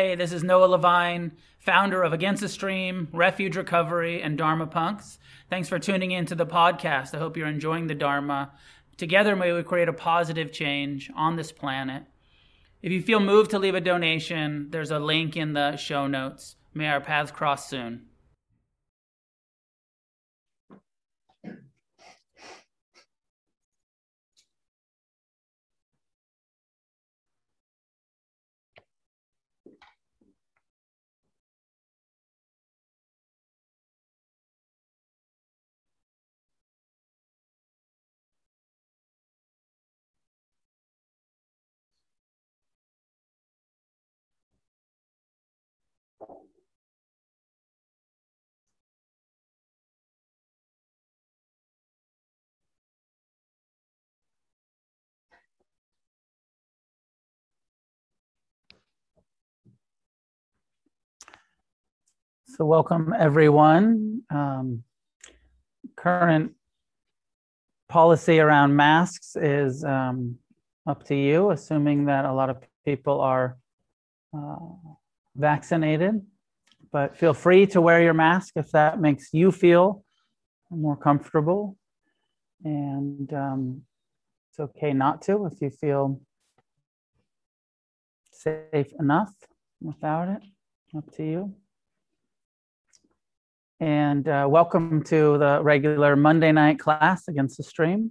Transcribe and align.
Hey, 0.00 0.14
this 0.14 0.32
is 0.32 0.42
Noah 0.42 0.64
Levine, 0.64 1.32
founder 1.58 2.02
of 2.02 2.14
Against 2.14 2.40
the 2.40 2.48
Stream, 2.48 3.08
Refuge 3.12 3.54
Recovery, 3.54 4.22
and 4.22 4.38
Dharma 4.38 4.66
Punks. 4.66 5.18
Thanks 5.50 5.68
for 5.68 5.78
tuning 5.78 6.10
in 6.10 6.24
to 6.24 6.34
the 6.34 6.46
podcast. 6.46 7.14
I 7.14 7.18
hope 7.18 7.36
you're 7.36 7.46
enjoying 7.46 7.86
the 7.86 7.94
Dharma. 7.94 8.52
Together, 8.96 9.36
may 9.36 9.52
we 9.52 9.62
create 9.62 9.90
a 9.90 9.92
positive 9.92 10.52
change 10.52 11.10
on 11.14 11.36
this 11.36 11.52
planet. 11.52 12.04
If 12.80 12.92
you 12.92 13.02
feel 13.02 13.20
moved 13.20 13.50
to 13.50 13.58
leave 13.58 13.74
a 13.74 13.80
donation, 13.82 14.68
there's 14.70 14.90
a 14.90 14.98
link 14.98 15.36
in 15.36 15.52
the 15.52 15.76
show 15.76 16.06
notes. 16.06 16.56
May 16.72 16.88
our 16.88 17.02
paths 17.02 17.30
cross 17.30 17.68
soon. 17.68 18.06
So, 62.60 62.66
welcome 62.66 63.14
everyone. 63.18 64.20
Um, 64.28 64.82
current 65.96 66.52
policy 67.88 68.38
around 68.38 68.76
masks 68.76 69.34
is 69.34 69.82
um, 69.82 70.36
up 70.86 71.02
to 71.04 71.14
you, 71.14 71.52
assuming 71.52 72.04
that 72.04 72.26
a 72.26 72.34
lot 72.34 72.50
of 72.50 72.58
people 72.84 73.22
are 73.22 73.56
uh, 74.36 74.56
vaccinated. 75.34 76.20
But 76.92 77.16
feel 77.16 77.32
free 77.32 77.64
to 77.68 77.80
wear 77.80 78.02
your 78.02 78.12
mask 78.12 78.52
if 78.56 78.70
that 78.72 79.00
makes 79.00 79.32
you 79.32 79.52
feel 79.52 80.04
more 80.68 80.98
comfortable. 80.98 81.78
And 82.62 83.32
um, 83.32 83.82
it's 84.50 84.60
okay 84.60 84.92
not 84.92 85.22
to 85.22 85.46
if 85.46 85.62
you 85.62 85.70
feel 85.70 86.20
safe 88.30 88.92
enough 89.00 89.32
without 89.80 90.28
it. 90.28 90.42
Up 90.94 91.10
to 91.14 91.24
you 91.24 91.54
and 93.80 94.28
uh, 94.28 94.46
welcome 94.48 95.02
to 95.02 95.38
the 95.38 95.60
regular 95.62 96.14
Monday 96.14 96.52
night 96.52 96.78
class 96.78 97.28
against 97.28 97.56
the 97.56 97.62
stream. 97.62 98.10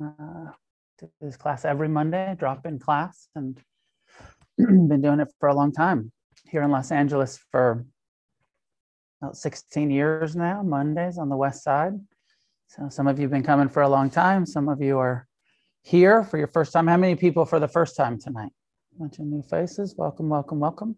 Uh, 0.00 0.52
this 1.20 1.36
class 1.36 1.64
every 1.64 1.88
Monday, 1.88 2.36
drop 2.38 2.64
in 2.66 2.78
class, 2.78 3.28
and 3.34 3.60
been 4.56 5.02
doing 5.02 5.18
it 5.18 5.28
for 5.40 5.48
a 5.48 5.54
long 5.54 5.72
time 5.72 6.12
here 6.48 6.62
in 6.62 6.70
Los 6.70 6.92
Angeles 6.92 7.38
for 7.50 7.84
about 9.20 9.36
16 9.36 9.90
years 9.90 10.36
now, 10.36 10.62
Mondays 10.62 11.18
on 11.18 11.28
the 11.28 11.36
west 11.36 11.64
side. 11.64 11.94
So 12.68 12.88
some 12.88 13.08
of 13.08 13.18
you 13.18 13.22
have 13.24 13.32
been 13.32 13.42
coming 13.42 13.68
for 13.68 13.82
a 13.82 13.88
long 13.88 14.08
time. 14.08 14.46
Some 14.46 14.68
of 14.68 14.80
you 14.80 14.98
are 14.98 15.26
here 15.82 16.22
for 16.22 16.38
your 16.38 16.48
first 16.48 16.72
time. 16.72 16.86
How 16.86 16.96
many 16.96 17.16
people 17.16 17.44
for 17.44 17.58
the 17.58 17.68
first 17.68 17.96
time 17.96 18.20
tonight? 18.20 18.52
A 18.94 19.00
bunch 19.00 19.18
of 19.18 19.26
new 19.26 19.42
faces. 19.42 19.94
Welcome, 19.96 20.28
welcome, 20.28 20.60
welcome. 20.60 20.96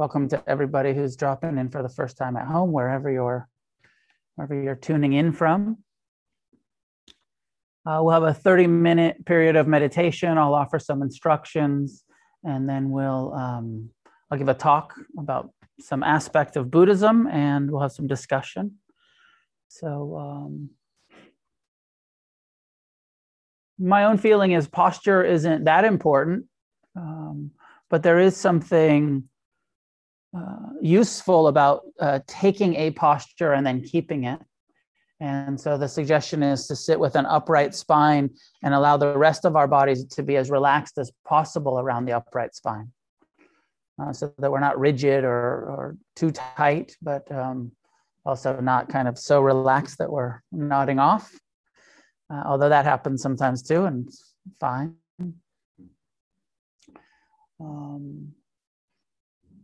Welcome 0.00 0.30
to 0.30 0.42
everybody 0.46 0.94
who's 0.94 1.14
dropping 1.14 1.58
in 1.58 1.68
for 1.68 1.82
the 1.82 1.88
first 1.90 2.16
time 2.16 2.34
at 2.38 2.46
home, 2.46 2.72
wherever 2.72 3.10
you're, 3.10 3.46
wherever 4.34 4.54
you're 4.54 4.74
tuning 4.74 5.12
in 5.12 5.30
from. 5.30 5.76
Uh, 7.84 8.00
we'll 8.00 8.14
have 8.14 8.22
a 8.22 8.32
30 8.32 8.66
minute 8.66 9.26
period 9.26 9.56
of 9.56 9.68
meditation. 9.68 10.38
I'll 10.38 10.54
offer 10.54 10.78
some 10.78 11.02
instructions 11.02 12.04
and 12.42 12.66
then 12.66 12.88
we'll, 12.88 13.34
um, 13.34 13.90
I'll 14.30 14.38
give 14.38 14.48
a 14.48 14.54
talk 14.54 14.94
about 15.18 15.50
some 15.78 16.02
aspect 16.02 16.56
of 16.56 16.70
Buddhism 16.70 17.26
and 17.26 17.70
we'll 17.70 17.82
have 17.82 17.92
some 17.92 18.06
discussion. 18.06 18.76
So, 19.68 20.16
um, 20.16 20.70
my 23.78 24.04
own 24.04 24.16
feeling 24.16 24.52
is 24.52 24.66
posture 24.66 25.22
isn't 25.22 25.64
that 25.64 25.84
important, 25.84 26.46
um, 26.96 27.50
but 27.90 28.02
there 28.02 28.18
is 28.18 28.34
something 28.34 29.24
uh, 30.36 30.70
useful 30.80 31.48
about 31.48 31.82
uh, 32.00 32.20
taking 32.26 32.74
a 32.76 32.90
posture 32.92 33.52
and 33.52 33.66
then 33.66 33.82
keeping 33.82 34.24
it. 34.24 34.40
And 35.20 35.60
so 35.60 35.76
the 35.76 35.88
suggestion 35.88 36.42
is 36.42 36.66
to 36.68 36.76
sit 36.76 36.98
with 36.98 37.14
an 37.14 37.26
upright 37.26 37.74
spine 37.74 38.30
and 38.62 38.72
allow 38.72 38.96
the 38.96 39.18
rest 39.18 39.44
of 39.44 39.54
our 39.54 39.66
bodies 39.66 40.04
to 40.06 40.22
be 40.22 40.36
as 40.36 40.50
relaxed 40.50 40.96
as 40.96 41.12
possible 41.26 41.78
around 41.78 42.06
the 42.06 42.12
upright 42.12 42.54
spine. 42.54 42.90
Uh, 44.00 44.14
so 44.14 44.32
that 44.38 44.50
we're 44.50 44.60
not 44.60 44.78
rigid 44.78 45.24
or, 45.24 45.30
or 45.30 45.96
too 46.16 46.30
tight, 46.30 46.96
but 47.02 47.30
um, 47.30 47.70
also 48.24 48.58
not 48.60 48.88
kind 48.88 49.08
of 49.08 49.18
so 49.18 49.42
relaxed 49.42 49.98
that 49.98 50.10
we're 50.10 50.40
nodding 50.52 50.98
off. 50.98 51.30
Uh, 52.32 52.42
although 52.46 52.70
that 52.70 52.86
happens 52.86 53.20
sometimes 53.20 53.62
too, 53.62 53.84
and 53.84 54.08
fine. 54.58 54.94
Um, 57.60 58.32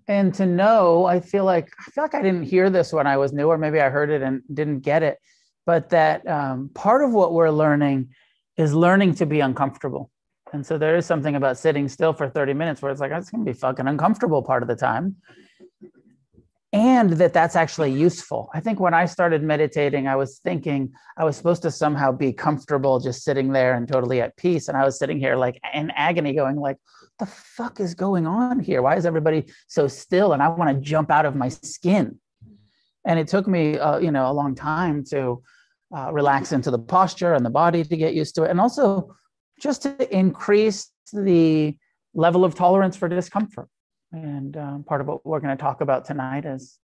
and 0.08 0.34
to 0.34 0.46
know 0.46 1.04
i 1.04 1.20
feel 1.20 1.44
like 1.44 1.72
i 1.80 1.90
feel 1.90 2.04
like 2.04 2.14
i 2.14 2.22
didn't 2.22 2.42
hear 2.42 2.70
this 2.70 2.92
when 2.92 3.06
i 3.06 3.16
was 3.16 3.32
new 3.32 3.48
or 3.48 3.58
maybe 3.58 3.80
i 3.80 3.88
heard 3.88 4.10
it 4.10 4.22
and 4.22 4.42
didn't 4.52 4.80
get 4.80 5.02
it 5.02 5.18
but 5.66 5.90
that 5.90 6.26
um, 6.28 6.70
part 6.74 7.02
of 7.02 7.12
what 7.12 7.32
we're 7.32 7.50
learning 7.50 8.08
is 8.56 8.72
learning 8.72 9.14
to 9.16 9.26
be 9.26 9.40
uncomfortable. 9.40 10.10
And 10.52 10.64
so 10.64 10.78
there 10.78 10.96
is 10.96 11.04
something 11.04 11.34
about 11.34 11.58
sitting 11.58 11.88
still 11.88 12.12
for 12.12 12.30
30 12.30 12.54
minutes 12.54 12.80
where 12.80 12.92
it's 12.92 13.00
like 13.00 13.10
it's 13.10 13.30
going 13.30 13.44
to 13.44 13.52
be 13.52 13.58
fucking 13.58 13.86
uncomfortable 13.86 14.42
part 14.42 14.62
of 14.62 14.68
the 14.68 14.76
time 14.76 15.16
and 16.72 17.12
that 17.12 17.32
that's 17.32 17.54
actually 17.54 17.92
useful 17.92 18.50
i 18.52 18.60
think 18.60 18.80
when 18.80 18.92
i 18.92 19.06
started 19.06 19.42
meditating 19.42 20.08
i 20.08 20.16
was 20.16 20.40
thinking 20.42 20.92
i 21.16 21.24
was 21.24 21.36
supposed 21.36 21.62
to 21.62 21.70
somehow 21.70 22.10
be 22.10 22.32
comfortable 22.32 22.98
just 22.98 23.22
sitting 23.22 23.52
there 23.52 23.74
and 23.74 23.86
totally 23.86 24.20
at 24.20 24.36
peace 24.36 24.68
and 24.68 24.76
i 24.76 24.84
was 24.84 24.98
sitting 24.98 25.18
here 25.18 25.36
like 25.36 25.60
in 25.74 25.90
agony 25.92 26.32
going 26.34 26.56
like 26.56 26.76
what 27.16 27.28
the 27.28 27.32
fuck 27.34 27.80
is 27.80 27.94
going 27.94 28.26
on 28.26 28.60
here? 28.60 28.82
Why 28.82 28.96
is 28.96 29.06
everybody 29.06 29.46
so 29.68 29.88
still? 29.88 30.32
And 30.32 30.42
I 30.42 30.48
want 30.48 30.74
to 30.74 30.80
jump 30.82 31.10
out 31.10 31.24
of 31.24 31.34
my 31.34 31.48
skin. 31.48 32.18
And 33.04 33.18
it 33.18 33.28
took 33.28 33.46
me, 33.46 33.78
uh, 33.78 33.98
you 33.98 34.10
know, 34.10 34.30
a 34.30 34.32
long 34.32 34.54
time 34.54 35.04
to 35.10 35.42
uh, 35.96 36.12
relax 36.12 36.52
into 36.52 36.70
the 36.70 36.78
posture 36.78 37.34
and 37.34 37.46
the 37.46 37.50
body 37.50 37.84
to 37.84 37.96
get 37.96 38.14
used 38.14 38.34
to 38.34 38.42
it, 38.42 38.50
and 38.50 38.60
also 38.60 39.14
just 39.60 39.82
to 39.82 40.14
increase 40.14 40.90
the 41.12 41.76
level 42.14 42.44
of 42.44 42.54
tolerance 42.54 42.96
for 42.96 43.08
discomfort. 43.08 43.68
And 44.12 44.56
um, 44.56 44.84
part 44.84 45.00
of 45.00 45.06
what 45.06 45.26
we're 45.26 45.40
going 45.40 45.56
to 45.56 45.62
talk 45.62 45.80
about 45.80 46.04
tonight 46.04 46.44
is 46.44 46.78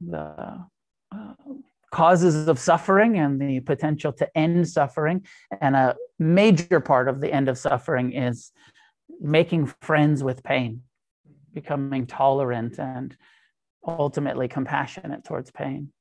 the 0.00 0.66
uh, 1.14 1.34
causes 1.90 2.48
of 2.48 2.58
suffering 2.58 3.18
and 3.18 3.40
the 3.40 3.60
potential 3.60 4.12
to 4.14 4.38
end 4.38 4.68
suffering. 4.68 5.24
And 5.60 5.76
a 5.76 5.96
major 6.18 6.80
part 6.80 7.08
of 7.08 7.20
the 7.20 7.32
end 7.32 7.48
of 7.48 7.58
suffering 7.58 8.12
is 8.12 8.50
making 9.20 9.72
friends 9.80 10.24
with 10.24 10.42
pain, 10.42 10.82
becoming 11.52 12.06
tolerant 12.06 12.78
and 12.78 13.16
ultimately 13.86 14.48
compassionate 14.48 15.24
towards 15.24 15.50
pain. 15.50 15.92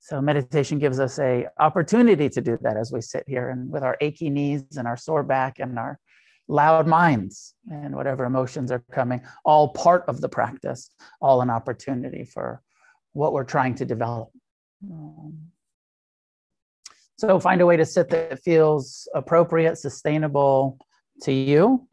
So 0.00 0.20
meditation 0.20 0.78
gives 0.78 1.00
us 1.00 1.18
a 1.18 1.48
opportunity 1.58 2.28
to 2.28 2.40
do 2.40 2.58
that 2.62 2.76
as 2.76 2.92
we 2.92 3.00
sit 3.00 3.24
here 3.26 3.50
and 3.50 3.70
with 3.70 3.82
our 3.82 3.96
achy 4.00 4.30
knees 4.30 4.64
and 4.76 4.86
our 4.86 4.96
sore 4.96 5.24
back 5.24 5.58
and 5.58 5.78
our 5.78 5.98
loud 6.48 6.86
minds 6.86 7.54
and 7.70 7.94
whatever 7.94 8.24
emotions 8.24 8.72
are 8.72 8.82
coming, 8.90 9.20
all 9.44 9.68
part 9.68 10.04
of 10.08 10.20
the 10.20 10.28
practice, 10.28 10.90
all 11.20 11.42
an 11.42 11.50
opportunity 11.50 12.24
for 12.24 12.62
what 13.12 13.32
we're 13.32 13.44
trying 13.44 13.74
to 13.76 13.84
develop. 13.84 14.30
Um, 14.90 15.38
so 17.16 17.38
find 17.38 17.60
a 17.60 17.66
way 17.66 17.76
to 17.76 17.84
sit 17.84 18.08
that 18.10 18.42
feels 18.42 19.08
appropriate, 19.14 19.76
sustainable 19.76 20.78
to 21.22 21.32
you. 21.32 21.86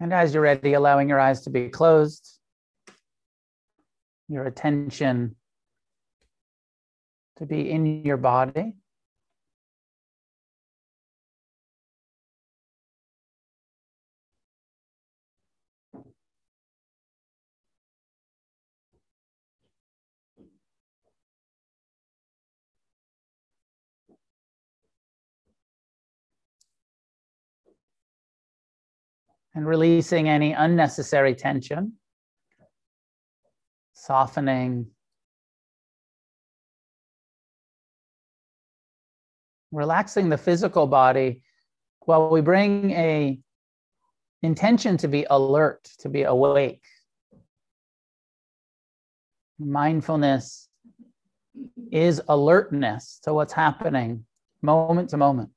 And 0.00 0.14
as 0.14 0.32
you're 0.32 0.42
ready, 0.42 0.72
allowing 0.72 1.10
your 1.10 1.20
eyes 1.20 1.42
to 1.42 1.50
be 1.50 1.68
closed, 1.68 2.38
your 4.28 4.46
attention 4.46 5.36
to 7.36 7.46
be 7.46 7.70
in 7.70 8.04
your 8.04 8.16
body. 8.16 8.74
And 29.54 29.66
releasing 29.66 30.28
any 30.28 30.52
unnecessary 30.52 31.34
tension, 31.34 31.94
softening, 33.92 34.86
relaxing 39.72 40.28
the 40.28 40.38
physical 40.38 40.86
body 40.86 41.42
while 42.00 42.30
we 42.30 42.40
bring 42.40 42.90
a 42.92 43.38
intention 44.42 44.96
to 44.96 45.08
be 45.08 45.26
alert, 45.30 45.84
to 45.98 46.08
be 46.08 46.22
awake. 46.22 46.82
Mindfulness 49.58 50.68
is 51.92 52.22
alertness 52.28 53.20
to 53.24 53.34
what's 53.34 53.52
happening 53.52 54.24
moment 54.62 55.10
to 55.10 55.16
moment. 55.16 55.50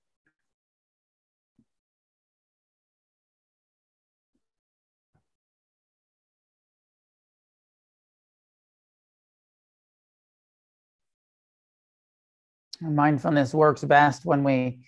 Mindfulness 12.84 13.54
works 13.54 13.84
best 13.84 14.26
when 14.26 14.44
we 14.44 14.80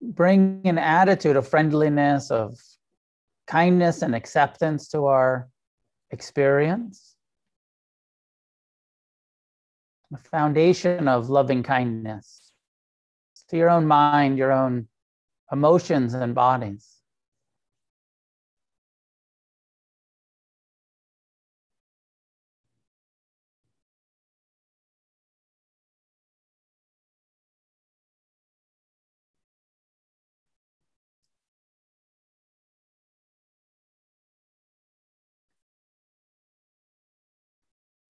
bring 0.00 0.62
an 0.64 0.78
attitude 0.78 1.36
of 1.36 1.46
friendliness, 1.46 2.30
of 2.30 2.58
kindness 3.46 4.02
and 4.02 4.14
acceptance 4.14 4.88
to 4.88 5.06
our 5.06 5.48
experience. 6.10 7.14
A 10.14 10.16
foundation 10.16 11.08
of 11.08 11.28
loving 11.28 11.62
kindness 11.62 12.52
to 13.48 13.56
your 13.56 13.70
own 13.70 13.86
mind, 13.86 14.38
your 14.38 14.52
own 14.52 14.88
emotions 15.52 16.14
and 16.14 16.34
bodies. 16.34 16.95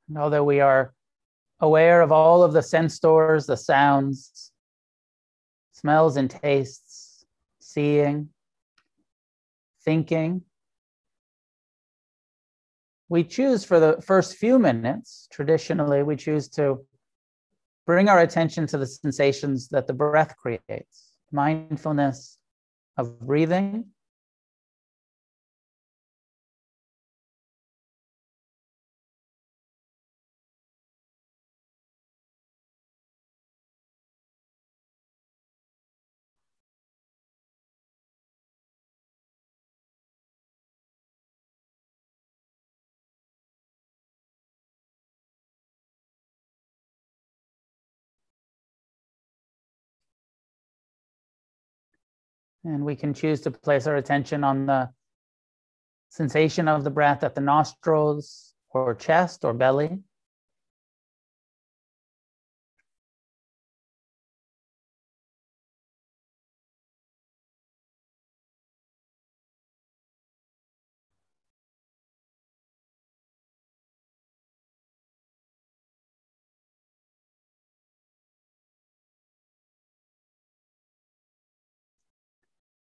That 0.09 0.45
we 0.45 0.61
are 0.61 0.95
aware 1.61 2.01
of 2.03 2.13
all 2.13 2.43
of 2.43 2.53
the 2.53 2.63
sense 2.63 2.99
doors, 2.99 3.47
the 3.47 3.57
sounds, 3.57 4.53
smells 5.73 6.17
and 6.17 6.31
tastes, 6.31 7.25
seeing, 7.61 8.29
thinking. 9.85 10.43
We 13.09 13.25
choose 13.25 13.65
for 13.65 13.79
the 13.79 14.03
first 14.03 14.37
few 14.37 14.59
minutes, 14.59 15.29
traditionally, 15.31 16.03
we 16.03 16.17
choose 16.17 16.49
to 16.51 16.85
bring 17.87 18.09
our 18.09 18.21
attention 18.21 18.67
to 18.69 18.79
the 18.79 18.87
sensations 18.87 19.69
that 19.69 19.87
the 19.87 19.93
breath 19.93 20.37
creates 20.37 21.13
mindfulness 21.33 22.39
of 22.97 23.19
breathing 23.21 23.85
And 52.67 52.85
we 52.85 52.97
can 52.97 53.15
choose 53.15 53.41
to 53.43 53.53
place 53.53 53.87
our 53.87 53.95
attention 53.95 54.43
on 54.43 54.67
the 54.67 54.91
sensation 56.09 56.67
of 56.67 56.83
the 56.83 56.91
breath 56.91 57.23
at 57.23 57.37
the 57.37 57.41
nostrils 57.41 58.55
or 58.71 58.95
chest 58.95 59.45
or 59.45 59.55
belly. 59.55 60.01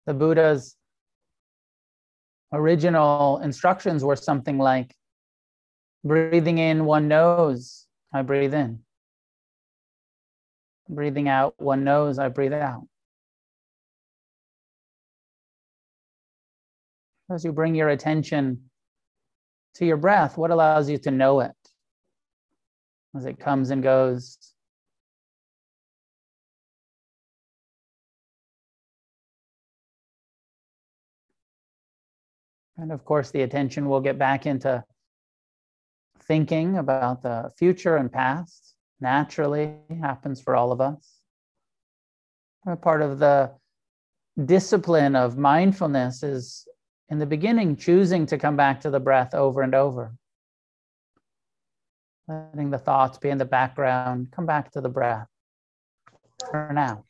The 0.06 0.13
Buddha's 0.13 0.75
original 2.53 3.39
instructions 3.39 4.03
were 4.03 4.15
something 4.15 4.57
like 4.57 4.95
breathing 6.03 6.57
in 6.57 6.86
one 6.86 7.07
knows, 7.07 7.88
I 8.13 8.24
breathe 8.24 8.53
in. 8.53 8.80
Breathing 10.89 11.30
out 11.30 11.56
one 11.57 11.83
knows, 11.83 12.19
I 12.19 12.30
breathe 12.30 12.53
out. 12.53 12.88
As 17.30 17.45
you 17.45 17.54
bring 17.54 17.75
your 17.75 17.89
attention 17.89 18.69
to 19.75 19.86
your 19.86 19.97
breath, 19.97 20.38
what 20.38 20.51
allows 20.51 20.89
you 20.89 20.97
to 21.00 21.12
know 21.12 21.39
it 21.39 21.56
as 23.15 23.25
it 23.25 23.39
comes 23.39 23.69
and 23.69 23.81
goes? 23.81 24.50
And 32.81 32.92
of 32.92 33.06
course, 33.06 33.30
the 33.30 33.44
attention 33.44 33.88
will 33.88 34.02
get 34.02 34.18
back 34.18 34.47
into 34.47 34.83
thinking 36.23 36.80
about 36.80 37.21
the 37.21 37.52
future 37.56 37.95
and 37.95 38.11
past. 38.11 38.73
Naturally 39.00 39.76
happens 40.02 40.42
for 40.42 40.56
all 40.56 40.71
of 40.71 40.81
us. 40.81 41.19
A 42.66 42.76
part 42.76 43.04
of 43.04 43.19
the 43.19 43.52
discipline 44.45 45.16
of 45.16 45.38
mindfulness 45.38 46.23
is 46.23 46.68
in 47.09 47.19
the 47.19 47.26
beginning 47.28 47.76
choosing 47.76 48.26
to 48.26 48.38
come 48.40 48.56
back 48.56 48.81
to 48.81 48.90
the 48.90 49.00
breath 49.00 49.35
over 49.35 49.61
and 49.61 49.76
over. 49.76 50.16
Letting 52.28 52.71
the 52.71 52.80
thoughts 52.80 53.19
be 53.19 53.30
in 53.30 53.38
the 53.38 53.45
background, 53.45 54.31
come 54.31 54.47
back 54.47 54.71
to 54.71 54.81
the 54.81 54.90
breath 54.90 55.28
for 56.50 56.71
now. 56.73 57.06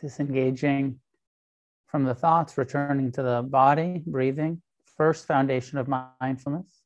Disengaging 0.00 1.00
from 1.86 2.04
the 2.04 2.14
thoughts, 2.14 2.58
returning 2.58 3.12
to 3.12 3.22
the 3.22 3.42
body, 3.42 4.02
breathing, 4.06 4.60
first 4.96 5.26
foundation 5.26 5.78
of 5.78 5.88
mindfulness. 6.20 6.82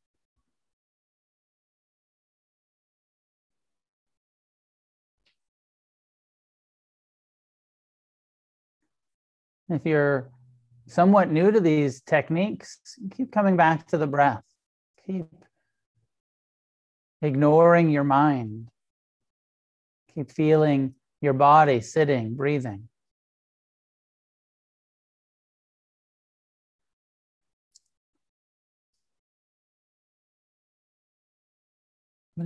If 9.69 9.87
you're 9.87 10.31
somewhat 10.87 11.31
new 11.31 11.53
to 11.53 11.61
these 11.61 12.03
techniques, 12.03 12.81
keep 13.17 13.31
coming 13.31 13.57
back 13.57 13.87
to 13.89 13.99
the 13.99 14.07
breath. 14.07 14.43
Keep 15.07 15.27
ignoring 17.23 17.91
your 17.91 18.05
mind. 18.05 18.69
Keep 20.15 20.33
feeling 20.33 20.95
your 21.21 21.35
body 21.35 21.81
sitting, 21.81 22.35
breathing. 22.35 22.90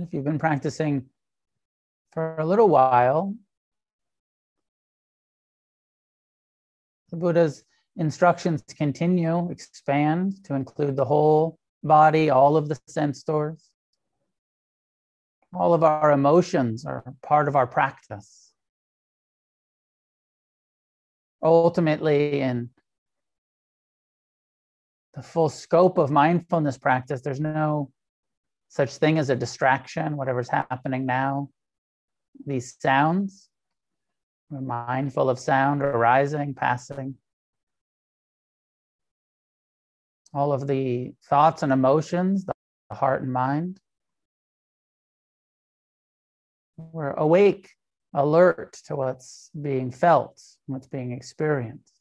If 0.01 0.13
you've 0.13 0.25
been 0.25 0.39
practicing 0.39 1.05
for 2.11 2.35
a 2.37 2.45
little 2.45 2.67
while, 2.67 3.33
the 7.11 7.17
Buddha's 7.17 7.63
instructions 7.95 8.61
continue, 8.77 9.49
expand 9.49 10.43
to 10.45 10.55
include 10.55 10.97
the 10.97 11.05
whole 11.05 11.59
body, 11.81 12.29
all 12.29 12.57
of 12.57 12.67
the 12.67 12.77
sense 12.87 13.23
doors. 13.23 13.69
All 15.53 15.73
of 15.73 15.83
our 15.83 16.11
emotions 16.11 16.85
are 16.85 17.03
part 17.23 17.47
of 17.47 17.55
our 17.55 17.67
practice. 17.67 18.51
Ultimately, 21.41 22.41
in 22.41 22.69
the 25.13 25.21
full 25.21 25.47
scope 25.47 25.97
of 25.97 26.11
mindfulness 26.11 26.77
practice, 26.77 27.21
there's 27.21 27.39
no 27.39 27.91
such 28.69 28.97
thing 28.97 29.17
as 29.17 29.29
a 29.29 29.35
distraction, 29.35 30.17
whatever's 30.17 30.49
happening 30.49 31.05
now. 31.05 31.49
These 32.45 32.75
sounds, 32.79 33.49
we're 34.49 34.61
mindful 34.61 35.29
of 35.29 35.39
sound 35.39 35.81
arising, 35.81 36.53
passing. 36.53 37.15
All 40.33 40.51
of 40.51 40.67
the 40.67 41.13
thoughts 41.29 41.63
and 41.63 41.71
emotions, 41.71 42.45
the 42.45 42.95
heart 42.95 43.21
and 43.21 43.31
mind. 43.31 43.79
We're 46.77 47.13
awake, 47.13 47.71
alert 48.13 48.73
to 48.87 48.97
what's 48.97 49.49
being 49.59 49.91
felt, 49.91 50.41
what's 50.65 50.87
being 50.87 51.13
experienced. 51.13 51.94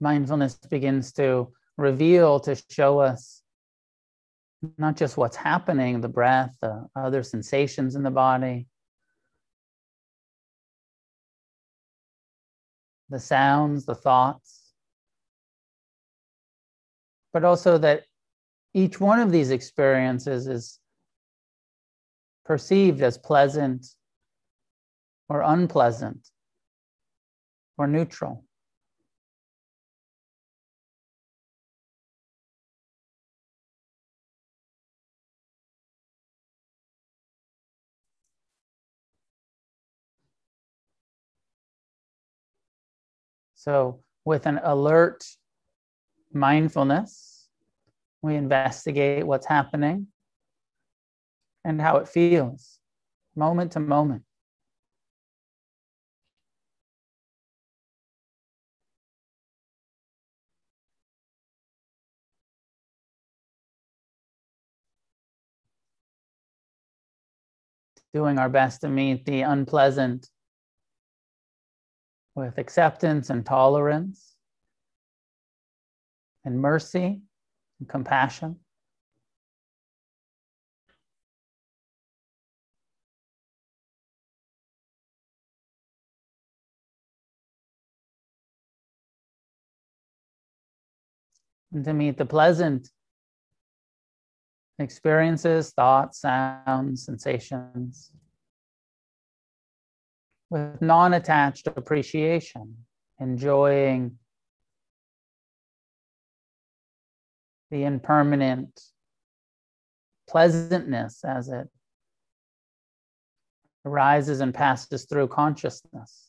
Mindfulness 0.00 0.54
begins 0.54 1.12
to 1.14 1.52
reveal, 1.76 2.40
to 2.40 2.60
show 2.70 2.98
us 2.98 3.42
not 4.78 4.96
just 4.96 5.16
what's 5.16 5.36
happening, 5.36 6.00
the 6.00 6.08
breath, 6.08 6.56
the 6.60 6.86
other 6.96 7.22
sensations 7.22 7.94
in 7.94 8.02
the 8.02 8.10
body, 8.10 8.66
the 13.10 13.20
sounds, 13.20 13.84
the 13.84 13.94
thoughts, 13.94 14.72
but 17.32 17.44
also 17.44 17.78
that 17.78 18.04
each 18.74 18.98
one 19.00 19.20
of 19.20 19.30
these 19.30 19.50
experiences 19.50 20.46
is 20.46 20.78
perceived 22.44 23.02
as 23.02 23.18
pleasant 23.18 23.86
or 25.28 25.42
unpleasant 25.42 26.30
or 27.76 27.86
neutral. 27.86 28.45
So, 43.66 44.00
with 44.24 44.46
an 44.46 44.60
alert 44.62 45.24
mindfulness, 46.32 47.48
we 48.22 48.36
investigate 48.36 49.26
what's 49.26 49.46
happening 49.46 50.06
and 51.64 51.80
how 51.80 51.96
it 51.96 52.06
feels 52.06 52.78
moment 53.34 53.72
to 53.72 53.80
moment. 53.80 54.22
Doing 68.14 68.38
our 68.38 68.48
best 68.48 68.82
to 68.82 68.88
meet 68.88 69.24
the 69.26 69.42
unpleasant 69.42 70.30
with 72.36 72.58
acceptance 72.58 73.30
and 73.30 73.44
tolerance 73.46 74.36
and 76.44 76.60
mercy 76.60 77.22
and 77.80 77.88
compassion. 77.88 78.56
And 91.72 91.84
to 91.84 91.92
meet 91.94 92.18
the 92.18 92.26
pleasant 92.26 92.90
experiences, 94.78 95.72
thoughts, 95.72 96.20
sounds, 96.20 97.04
sensations 97.04 98.12
with 100.50 100.80
non 100.80 101.14
attached 101.14 101.66
appreciation, 101.66 102.76
enjoying 103.20 104.18
the 107.70 107.84
impermanent 107.84 108.80
pleasantness 110.28 111.24
as 111.24 111.48
it 111.48 111.68
arises 113.84 114.40
and 114.40 114.54
passes 114.54 115.04
through 115.04 115.28
consciousness. 115.28 116.25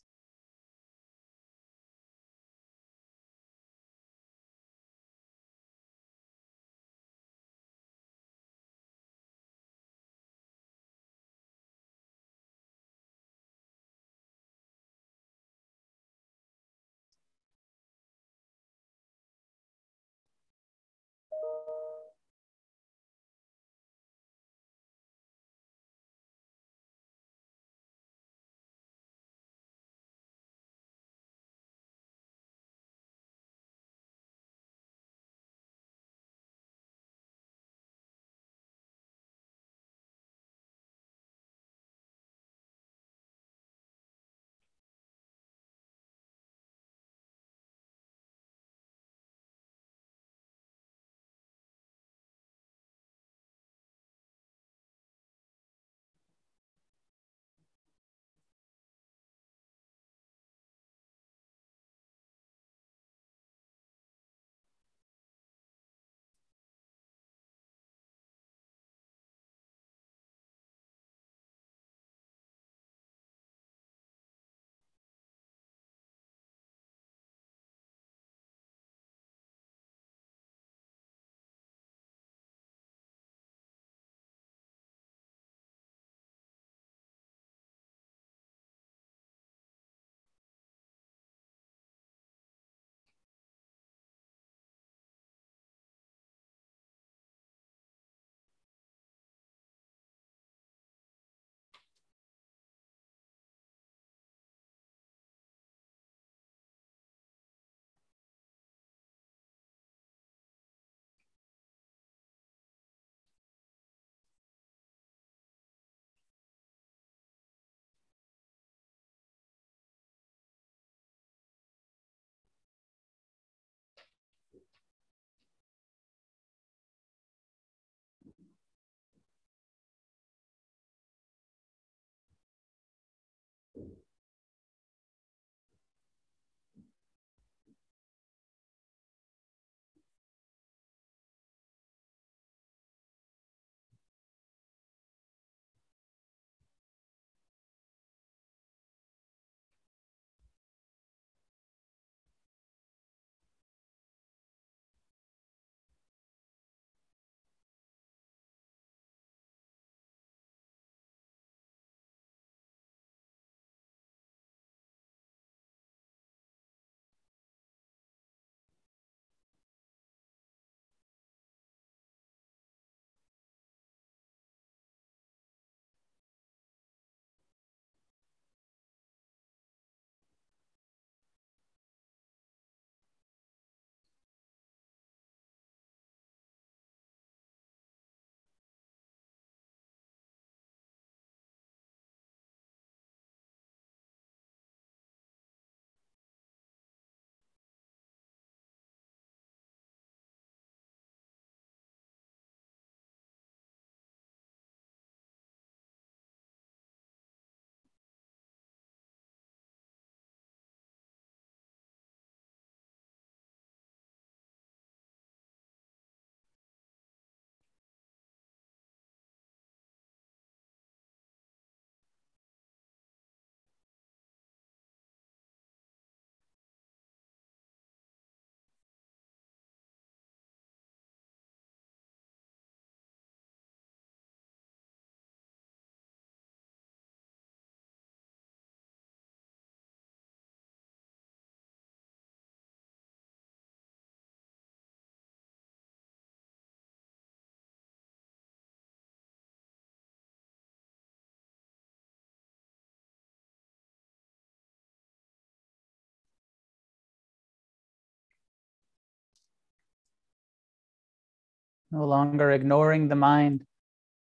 No 261.90 262.04
longer 262.04 262.50
ignoring 262.50 263.08
the 263.08 263.14
mind, 263.14 263.64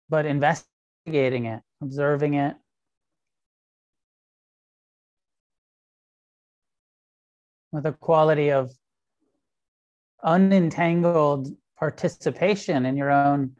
but 0.08 0.26
investigating 0.26 1.46
it, 1.46 1.60
observing 1.82 2.34
it. 2.34 2.56
With 7.72 7.86
a 7.86 7.92
quality 7.92 8.50
of 8.50 8.72
unentangled 10.24 11.54
participation 11.78 12.84
in 12.84 12.96
your 12.96 13.10
own 13.10 13.56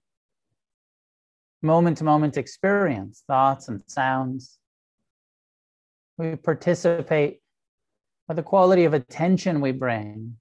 moment 1.62 1.98
to 1.98 2.04
moment 2.04 2.36
experience, 2.36 3.22
thoughts 3.26 3.68
and 3.68 3.82
sounds. 3.86 4.58
We 6.16 6.36
participate 6.36 7.40
with 8.28 8.36
the 8.36 8.42
quality 8.42 8.84
of 8.84 8.94
attention 8.94 9.60
we 9.60 9.72
bring 9.72 10.36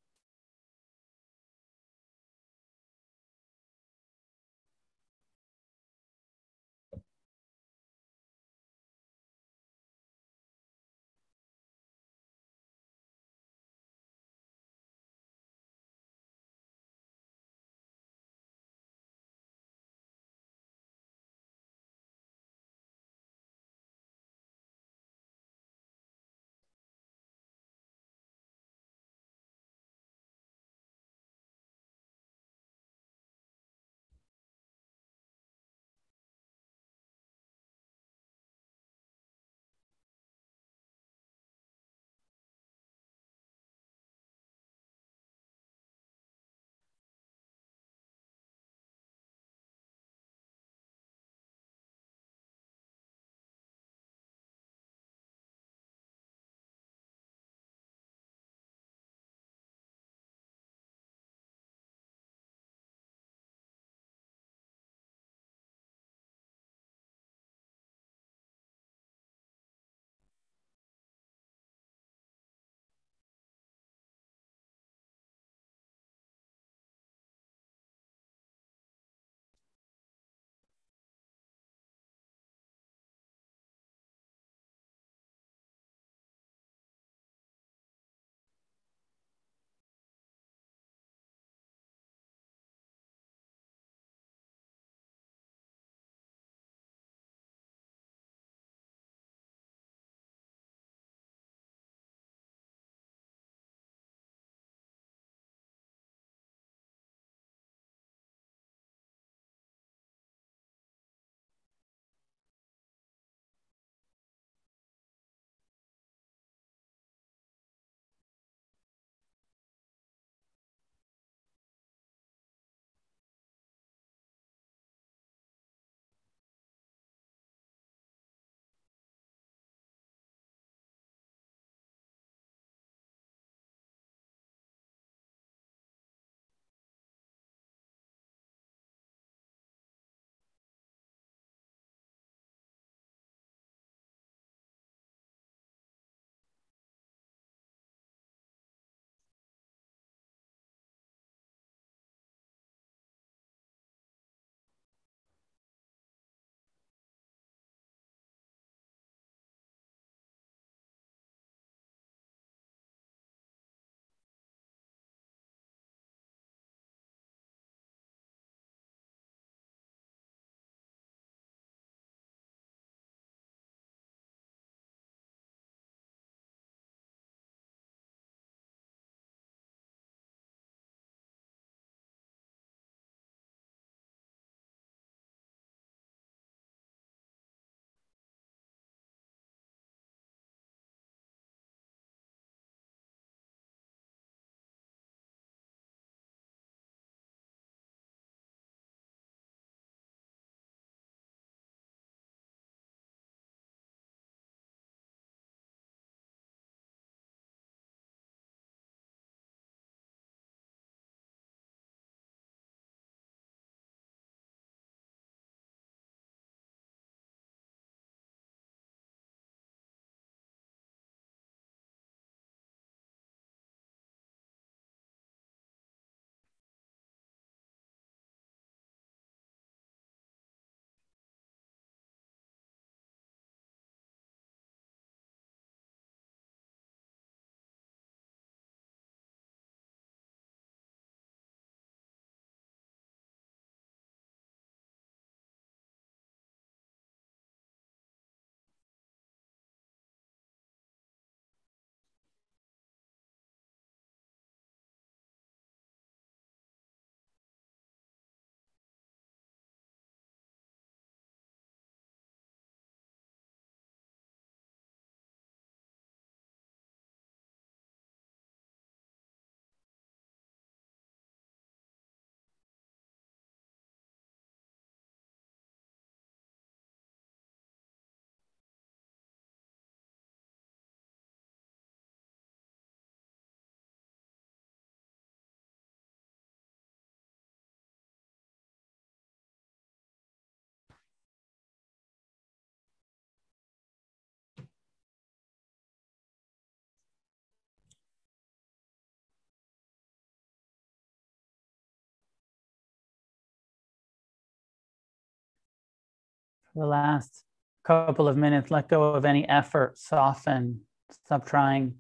the 306.80 306.86
last 306.86 307.44
couple 307.84 308.28
of 308.28 308.38
minutes, 308.38 308.72
let 308.72 308.88
go 308.88 309.13
of 309.13 309.26
any 309.26 309.48
effort, 309.48 309.98
soften, 309.98 310.82
stop 311.26 311.46
trying. 311.46 311.96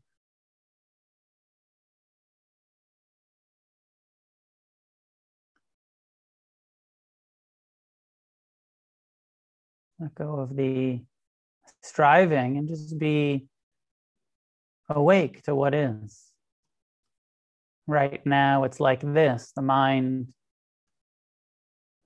Let 9.99 10.15
go 10.15 10.39
of 10.39 10.55
the 10.55 11.01
striving 11.81 12.57
and 12.57 12.69
just 12.69 12.97
be 12.97 13.47
awake 14.87 15.43
to 15.43 15.53
what 15.53 15.73
is. 15.73 16.25
Right 17.85 18.25
now, 18.25 18.63
it's 18.63 18.79
like 18.79 19.01
this 19.01 19.51
the 19.55 19.61
mind 19.61 20.33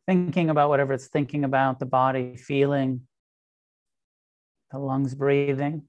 thinking 0.08 0.50
about 0.50 0.70
whatever 0.70 0.94
it's 0.94 1.08
thinking 1.08 1.44
about, 1.44 1.80
the 1.80 1.86
body 1.86 2.36
feeling, 2.38 3.02
the 4.72 4.80
lungs 4.80 5.16
breathing. 5.16 5.84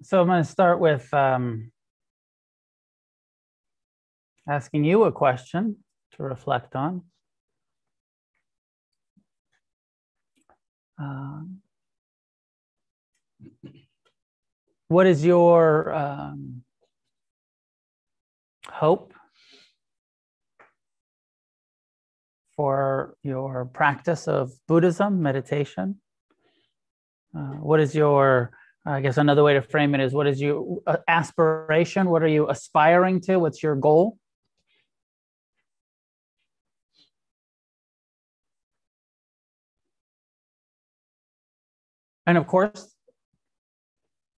So 0.00 0.20
I'm 0.20 0.28
going 0.28 0.44
to 0.44 0.48
start 0.48 0.78
with 0.78 1.12
um, 1.12 1.72
asking 4.48 4.84
you 4.84 5.02
a 5.02 5.12
question 5.12 5.78
to 6.12 6.22
reflect 6.22 6.76
on. 6.76 7.02
Uh, 11.02 11.40
what 14.86 15.08
is 15.08 15.24
your 15.24 15.92
um, 15.92 16.62
hope 18.70 19.12
for 22.54 23.16
your 23.24 23.64
practice 23.64 24.28
of 24.28 24.52
Buddhism, 24.68 25.20
meditation? 25.20 26.00
Uh, 27.36 27.56
what 27.60 27.80
is 27.80 27.96
your 27.96 28.52
I 28.88 29.02
guess 29.02 29.18
another 29.18 29.44
way 29.44 29.52
to 29.52 29.60
frame 29.60 29.94
it 29.94 30.00
is 30.00 30.14
what 30.14 30.26
is 30.26 30.40
your 30.40 30.80
uh, 30.86 30.96
aspiration? 31.06 32.08
What 32.08 32.22
are 32.22 32.28
you 32.28 32.48
aspiring 32.48 33.20
to? 33.22 33.36
What's 33.36 33.62
your 33.62 33.76
goal? 33.76 34.16
And 42.26 42.38
of 42.38 42.46
course, 42.46 42.94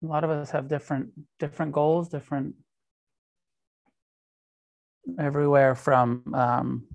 a 0.04 0.08
lot 0.08 0.24
of 0.24 0.32
us 0.32 0.50
have 0.50 0.68
different 0.68 1.12
different 1.38 1.72
goals, 1.72 2.10
different 2.10 2.56
everywhere 5.20 5.76
from 5.76 6.24
um, 6.34 6.88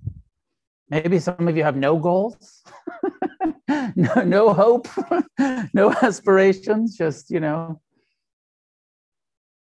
maybe 0.89 1.21
some 1.21 1.47
of 1.47 1.57
you 1.57 1.63
have 1.63 1.77
no 1.77 2.01
goals. 2.01 2.65
no, 3.97 4.15
no 4.25 4.53
hope, 4.53 4.89
no 5.75 5.93
aspirations, 6.03 6.97
just, 6.97 7.31
you 7.31 7.41
know, 7.41 7.81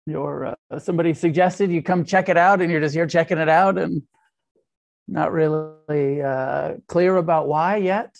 your 0.06 0.56
uh, 0.70 0.78
somebody 0.78 1.12
suggested 1.12 1.70
you 1.70 1.82
come 1.82 2.04
check 2.04 2.28
it 2.28 2.36
out 2.36 2.62
and 2.62 2.70
you're 2.70 2.80
just 2.80 2.94
here 2.94 3.06
checking 3.06 3.38
it 3.38 3.48
out 3.48 3.76
and 3.76 4.02
not 5.08 5.32
really 5.32 6.22
uh, 6.22 6.74
clear 6.86 7.16
about 7.16 7.48
why 7.48 7.76
yet. 7.76 8.16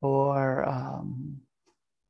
Or 0.00 0.68
um, 0.68 1.38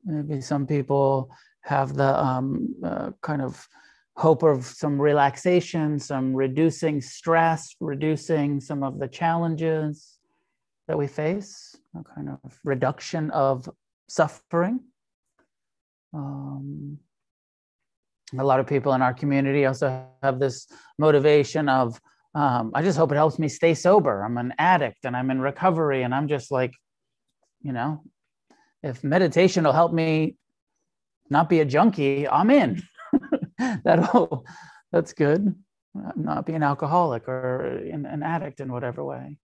maybe 0.04 0.40
some 0.40 0.66
people 0.66 1.30
have 1.60 1.94
the 1.94 2.18
um, 2.18 2.74
uh, 2.82 3.10
kind 3.20 3.42
of 3.42 3.68
hope 4.16 4.42
of 4.42 4.64
some 4.66 5.00
relaxation 5.00 5.98
some 5.98 6.34
reducing 6.34 7.00
stress 7.00 7.74
reducing 7.80 8.60
some 8.60 8.82
of 8.82 8.98
the 8.98 9.08
challenges 9.08 10.18
that 10.86 10.98
we 10.98 11.06
face 11.06 11.74
a 11.98 12.02
kind 12.14 12.28
of 12.28 12.58
reduction 12.64 13.30
of 13.30 13.68
suffering. 14.08 14.80
Um, 16.14 16.98
a 18.38 18.44
lot 18.44 18.60
of 18.60 18.66
people 18.66 18.94
in 18.94 19.02
our 19.02 19.14
community 19.14 19.66
also 19.66 20.06
have 20.22 20.38
this 20.38 20.66
motivation 20.98 21.68
of, 21.68 22.00
um, 22.34 22.72
I 22.74 22.82
just 22.82 22.96
hope 22.96 23.12
it 23.12 23.16
helps 23.16 23.38
me 23.38 23.48
stay 23.48 23.74
sober. 23.74 24.22
I'm 24.22 24.38
an 24.38 24.54
addict 24.58 25.04
and 25.04 25.16
I'm 25.16 25.30
in 25.30 25.40
recovery. 25.40 26.02
And 26.02 26.14
I'm 26.14 26.28
just 26.28 26.50
like, 26.50 26.72
you 27.60 27.72
know, 27.72 28.02
if 28.82 29.04
meditation 29.04 29.64
will 29.64 29.72
help 29.72 29.92
me 29.92 30.36
not 31.28 31.48
be 31.48 31.60
a 31.60 31.64
junkie, 31.64 32.26
I'm 32.28 32.50
in. 32.50 32.82
That'll, 33.84 34.44
that's 34.90 35.12
good. 35.12 35.54
Not 35.94 36.46
be 36.46 36.54
an 36.54 36.62
alcoholic 36.62 37.28
or 37.28 37.64
an, 37.64 38.06
an 38.06 38.22
addict 38.22 38.60
in 38.60 38.72
whatever 38.72 39.04
way. 39.04 39.38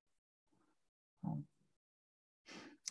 Um, 1.24 1.44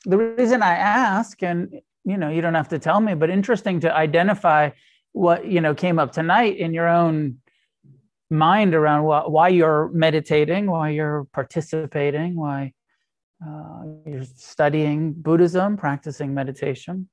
the 0.06 0.18
reason 0.18 0.62
I 0.62 0.76
ask, 0.76 1.42
and 1.44 1.82
you 2.06 2.18
know, 2.18 2.30
you 2.30 2.42
don't 2.42 2.54
have 2.54 2.70
to 2.70 2.80
tell 2.80 3.00
me, 3.00 3.14
but 3.14 3.30
interesting 3.30 3.80
to 3.82 3.94
identify 3.94 4.72
what 5.12 5.48
you 5.48 5.62
know 5.62 5.74
came 5.74 6.00
up 6.00 6.12
tonight 6.12 6.58
in 6.58 6.74
your 6.74 6.88
own 6.88 7.40
mind 8.30 8.76
around 8.76 9.04
what, 9.04 9.32
why 9.32 9.48
you're 9.48 9.90
meditating, 9.94 10.68
why 10.68 10.90
you're 10.90 11.26
participating, 11.34 12.36
why 12.36 12.74
uh, 13.46 13.84
you're 14.06 14.24
studying 14.24 15.14
Buddhism, 15.14 15.78
practicing 15.78 16.34
meditation. 16.34 17.08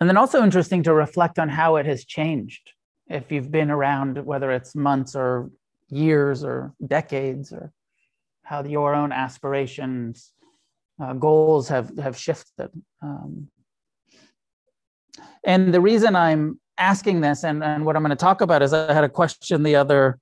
And 0.00 0.08
then 0.08 0.16
also 0.16 0.42
interesting 0.42 0.82
to 0.84 0.94
reflect 0.94 1.38
on 1.38 1.48
how 1.48 1.76
it 1.76 1.86
has 1.86 2.04
changed. 2.04 2.72
If 3.08 3.30
you've 3.30 3.50
been 3.50 3.70
around, 3.70 4.24
whether 4.24 4.50
it's 4.50 4.74
months 4.74 5.14
or 5.14 5.50
years 5.88 6.44
or 6.44 6.74
decades, 6.86 7.52
or 7.52 7.72
how 8.42 8.62
your 8.64 8.94
own 8.94 9.12
aspirations 9.12 10.32
uh, 11.00 11.12
goals 11.14 11.68
have 11.68 11.96
have 11.98 12.16
shifted. 12.16 12.70
Um, 13.02 13.48
and 15.44 15.72
the 15.72 15.80
reason 15.80 16.16
I'm 16.16 16.60
asking 16.78 17.20
this 17.20 17.44
and, 17.44 17.62
and 17.62 17.84
what 17.84 17.96
I'm 17.96 18.02
going 18.02 18.10
to 18.10 18.16
talk 18.16 18.40
about 18.40 18.62
is 18.62 18.72
I 18.72 18.92
had 18.92 19.04
a 19.04 19.08
question 19.08 19.62
the 19.62 19.76
other 19.76 20.18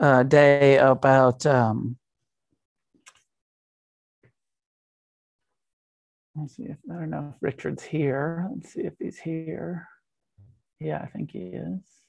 uh, 0.00 0.22
day 0.24 0.76
about 0.76 1.46
um, 1.46 1.96
let's 6.34 6.56
see 6.56 6.64
if 6.64 6.78
I 6.90 6.94
don't 6.94 7.10
know 7.10 7.34
if 7.34 7.42
Richard's 7.42 7.82
here. 7.82 8.48
Let's 8.54 8.72
see 8.72 8.82
if 8.82 8.94
he's 8.98 9.18
here. 9.18 9.88
Yeah, 10.80 11.00
I 11.02 11.06
think 11.06 11.30
he 11.30 11.40
is. 11.40 11.99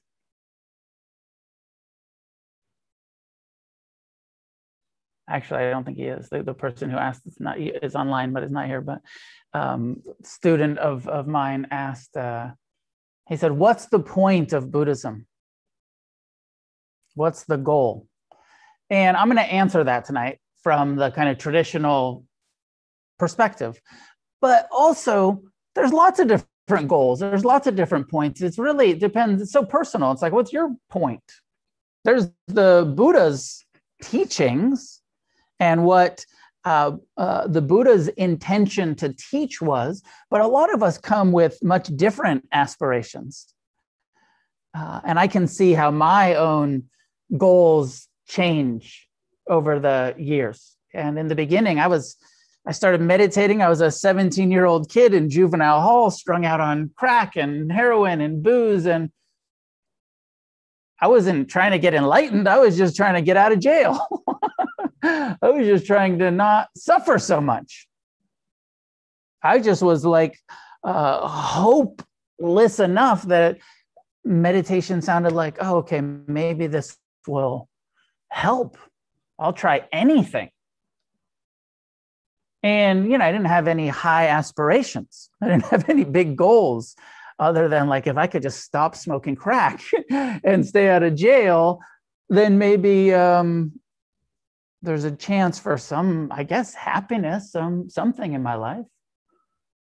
Actually, 5.32 5.64
I 5.64 5.70
don't 5.70 5.84
think 5.84 5.98
he 5.98 6.06
is. 6.06 6.30
The, 6.30 6.44
the 6.44 6.54
person 6.54 6.90
who 6.90 6.98
asked 6.98 7.26
is 7.26 7.40
not 7.40 7.60
is 7.60 7.96
online, 7.96 8.34
but 8.34 8.44
is 8.44 8.52
not 8.52 8.68
here. 8.68 8.82
But 8.82 9.02
um, 9.54 10.02
student 10.24 10.78
of 10.80 11.08
of 11.08 11.28
mine 11.28 11.68
asked. 11.72 12.16
Uh, 12.16 12.52
he 13.30 13.38
said, 13.38 13.52
"What's 13.54 13.88
the 13.88 14.00
point 14.00 14.54
of 14.54 14.72
Buddhism?" 14.72 15.26
What's 17.16 17.44
the 17.44 17.58
goal? 17.58 18.08
And 18.90 19.18
I'm 19.18 19.28
going 19.28 19.38
to 19.38 19.54
answer 19.54 19.84
that 19.84 20.06
tonight 20.06 20.40
from 20.64 20.96
the 20.96 21.12
kind 21.12 21.30
of 21.30 21.38
traditional 21.38 22.26
perspective. 23.20 23.82
But 24.40 24.68
also, 24.72 25.44
there's 25.76 25.94
lots 25.94 26.20
of 26.20 26.28
different 26.28 26.88
goals. 26.88 27.20
There's 27.20 27.46
lots 27.46 27.68
of 27.68 27.76
different 27.76 28.10
points. 28.10 28.42
It's 28.42 28.58
really 28.58 28.92
it 28.92 29.00
depends. 29.00 29.42
It's 29.42 29.52
so 29.52 29.64
personal. 29.64 30.12
It's 30.12 30.22
like, 30.22 30.34
what's 30.34 30.54
your 30.54 30.76
point? 30.90 31.24
There's 32.04 32.28
the 32.48 32.92
Buddha's 32.96 33.64
teachings 34.02 35.01
and 35.62 35.86
what 35.86 36.26
uh, 36.66 36.94
uh, 37.18 37.48
the 37.48 37.62
Buddha's 37.62 38.08
intention 38.10 38.96
to 38.96 39.14
teach 39.14 39.62
was, 39.62 40.02
but 40.32 40.42
a 40.42 40.48
lot 40.48 40.74
of 40.74 40.82
us 40.82 40.98
come 40.98 41.32
with 41.32 41.64
much 41.64 41.88
different 41.96 42.48
aspirations. 42.52 43.54
Uh, 44.76 45.02
and 45.04 45.20
I 45.20 45.28
can 45.28 45.48
see 45.48 45.74
how 45.74 45.92
my 45.92 46.36
own 46.36 46.86
goals 47.38 48.08
change 48.28 49.08
over 49.48 49.80
the 49.80 50.16
years. 50.18 50.76
And 50.94 51.20
in 51.20 51.28
the 51.28 51.36
beginning, 51.36 51.80
I 51.80 51.88
was, 51.88 52.16
I 52.66 52.72
started 52.72 53.02
meditating. 53.02 53.62
I 53.62 53.70
was 53.70 53.82
a 53.82 53.92
17 53.92 54.50
year 54.50 54.66
old 54.66 54.90
kid 54.90 55.14
in 55.14 55.30
juvenile 55.30 55.82
hall, 55.82 56.10
strung 56.10 56.44
out 56.44 56.60
on 56.60 56.90
crack 56.96 57.36
and 57.36 57.72
heroin 57.72 58.20
and 58.20 58.42
booze. 58.42 58.88
And 58.88 59.12
I 61.00 61.08
wasn't 61.08 61.50
trying 61.50 61.72
to 61.72 61.80
get 61.80 61.94
enlightened. 61.94 62.48
I 62.48 62.58
was 62.58 62.78
just 62.78 62.96
trying 62.96 63.14
to 63.14 63.22
get 63.22 63.38
out 63.38 63.52
of 63.52 63.60
jail. 63.60 64.08
I 65.42 65.50
was 65.50 65.66
just 65.66 65.86
trying 65.86 66.20
to 66.20 66.32
not 66.32 66.70
suffer 66.76 67.20
so 67.20 67.42
much. 67.42 67.88
I 69.44 69.60
just 69.60 69.82
was 69.82 70.06
like 70.06 70.38
uh, 70.84 71.28
hopeless 71.28 72.80
enough 72.80 73.24
that 73.24 73.58
meditation 74.24 75.02
sounded 75.02 75.34
like, 75.34 75.58
oh, 75.62 75.78
okay, 75.78 76.02
maybe 76.02 76.68
this 76.68 76.98
will 77.28 77.68
help. 78.30 78.78
I'll 79.40 79.54
try 79.54 79.88
anything. 79.92 80.50
And, 82.64 83.12
you 83.12 83.18
know, 83.18 83.26
I 83.26 83.32
didn't 83.32 83.48
have 83.48 83.68
any 83.68 83.88
high 83.88 84.28
aspirations. 84.28 85.30
I 85.42 85.48
didn't 85.48 85.66
have 85.66 85.90
any 85.90 86.04
big 86.04 86.36
goals 86.36 86.96
other 87.40 87.68
than 87.68 87.88
like, 87.88 88.06
if 88.06 88.18
I 88.18 88.28
could 88.28 88.44
just 88.44 88.62
stop 88.62 88.96
smoking 88.96 89.36
crack 89.36 89.82
and 90.12 90.66
stay 90.66 90.90
out 90.90 91.02
of 91.02 91.16
jail, 91.16 91.80
then 92.30 92.60
maybe 92.60 93.14
um, 93.14 93.74
there's 94.82 95.04
a 95.04 95.12
chance 95.12 95.60
for 95.60 95.78
some, 95.78 96.30
I 96.32 96.44
guess, 96.44 96.74
happiness, 96.74 97.52
some 97.52 97.90
something 97.90 98.34
in 98.34 98.42
my 98.42 98.56
life. 98.56 98.86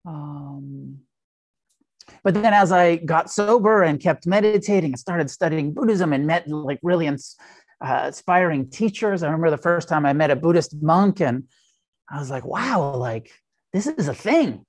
Um, 0.05 0.99
but 2.23 2.33
then 2.33 2.53
as 2.53 2.71
I 2.71 2.97
got 2.97 3.31
sober 3.31 3.83
and 3.83 3.99
kept 3.99 4.27
meditating 4.27 4.91
and 4.91 4.99
started 4.99 5.29
studying 5.29 5.73
Buddhism 5.73 6.11
and 6.11 6.25
met 6.27 6.47
like 6.47 6.79
really 6.83 7.07
ins- 7.07 7.35
uh, 7.81 8.05
inspiring 8.07 8.69
teachers, 8.69 9.23
I 9.23 9.27
remember 9.27 9.51
the 9.51 9.57
first 9.57 9.87
time 9.87 10.05
I 10.05 10.13
met 10.13 10.31
a 10.31 10.35
Buddhist 10.35 10.75
monk 10.81 11.21
and 11.21 11.43
I 12.09 12.19
was 12.19 12.29
like, 12.29 12.45
wow, 12.45 12.95
like 12.95 13.31
this 13.71 13.87
is 13.87 14.07
a 14.07 14.13
thing. 14.13 14.65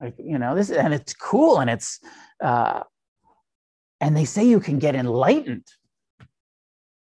Like, 0.00 0.14
you 0.18 0.38
know, 0.38 0.54
this 0.54 0.70
and 0.70 0.92
it's 0.92 1.14
cool 1.14 1.58
and 1.58 1.70
it's 1.70 2.00
uh 2.42 2.82
and 4.00 4.16
they 4.16 4.24
say 4.24 4.44
you 4.44 4.60
can 4.60 4.78
get 4.78 4.94
enlightened. 4.94 5.66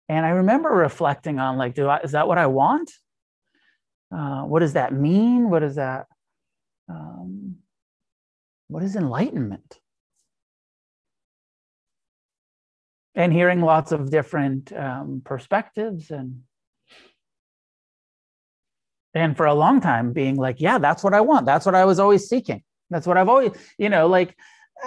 And 0.08 0.24
I 0.24 0.30
remember 0.30 0.70
reflecting 0.70 1.38
on 1.38 1.58
like, 1.58 1.74
do 1.74 1.86
I, 1.86 1.98
is 1.98 2.12
that 2.12 2.28
what 2.28 2.38
I 2.38 2.46
want? 2.46 2.90
Uh, 4.10 4.42
what 4.42 4.60
does 4.60 4.72
that 4.72 4.92
mean? 4.92 5.50
What 5.50 5.62
is 5.62 5.74
that? 5.74 6.06
Um, 6.88 7.56
what 8.68 8.82
is 8.82 8.96
enlightenment? 8.96 9.78
And 13.14 13.32
hearing 13.32 13.60
lots 13.60 13.92
of 13.92 14.10
different 14.10 14.72
um, 14.72 15.22
perspectives 15.24 16.10
and 16.10 16.42
and 19.14 19.36
for 19.36 19.46
a 19.46 19.54
long 19.54 19.80
time 19.80 20.12
being 20.12 20.36
like, 20.36 20.60
yeah, 20.60 20.78
that's 20.78 21.02
what 21.02 21.14
I 21.14 21.22
want. 21.22 21.44
That's 21.46 21.66
what 21.66 21.74
I 21.74 21.84
was 21.84 21.98
always 21.98 22.28
seeking. 22.28 22.62
That's 22.90 23.06
what 23.06 23.16
I've 23.16 23.28
always, 23.28 23.52
you 23.76 23.88
know, 23.88 24.06
like, 24.06 24.36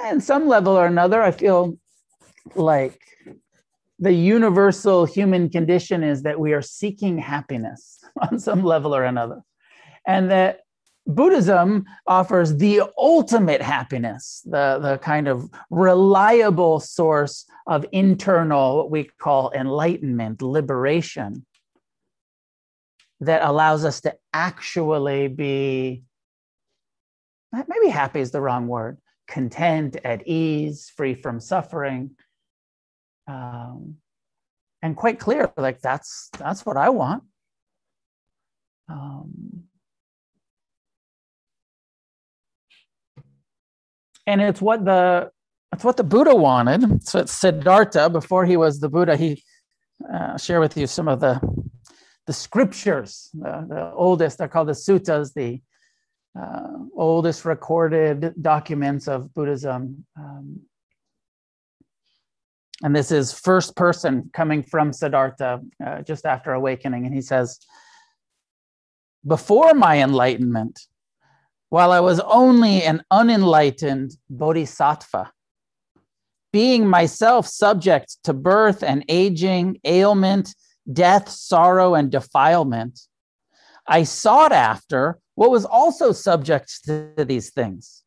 in 0.09 0.21
some 0.21 0.47
level 0.47 0.77
or 0.77 0.85
another, 0.85 1.21
I 1.21 1.31
feel 1.31 1.77
like 2.55 2.99
the 4.01 4.11
universal 4.11 5.05
human 5.05 5.47
condition 5.47 6.03
is 6.03 6.23
that 6.23 6.39
we 6.39 6.53
are 6.53 6.61
seeking 6.61 7.19
happiness 7.19 8.03
on 8.29 8.39
some 8.39 8.63
level 8.63 8.93
or 8.93 9.05
another. 9.05 9.41
And 10.05 10.31
that 10.31 10.61
Buddhism 11.05 11.85
offers 12.07 12.57
the 12.57 12.81
ultimate 12.97 13.61
happiness, 13.61 14.41
the, 14.45 14.79
the 14.81 14.97
kind 14.97 15.27
of 15.27 15.49
reliable 15.69 16.79
source 16.79 17.45
of 17.67 17.85
internal, 17.91 18.77
what 18.77 18.91
we 18.91 19.03
call 19.03 19.51
enlightenment, 19.53 20.41
liberation, 20.41 21.45
that 23.19 23.43
allows 23.43 23.85
us 23.85 24.01
to 24.01 24.15
actually 24.33 25.27
be, 25.27 26.03
maybe 27.53 27.89
happy 27.89 28.19
is 28.19 28.31
the 28.31 28.41
wrong 28.41 28.67
word, 28.67 28.97
content, 29.27 29.97
at 30.03 30.27
ease, 30.27 30.91
free 30.95 31.13
from 31.13 31.39
suffering 31.39 32.11
um, 33.27 33.97
and 34.81 34.95
quite 34.95 35.19
clear 35.19 35.51
like 35.57 35.79
that's 35.81 36.29
that's 36.37 36.65
what 36.65 36.77
i 36.77 36.89
want. 36.89 37.23
Um, 38.89 39.63
and 44.27 44.41
it's 44.41 44.61
what 44.61 44.83
the 44.85 45.31
it's 45.73 45.83
what 45.83 45.97
the 45.97 46.03
buddha 46.03 46.35
wanted. 46.35 47.03
So 47.07 47.19
it's 47.19 47.31
siddhartha 47.31 48.09
before 48.09 48.45
he 48.45 48.57
was 48.57 48.79
the 48.79 48.89
buddha 48.89 49.15
he 49.15 49.43
uh, 50.11 50.37
share 50.37 50.59
with 50.59 50.75
you 50.77 50.87
some 50.87 51.07
of 51.07 51.19
the 51.19 51.39
the 52.27 52.33
scriptures 52.33 53.29
the, 53.33 53.65
the 53.67 53.91
oldest 53.93 54.37
they're 54.37 54.47
called 54.47 54.67
the 54.67 54.73
suttas 54.73 55.33
the 55.33 55.61
uh, 56.39 56.77
oldest 56.95 57.45
recorded 57.45 58.33
documents 58.41 59.07
of 59.07 59.33
buddhism 59.33 60.05
um, 60.17 60.59
and 62.83 62.95
this 62.95 63.11
is 63.11 63.31
first 63.31 63.75
person 63.75 64.29
coming 64.33 64.63
from 64.63 64.91
Siddhartha 64.91 65.61
uh, 65.85 66.01
just 66.01 66.25
after 66.25 66.53
awakening. 66.53 67.05
And 67.05 67.13
he 67.13 67.21
says, 67.21 67.59
Before 69.25 69.73
my 69.73 70.01
enlightenment, 70.01 70.79
while 71.69 71.91
I 71.91 71.99
was 71.99 72.19
only 72.21 72.83
an 72.83 73.03
unenlightened 73.11 74.11
bodhisattva, 74.29 75.31
being 76.51 76.87
myself 76.87 77.47
subject 77.47 78.17
to 78.23 78.33
birth 78.33 78.83
and 78.83 79.05
aging, 79.07 79.79
ailment, 79.85 80.53
death, 80.91 81.29
sorrow, 81.29 81.95
and 81.95 82.11
defilement, 82.11 82.99
I 83.87 84.03
sought 84.03 84.51
after 84.51 85.19
what 85.35 85.51
was 85.51 85.65
also 85.65 86.11
subject 86.11 86.83
to 86.85 87.13
these 87.25 87.51
things. 87.51 88.03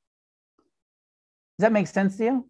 Does 1.58 1.64
that 1.64 1.72
make 1.72 1.86
sense 1.86 2.16
to 2.16 2.24
you? 2.24 2.48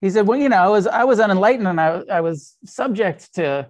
He 0.00 0.10
said, 0.10 0.26
well, 0.26 0.38
you 0.38 0.48
know, 0.48 0.56
I 0.56 0.68
was 0.68 0.86
I 0.86 1.04
was 1.04 1.20
unenlightened 1.20 1.68
and 1.68 1.80
I, 1.80 2.02
I 2.10 2.20
was 2.20 2.56
subject 2.64 3.34
to 3.34 3.68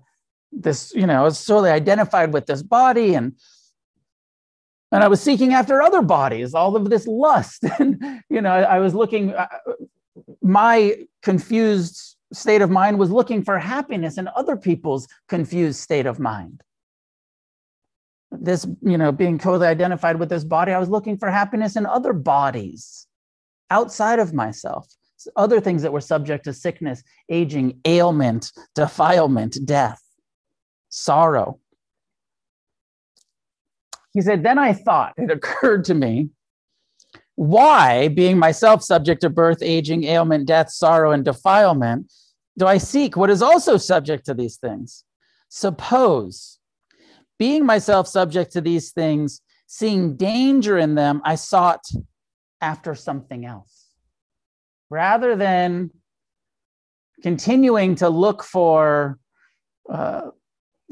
this, 0.53 0.93
you 0.95 1.07
know, 1.07 1.21
I 1.21 1.25
was 1.25 1.39
solely 1.39 1.71
identified 1.71 2.33
with 2.33 2.47
this 2.47 2.63
body 2.63 3.15
and 3.15 3.35
and 4.93 5.05
I 5.05 5.09
was 5.09 5.21
seeking 5.21 5.55
after 5.55 5.81
other 5.81 6.03
bodies, 6.03 6.55
all 6.55 6.75
of 6.77 6.91
this 6.91 7.07
lust. 7.07 7.65
And, 7.79 8.23
you 8.29 8.41
know, 8.41 8.51
I, 8.51 8.63
I 8.63 8.79
was 8.81 8.93
looking, 8.93 9.33
uh, 9.33 9.47
my 10.43 10.97
confused 11.23 12.17
state 12.33 12.61
of 12.61 12.71
mind 12.71 12.99
was 12.99 13.11
looking 13.11 13.43
for 13.43 13.59
happiness 13.59 14.19
in 14.19 14.29
other 14.35 14.57
people's 14.57 15.07
confused 15.29 15.79
state 15.79 16.07
of 16.07 16.19
mind. 16.19 16.63
This, 18.33 18.67
you 18.83 18.99
know, 18.99 19.13
being 19.13 19.39
totally 19.39 19.69
identified 19.69 20.19
with 20.19 20.29
this 20.29 20.45
body, 20.45 20.73
I 20.73 20.79
was 20.79 20.89
looking 20.89 21.17
for 21.19 21.31
happiness 21.31 21.77
in 21.77 21.87
other 21.87 22.13
bodies 22.13 23.07
outside 23.71 24.19
of 24.19 24.35
myself 24.35 24.93
other 25.37 25.61
things 25.61 25.83
that 25.83 25.93
were 25.93 26.01
subject 26.01 26.45
to 26.45 26.53
sickness, 26.53 27.03
aging, 27.29 27.81
ailment, 27.85 28.53
defilement, 28.75 29.59
death, 29.65 30.01
sorrow. 30.89 31.59
He 34.13 34.23
said, 34.23 34.43
Then 34.43 34.59
I 34.59 34.73
thought, 34.73 35.15
it 35.17 35.31
occurred 35.37 35.85
to 35.87 35.95
me, 35.95 36.31
why, 37.35 38.09
being 38.09 38.39
myself 38.39 38.83
subject 38.83 39.23
to 39.23 39.31
birth, 39.31 39.63
aging, 39.63 40.05
ailment, 40.05 40.47
death, 40.47 40.71
sorrow, 40.71 41.13
and 41.13 41.25
defilement, 41.25 42.13
do 42.59 42.67
I 42.67 42.79
seek 42.79 43.17
what 43.17 43.31
is 43.31 43.41
also 43.41 43.77
subject 43.79 44.27
to 44.27 44.35
these 44.35 44.57
things? 44.57 45.05
Suppose, 45.49 46.59
being 47.39 47.65
myself 47.65 48.07
subject 48.07 48.53
to 48.53 48.61
these 48.61 48.91
things, 48.91 49.41
seeing 49.67 50.17
danger 50.17 50.77
in 50.77 50.95
them, 50.95 51.23
I 51.25 51.37
sought 51.37 51.85
after 52.61 52.95
something 52.95 53.47
else 53.47 53.80
rather 54.91 55.37
than 55.37 55.91
continuing 57.23 57.95
to 57.97 58.09
look 58.09 58.43
for 58.43 59.19
uh, 59.89 60.31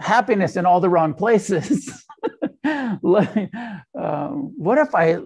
happiness 0.00 0.56
in 0.56 0.64
all 0.64 0.80
the 0.80 0.88
wrong 0.88 1.14
places. 1.14 2.04
um, 2.64 3.00
what 4.56 4.78
if 4.78 4.94
I 4.94 5.18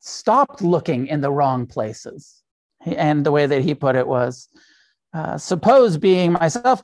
stopped 0.00 0.62
looking 0.62 1.06
in 1.06 1.20
the 1.20 1.30
wrong 1.30 1.66
places? 1.66 2.42
And 2.84 3.26
the 3.26 3.32
way 3.32 3.46
that 3.46 3.62
he 3.62 3.74
put 3.74 3.96
it 3.96 4.06
was 4.06 4.48
uh, 5.12 5.36
suppose 5.36 5.96
being 5.96 6.32
myself, 6.32 6.82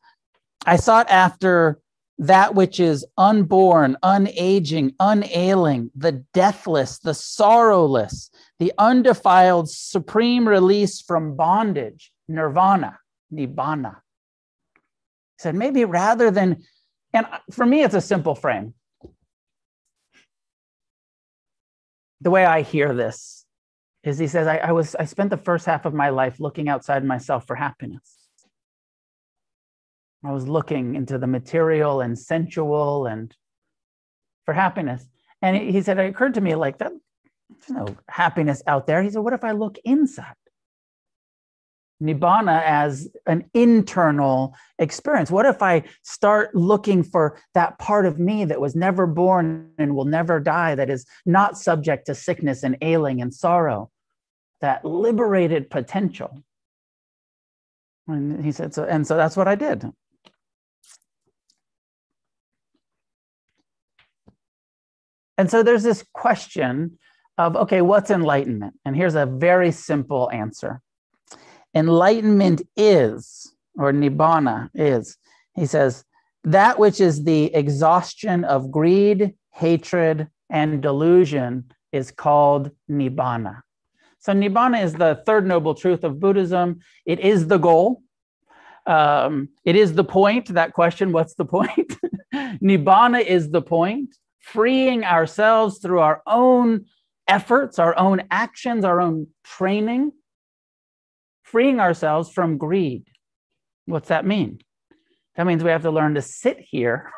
I 0.66 0.76
sought 0.76 1.09
after 1.11 1.78
that 2.18 2.54
which 2.54 2.80
is 2.80 3.04
unborn, 3.18 3.96
unaging, 4.02 4.94
unailing, 4.98 5.90
the 5.94 6.12
deathless, 6.32 6.98
the 6.98 7.12
sorrowless, 7.12 8.30
the 8.58 8.72
undefiled 8.78 9.68
supreme 9.68 10.48
release 10.48 11.02
from 11.02 11.36
bondage, 11.36 12.12
nirvana, 12.28 12.98
nibbana. 13.32 13.96
He 15.36 15.42
said, 15.42 15.54
maybe 15.54 15.84
rather 15.84 16.30
than, 16.30 16.62
and 17.12 17.26
for 17.52 17.66
me, 17.66 17.82
it's 17.82 17.94
a 17.94 18.00
simple 18.00 18.34
frame. 18.34 18.74
The 22.22 22.30
way 22.30 22.46
I 22.46 22.62
hear 22.62 22.94
this 22.94 23.44
is 24.02 24.18
he 24.18 24.26
says, 24.26 24.46
I, 24.46 24.56
I 24.56 24.72
was 24.72 24.94
I 24.94 25.04
spent 25.04 25.30
the 25.30 25.36
first 25.36 25.66
half 25.66 25.84
of 25.84 25.92
my 25.92 26.08
life 26.08 26.40
looking 26.40 26.68
outside 26.68 27.04
myself 27.04 27.46
for 27.46 27.56
happiness. 27.56 28.15
I 30.24 30.32
was 30.32 30.48
looking 30.48 30.94
into 30.94 31.18
the 31.18 31.26
material 31.26 32.00
and 32.00 32.18
sensual 32.18 33.06
and 33.06 33.34
for 34.44 34.54
happiness. 34.54 35.06
And 35.42 35.56
he 35.56 35.82
said, 35.82 35.98
it 35.98 36.08
occurred 36.08 36.34
to 36.34 36.40
me 36.40 36.54
like 36.54 36.78
that, 36.78 36.92
there's 37.50 37.70
no 37.70 37.96
happiness 38.08 38.62
out 38.66 38.86
there. 38.86 39.02
He 39.02 39.10
said, 39.10 39.20
what 39.20 39.34
if 39.34 39.44
I 39.44 39.52
look 39.52 39.76
inside? 39.84 40.34
Nibbana 42.02 42.62
as 42.62 43.08
an 43.26 43.48
internal 43.54 44.54
experience. 44.78 45.30
What 45.30 45.46
if 45.46 45.62
I 45.62 45.84
start 46.02 46.54
looking 46.54 47.02
for 47.02 47.38
that 47.54 47.78
part 47.78 48.04
of 48.04 48.18
me 48.18 48.44
that 48.44 48.60
was 48.60 48.76
never 48.76 49.06
born 49.06 49.70
and 49.78 49.94
will 49.94 50.04
never 50.04 50.38
die, 50.38 50.74
that 50.74 50.90
is 50.90 51.06
not 51.24 51.56
subject 51.56 52.06
to 52.06 52.14
sickness 52.14 52.62
and 52.62 52.76
ailing 52.82 53.22
and 53.22 53.32
sorrow, 53.32 53.90
that 54.60 54.84
liberated 54.84 55.70
potential? 55.70 56.42
And 58.08 58.44
he 58.44 58.52
said, 58.52 58.74
so, 58.74 58.84
and 58.84 59.06
so 59.06 59.16
that's 59.16 59.36
what 59.36 59.48
I 59.48 59.54
did. 59.54 59.90
And 65.39 65.51
so 65.51 65.62
there's 65.62 65.82
this 65.82 66.05
question 66.12 66.99
of, 67.39 67.57
okay, 67.57 67.82
what's 67.82 68.11
enlightenment? 68.11 68.74
And 68.84 68.97
here's 68.97 69.14
a 69.14 69.26
very 69.26 69.72
simple 69.72 70.30
answer 70.32 70.80
Enlightenment 71.74 72.62
is, 72.76 73.53
or 73.76 73.93
Nibbana 73.93 74.70
is, 74.74 75.18
he 75.55 75.66
says, 75.66 76.05
that 76.45 76.78
which 76.78 77.01
is 77.01 77.24
the 77.24 77.55
exhaustion 77.55 78.45
of 78.45 78.70
greed, 78.70 79.34
hatred, 79.53 80.28
and 80.49 80.80
delusion 80.80 81.64
is 81.93 82.11
called 82.11 82.70
Nibbana. 82.91 83.62
So, 84.20 84.32
Nibbana 84.32 84.82
is 84.82 84.95
the 84.95 85.22
third 85.26 85.47
noble 85.47 85.74
truth 85.74 86.03
of 86.03 86.18
Buddhism. 86.18 86.80
It 87.05 87.20
is 87.20 87.47
the 87.47 87.59
goal. 87.59 88.03
Um, 88.87 89.51
it 89.64 89.76
is 89.76 89.95
the 89.95 90.05
point. 90.05 90.49
That 90.55 90.72
question, 90.72 91.12
what's 91.12 91.34
the 91.34 91.45
point? 91.45 91.97
Nibbana 92.34 93.24
is 93.24 93.51
the 93.51 93.62
point 93.62 94.16
freeing 94.47 95.05
ourselves 95.05 95.78
through 95.78 95.99
our 95.99 96.22
own 96.24 96.86
efforts, 97.26 97.80
our 97.80 97.99
own 97.99 98.22
actions, 98.30 98.84
our 98.84 99.01
own 99.01 99.26
training, 99.42 100.12
freeing 101.42 101.80
ourselves 101.80 102.30
from 102.30 102.57
greed. 102.57 103.09
What's 103.86 104.09
that 104.09 104.24
mean? 104.24 104.61
That 105.34 105.47
means 105.47 105.64
we 105.64 105.70
have 105.70 105.82
to 105.82 105.90
learn 105.90 106.14
to 106.14 106.22
sit 106.22 106.61
here 106.61 107.11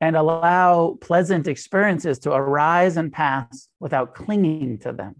and 0.00 0.16
allow 0.16 0.98
pleasant 1.00 1.46
experiences 1.46 2.18
to 2.20 2.32
arise 2.32 2.96
and 2.96 3.12
pass 3.12 3.68
without 3.78 4.16
clinging 4.16 4.78
to 4.80 4.92
them. 4.92 5.14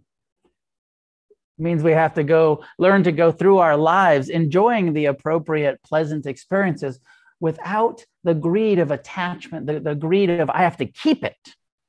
It 1.59 1.63
means 1.63 1.85
we 1.85 1.93
have 1.93 2.15
to 2.15 2.25
go 2.25 2.65
learn 2.81 3.05
to 3.05 3.13
go 3.13 3.31
through 3.31 3.59
our 3.59 3.77
lives 3.77 4.29
enjoying 4.29 4.93
the 4.93 5.07
appropriate 5.07 5.81
pleasant 5.85 6.27
experiences 6.27 6.99
without 7.41 8.05
the 8.25 8.35
greed 8.35 8.79
of 8.79 8.91
attachment, 8.91 9.67
the, 9.67 9.81
the 9.81 9.95
greed 9.95 10.31
of 10.31 10.51
I 10.51 10.63
have 10.63 10.77
to 10.79 10.87
keep 10.87 11.25
it. 11.25 11.37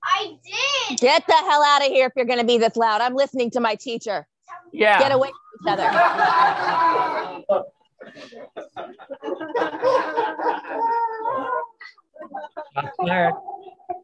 I 0.04 0.38
did. 0.90 1.00
Get 1.00 1.26
the 1.28 1.34
hell 1.34 1.64
out 1.64 1.86
of 1.86 1.92
here 1.92 2.08
if 2.08 2.14
you're 2.16 2.26
going 2.26 2.40
to 2.40 2.46
be 2.46 2.58
this 2.58 2.76
loud. 2.76 3.02
I'm 3.02 3.14
listening 3.16 3.52
to 3.52 3.60
my 3.60 3.76
teacher. 3.76 4.26
Yeah. 4.72 5.00
Get 5.00 5.12
away 5.12 5.30
from 5.30 5.74
each 5.74 5.80
other. 5.80 5.84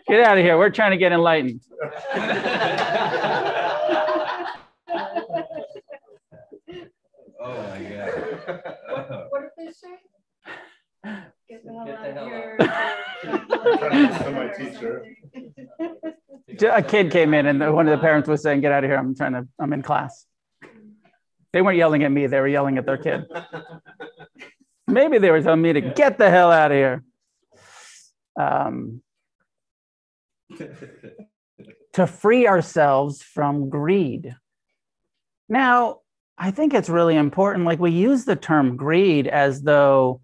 Get 0.08 0.20
out 0.22 0.38
of 0.38 0.44
here. 0.44 0.58
We're 0.58 0.70
trying 0.70 0.92
to 0.92 0.98
get 0.98 1.12
enlightened. 1.12 1.62
Oh 7.46 7.62
my 7.62 7.80
god. 7.84 9.28
What 9.30 9.42
did 9.42 9.52
they 9.58 9.72
say? 9.74 9.98
Get 11.04 11.66
the 11.66 11.74
hell 11.74 11.86
my 14.34 14.48
teacher. 14.58 15.06
A 16.72 16.82
kid 16.82 17.12
came 17.12 17.34
in 17.34 17.46
and 17.46 17.74
one 17.74 17.88
of 17.88 17.98
the 17.98 18.02
parents 18.02 18.30
was 18.30 18.42
saying, 18.42 18.62
Get 18.62 18.72
out 18.72 18.84
of 18.84 18.90
here. 18.90 18.98
I'm 18.98 19.16
trying 19.16 19.34
to, 19.34 19.48
I'm 19.60 19.74
in 19.74 19.82
class. 19.82 20.26
They 21.52 21.62
weren't 21.62 21.78
yelling 21.78 22.04
at 22.04 22.12
me, 22.12 22.28
they 22.28 22.40
were 22.40 22.48
yelling 22.48 22.78
at 22.78 22.86
their 22.86 22.98
kid. 22.98 23.26
Maybe 24.88 25.18
they 25.18 25.30
were 25.30 25.42
telling 25.42 25.62
me 25.62 25.74
to 25.74 25.82
get 25.82 26.18
the 26.18 26.30
hell 26.30 26.52
out 26.52 26.72
of 26.72 26.78
here. 26.78 27.04
Um, 28.40 29.02
to 31.94 32.08
free 32.08 32.48
ourselves 32.48 33.22
from 33.22 33.70
greed. 33.70 34.36
Now, 35.48 36.00
I 36.38 36.52
think 36.52 36.74
it's 36.74 36.90
really 36.90 37.16
important. 37.16 37.66
Like 37.66 37.80
we 37.80 37.92
use 37.92 38.26
the 38.26 38.36
term 38.36 38.76
greed 38.76 39.28
as 39.28 39.62
though 39.62 40.22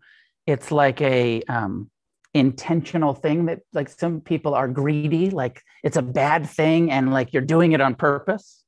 it's 0.49 0.71
like 0.71 0.99
a 1.01 1.43
um, 1.43 1.89
intentional 2.33 3.13
thing 3.13 3.45
that 3.45 3.59
like 3.73 3.87
some 3.87 4.19
people 4.19 4.55
are 4.55 4.67
greedy, 4.67 5.29
like 5.29 5.61
it's 5.83 5.97
a 5.97 6.01
bad 6.01 6.49
thing 6.49 6.91
and 6.91 7.13
like 7.13 7.33
you're 7.33 7.41
doing 7.41 7.73
it 7.73 7.81
on 7.81 7.95
purpose. 7.95 8.63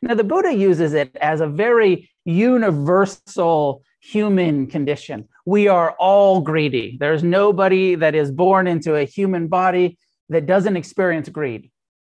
Now, 0.00 0.14
the 0.14 0.24
Buddha 0.24 0.54
uses 0.54 0.94
it 0.94 1.14
as 1.20 1.40
a 1.40 1.46
very 1.46 2.10
universal 2.24 3.82
human 4.00 4.66
condition. 4.66 5.28
We 5.44 5.68
are 5.68 5.90
all 5.98 6.40
greedy. 6.40 6.96
There's 6.98 7.22
nobody 7.22 7.94
that 7.96 8.14
is 8.14 8.30
born 8.30 8.66
into 8.66 8.94
a 8.94 9.04
human 9.04 9.48
body 9.48 9.98
that 10.30 10.46
doesn't 10.46 10.76
experience 10.76 11.28
greed. 11.28 11.70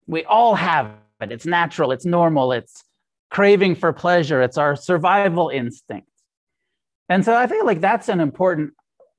We 0.06 0.24
all 0.24 0.54
have 0.54 0.92
it. 1.20 1.30
It's 1.30 1.46
natural, 1.46 1.92
it's 1.92 2.06
normal, 2.06 2.52
it's 2.52 2.82
craving 3.30 3.74
for 3.74 3.92
pleasure, 3.92 4.40
it's 4.40 4.56
our 4.56 4.74
survival 4.74 5.50
instinct. 5.50 6.08
And 7.10 7.24
so 7.24 7.36
I 7.36 7.46
feel 7.46 7.66
like 7.66 7.80
that's 7.80 8.08
an 8.08 8.20
important 8.20 8.72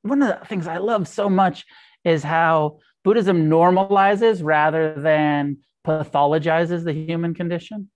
one 0.04 0.22
of 0.22 0.40
the 0.40 0.46
things 0.46 0.68
I 0.68 0.78
love 0.78 1.08
so 1.08 1.30
much 1.30 1.66
is 2.04 2.24
how 2.24 2.80
Buddhism 3.04 3.50
normalizes 3.50 4.42
rather 4.44 4.94
than 4.96 5.58
pathologizes 5.86 6.84
the 6.84 6.94
human 6.94 7.34
condition. 7.34 7.90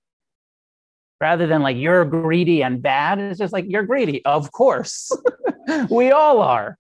Rather 1.22 1.48
than 1.48 1.62
like 1.62 1.78
you're 1.78 2.06
greedy 2.06 2.62
and 2.62 2.82
bad, 2.82 3.20
it's 3.20 3.40
just 3.40 3.54
like 3.54 3.66
you're 3.68 3.84
greedy. 3.84 4.24
Of 4.26 4.52
course, 4.52 5.12
we 5.90 6.12
all 6.12 6.42
are. 6.42 6.78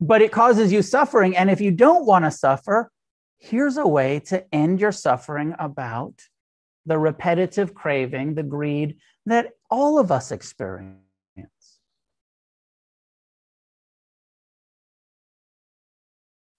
But 0.00 0.22
it 0.22 0.32
causes 0.32 0.72
you 0.72 0.82
suffering. 0.82 1.36
And 1.36 1.50
if 1.50 1.60
you 1.60 1.70
don't 1.70 2.04
want 2.04 2.24
to 2.24 2.30
suffer, 2.30 2.90
here's 3.38 3.76
a 3.76 3.86
way 3.86 4.20
to 4.26 4.44
end 4.52 4.80
your 4.80 4.92
suffering 4.92 5.54
about 5.58 6.14
the 6.86 6.98
repetitive 6.98 7.74
craving, 7.74 8.34
the 8.34 8.42
greed 8.42 8.96
that 9.26 9.50
all 9.70 9.98
of 9.98 10.10
us 10.10 10.32
experience. 10.32 11.09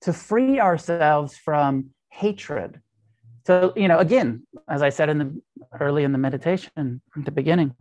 To 0.02 0.14
free 0.14 0.60
ourselves 0.60 1.38
from 1.38 1.92
hatred. 2.10 2.82
So, 3.46 3.74
you 3.76 3.88
know, 3.88 4.00
again, 4.00 4.46
as 4.70 4.82
I 4.82 4.90
said 4.90 5.10
in 5.10 5.18
the 5.18 5.42
early 5.80 6.04
in 6.04 6.12
the 6.12 6.18
meditation 6.18 7.02
at 7.18 7.26
the 7.26 7.32
beginning, 7.32 7.76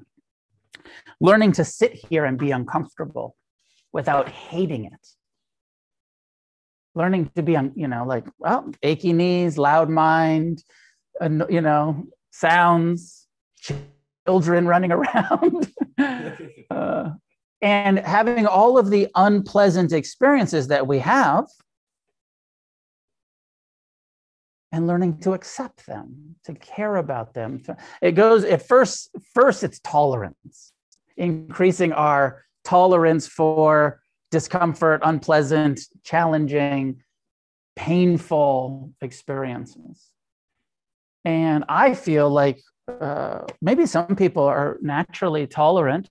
learning 1.21 1.53
to 1.53 1.65
sit 1.65 1.93
here 1.93 2.25
and 2.25 2.39
be 2.39 2.51
uncomfortable 2.51 3.37
without 3.93 4.29
hating 4.29 4.87
it. 4.87 5.09
Learning 6.95 7.31
to 7.37 7.43
be, 7.43 7.57
you 7.75 7.89
know, 7.89 8.05
like, 8.05 8.27
well, 8.39 8.71
achy 8.83 9.13
knees, 9.13 9.59
loud 9.59 9.89
mind, 9.89 10.63
you 11.21 11.61
know, 11.61 12.07
sounds, 12.31 13.27
children 14.27 14.67
running 14.67 14.93
around, 14.99 15.73
uh, 16.71 17.11
and 17.63 17.99
having 17.99 18.47
all 18.47 18.79
of 18.79 18.91
the 18.91 19.09
unpleasant 19.15 19.93
experiences 19.93 20.69
that 20.69 20.87
we 20.87 20.99
have 20.99 21.47
and 24.73 24.87
learning 24.87 25.19
to 25.19 25.33
accept 25.33 25.87
them 25.87 26.37
to 26.45 26.55
care 26.55 26.97
about 26.97 27.35
them. 27.35 27.63
It 28.01 28.13
goes 28.13 28.45
at 28.45 28.67
first 28.67 29.11
first 29.35 29.65
it's 29.65 29.81
tolerance 29.81 30.73
increasing 31.17 31.93
our 31.93 32.45
tolerance 32.65 33.27
for 33.27 34.01
discomfort 34.31 35.01
unpleasant 35.05 35.81
challenging 36.03 37.03
painful 37.77 38.93
experiences. 39.01 40.07
And 41.25 41.65
I 41.69 41.95
feel 41.95 42.31
like 42.31 42.61
uh, 42.89 43.45
maybe 43.61 43.87
some 43.87 44.17
people 44.17 44.45
are 44.45 44.79
naturally 44.81 45.47
tolerant, 45.47 46.09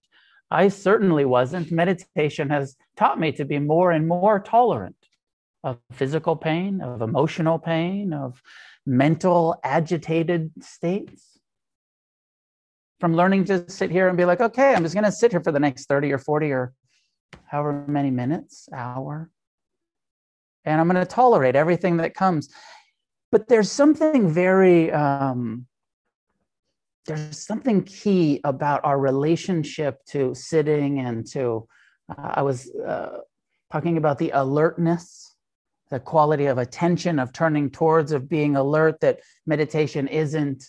I 0.52 0.70
certainly 0.70 1.26
wasn't. 1.26 1.72
Meditation 1.72 2.50
has 2.50 2.76
taught 2.98 3.20
me 3.20 3.32
to 3.34 3.46
be 3.46 3.60
more 3.60 3.92
and 3.92 4.08
more 4.08 4.40
tolerant 4.40 4.96
of 5.64 5.78
physical 5.92 6.36
pain, 6.36 6.82
of 6.82 7.02
emotional 7.02 7.60
pain, 7.60 8.14
of 8.14 8.42
mental 8.86 9.60
agitated 9.64 10.52
states. 10.62 11.40
From 13.00 13.16
learning 13.16 13.46
to 13.46 13.70
sit 13.70 13.92
here 13.92 14.10
and 14.10 14.18
be 14.18 14.26
like, 14.26 14.42
okay, 14.42 14.74
I'm 14.74 14.84
just 14.84 14.94
going 14.94 15.06
to 15.06 15.12
sit 15.12 15.32
here 15.32 15.42
for 15.42 15.52
the 15.52 15.60
next 15.60 15.88
30 15.88 16.12
or 16.12 16.18
40 16.18 16.52
or 16.52 16.74
however 17.46 17.86
many 17.88 18.12
minutes, 18.12 18.68
hour, 18.74 19.30
and 20.66 20.80
I'm 20.80 20.88
going 20.88 21.04
to 21.04 21.06
tolerate 21.06 21.56
everything 21.56 21.98
that 21.98 22.14
comes. 22.14 22.50
But 23.32 23.48
there's 23.48 23.72
something 23.72 24.30
very, 24.30 24.92
um, 24.92 25.66
there's 27.06 27.46
something 27.46 27.84
key 27.84 28.42
about 28.44 28.82
our 28.84 29.00
relationship 29.00 30.04
to 30.10 30.34
sitting 30.36 31.00
and 31.00 31.26
to, 31.32 31.68
uh, 32.10 32.32
I 32.36 32.42
was 32.42 32.70
uh, 32.76 33.20
talking 33.72 33.98
about 33.98 34.18
the 34.18 34.32
alertness, 34.32 35.36
the 35.90 36.00
quality 36.00 36.46
of 36.46 36.58
attention, 36.58 37.20
of 37.20 37.34
turning 37.34 37.70
towards, 37.70 38.12
of 38.12 38.30
being 38.30 38.56
alert, 38.56 39.00
that 39.02 39.20
meditation 39.46 40.08
isn't. 40.08 40.66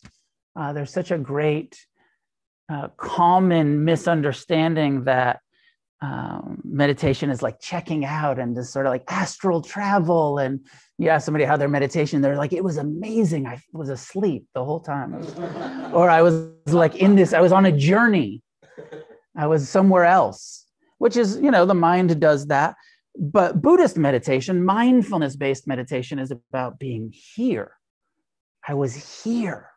Uh, 0.56 0.72
there's 0.72 0.92
such 0.92 1.10
a 1.10 1.18
great 1.18 1.86
uh, 2.70 2.88
common 2.96 3.84
misunderstanding 3.84 5.04
that 5.04 5.40
um, 6.02 6.62
meditation 6.64 7.28
is 7.28 7.42
like 7.42 7.60
checking 7.60 8.06
out 8.06 8.38
and 8.38 8.56
this 8.56 8.72
sort 8.72 8.86
of 8.86 8.90
like 8.90 9.04
astral 9.08 9.60
travel. 9.60 10.38
And 10.38 10.60
you 10.98 11.10
ask 11.10 11.26
somebody 11.26 11.44
how 11.44 11.58
their 11.58 11.68
meditation, 11.68 12.22
they're 12.22 12.36
like, 12.36 12.54
it 12.54 12.64
was 12.64 12.78
amazing. 12.78 13.46
I 13.46 13.60
was 13.72 13.90
asleep 13.90 14.46
the 14.54 14.64
whole 14.64 14.80
time. 14.80 15.14
or 15.92 16.08
I 16.08 16.22
was 16.22 16.48
like 16.68 16.96
in 16.96 17.16
this, 17.16 17.34
I 17.34 17.40
was 17.40 17.52
on 17.52 17.66
a 17.66 17.72
journey. 17.72 18.42
I 19.36 19.46
was 19.46 19.68
somewhere 19.68 20.04
else, 20.04 20.66
which 20.98 21.16
is, 21.16 21.38
you 21.38 21.50
know, 21.50 21.66
the 21.66 21.74
mind 21.74 22.18
does 22.18 22.46
that. 22.46 22.76
But 23.18 23.60
Buddhist 23.60 23.96
meditation, 23.96 24.64
mindfulness 24.64 25.36
based 25.36 25.66
meditation, 25.66 26.18
is 26.18 26.30
about 26.30 26.78
being 26.78 27.12
here. 27.12 27.72
I 28.66 28.74
was 28.74 29.22
here 29.24 29.70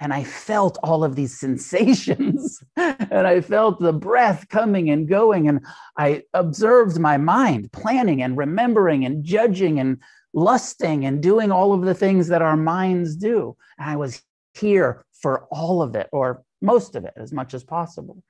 and 0.00 0.12
I 0.12 0.24
felt 0.24 0.78
all 0.82 1.04
of 1.04 1.16
these 1.16 1.38
sensations 1.40 2.62
and 2.76 3.26
I 3.26 3.40
felt 3.40 3.80
the 3.80 3.92
breath 3.92 4.48
coming 4.48 4.90
and 4.90 5.08
going 5.08 5.48
and 5.48 5.60
I 5.96 6.22
observed 6.34 6.98
my 6.98 7.16
mind 7.16 7.72
planning 7.72 8.22
and 8.22 8.36
remembering 8.36 9.04
and 9.04 9.24
judging 9.24 9.80
and 9.80 9.98
lusting 10.32 11.06
and 11.06 11.22
doing 11.22 11.50
all 11.50 11.72
of 11.72 11.82
the 11.82 11.94
things 11.94 12.28
that 12.28 12.42
our 12.42 12.56
minds 12.56 13.16
do 13.16 13.56
and 13.78 13.88
I 13.88 13.96
was 13.96 14.22
here 14.54 15.04
for 15.22 15.46
all 15.50 15.80
of 15.80 15.94
it 15.94 16.08
or 16.12 16.42
most 16.60 16.96
of 16.96 17.04
it 17.04 17.14
as 17.16 17.32
much 17.32 17.54
as 17.54 17.64
possible 17.64 18.22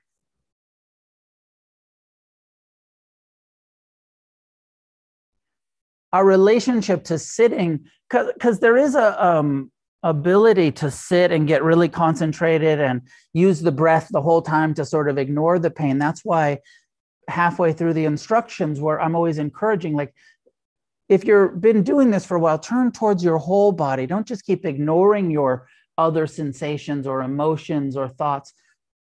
our 6.15 6.23
relationship 6.23 7.03
to 7.03 7.19
sitting 7.19 7.77
because 8.09 8.59
there 8.59 8.77
is 8.77 8.95
a 8.95 9.21
um, 9.23 9.69
ability 10.01 10.71
to 10.71 10.89
sit 10.89 11.29
and 11.29 11.45
get 11.45 11.61
really 11.61 11.89
concentrated 11.89 12.79
and 12.79 13.01
use 13.33 13.59
the 13.59 13.71
breath 13.71 14.07
the 14.11 14.21
whole 14.21 14.41
time 14.41 14.73
to 14.73 14.85
sort 14.85 15.09
of 15.09 15.17
ignore 15.17 15.59
the 15.59 15.69
pain. 15.69 15.97
That's 15.97 16.23
why 16.23 16.59
halfway 17.27 17.73
through 17.73 17.95
the 17.95 18.05
instructions 18.05 18.79
where 18.79 19.01
I'm 19.01 19.13
always 19.13 19.39
encouraging 19.39 19.93
like 19.93 20.13
if 21.09 21.25
you've 21.25 21.59
been 21.59 21.83
doing 21.83 22.11
this 22.11 22.25
for 22.25 22.37
a 22.37 22.39
while, 22.39 22.59
turn 22.59 22.93
towards 22.93 23.21
your 23.21 23.37
whole 23.37 23.73
body. 23.73 24.07
Don't 24.07 24.25
just 24.25 24.45
keep 24.45 24.65
ignoring 24.65 25.29
your 25.29 25.67
other 25.97 26.27
sensations 26.27 27.05
or 27.05 27.23
emotions 27.23 27.97
or 27.97 28.07
thoughts. 28.07 28.53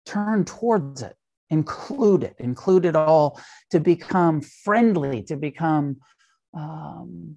Turn 0.07 0.47
towards 0.47 1.03
it, 1.03 1.15
include 1.51 2.25
it, 2.25 2.37
include 2.39 2.87
it 2.87 2.97
all 2.97 3.39
to 3.71 3.81
become 3.81 4.41
friendly, 4.41 5.23
to 5.25 5.37
become 5.37 5.99
um, 6.57 7.37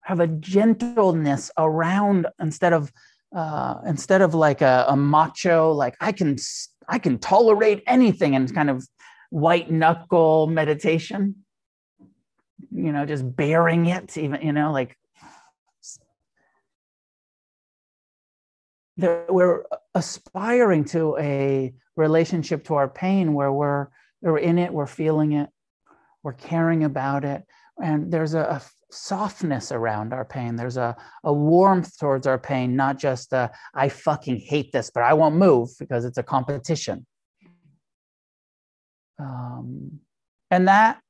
have 0.00 0.20
a 0.20 0.26
gentleness 0.26 1.50
around 1.58 2.26
instead 2.40 2.72
of 2.72 2.92
uh, 3.34 3.76
instead 3.86 4.22
of 4.22 4.34
like 4.34 4.62
a, 4.62 4.86
a 4.88 4.96
macho 4.96 5.72
like 5.72 5.96
i 6.00 6.12
can 6.12 6.36
i 6.88 6.98
can 6.98 7.18
tolerate 7.18 7.82
anything 7.86 8.34
and 8.34 8.54
kind 8.54 8.70
of 8.70 8.86
white 9.30 9.70
knuckle 9.70 10.46
meditation 10.46 11.34
you 12.70 12.92
know 12.92 13.04
just 13.04 13.24
bearing 13.36 13.86
it 13.86 14.16
even 14.16 14.40
you 14.40 14.52
know 14.52 14.72
like 14.72 14.96
we're 18.96 19.64
aspiring 19.94 20.84
to 20.84 21.16
a 21.18 21.74
relationship 21.96 22.64
to 22.64 22.74
our 22.74 22.88
pain 22.88 23.34
where 23.34 23.52
we're 23.52 23.88
we're 24.22 24.38
in 24.38 24.58
it 24.58 24.72
we're 24.72 24.86
feeling 24.86 25.32
it 25.32 25.50
we're 26.22 26.32
caring 26.32 26.84
about 26.84 27.24
it 27.24 27.42
and 27.82 28.10
there's 28.10 28.34
a, 28.34 28.40
a 28.40 28.62
softness 28.90 29.72
around 29.72 30.12
our 30.12 30.24
pain. 30.24 30.56
There's 30.56 30.76
a, 30.76 30.96
a 31.24 31.32
warmth 31.32 31.98
towards 31.98 32.26
our 32.26 32.38
pain, 32.38 32.76
not 32.76 32.98
just 32.98 33.32
a, 33.32 33.50
I 33.74 33.88
fucking 33.88 34.38
hate 34.38 34.72
this, 34.72 34.90
but 34.90 35.02
I 35.02 35.14
won't 35.14 35.36
move 35.36 35.70
because 35.78 36.04
it's 36.04 36.18
a 36.18 36.22
competition. 36.22 37.06
Um, 39.18 40.00
and 40.50 40.68
that 40.68 41.00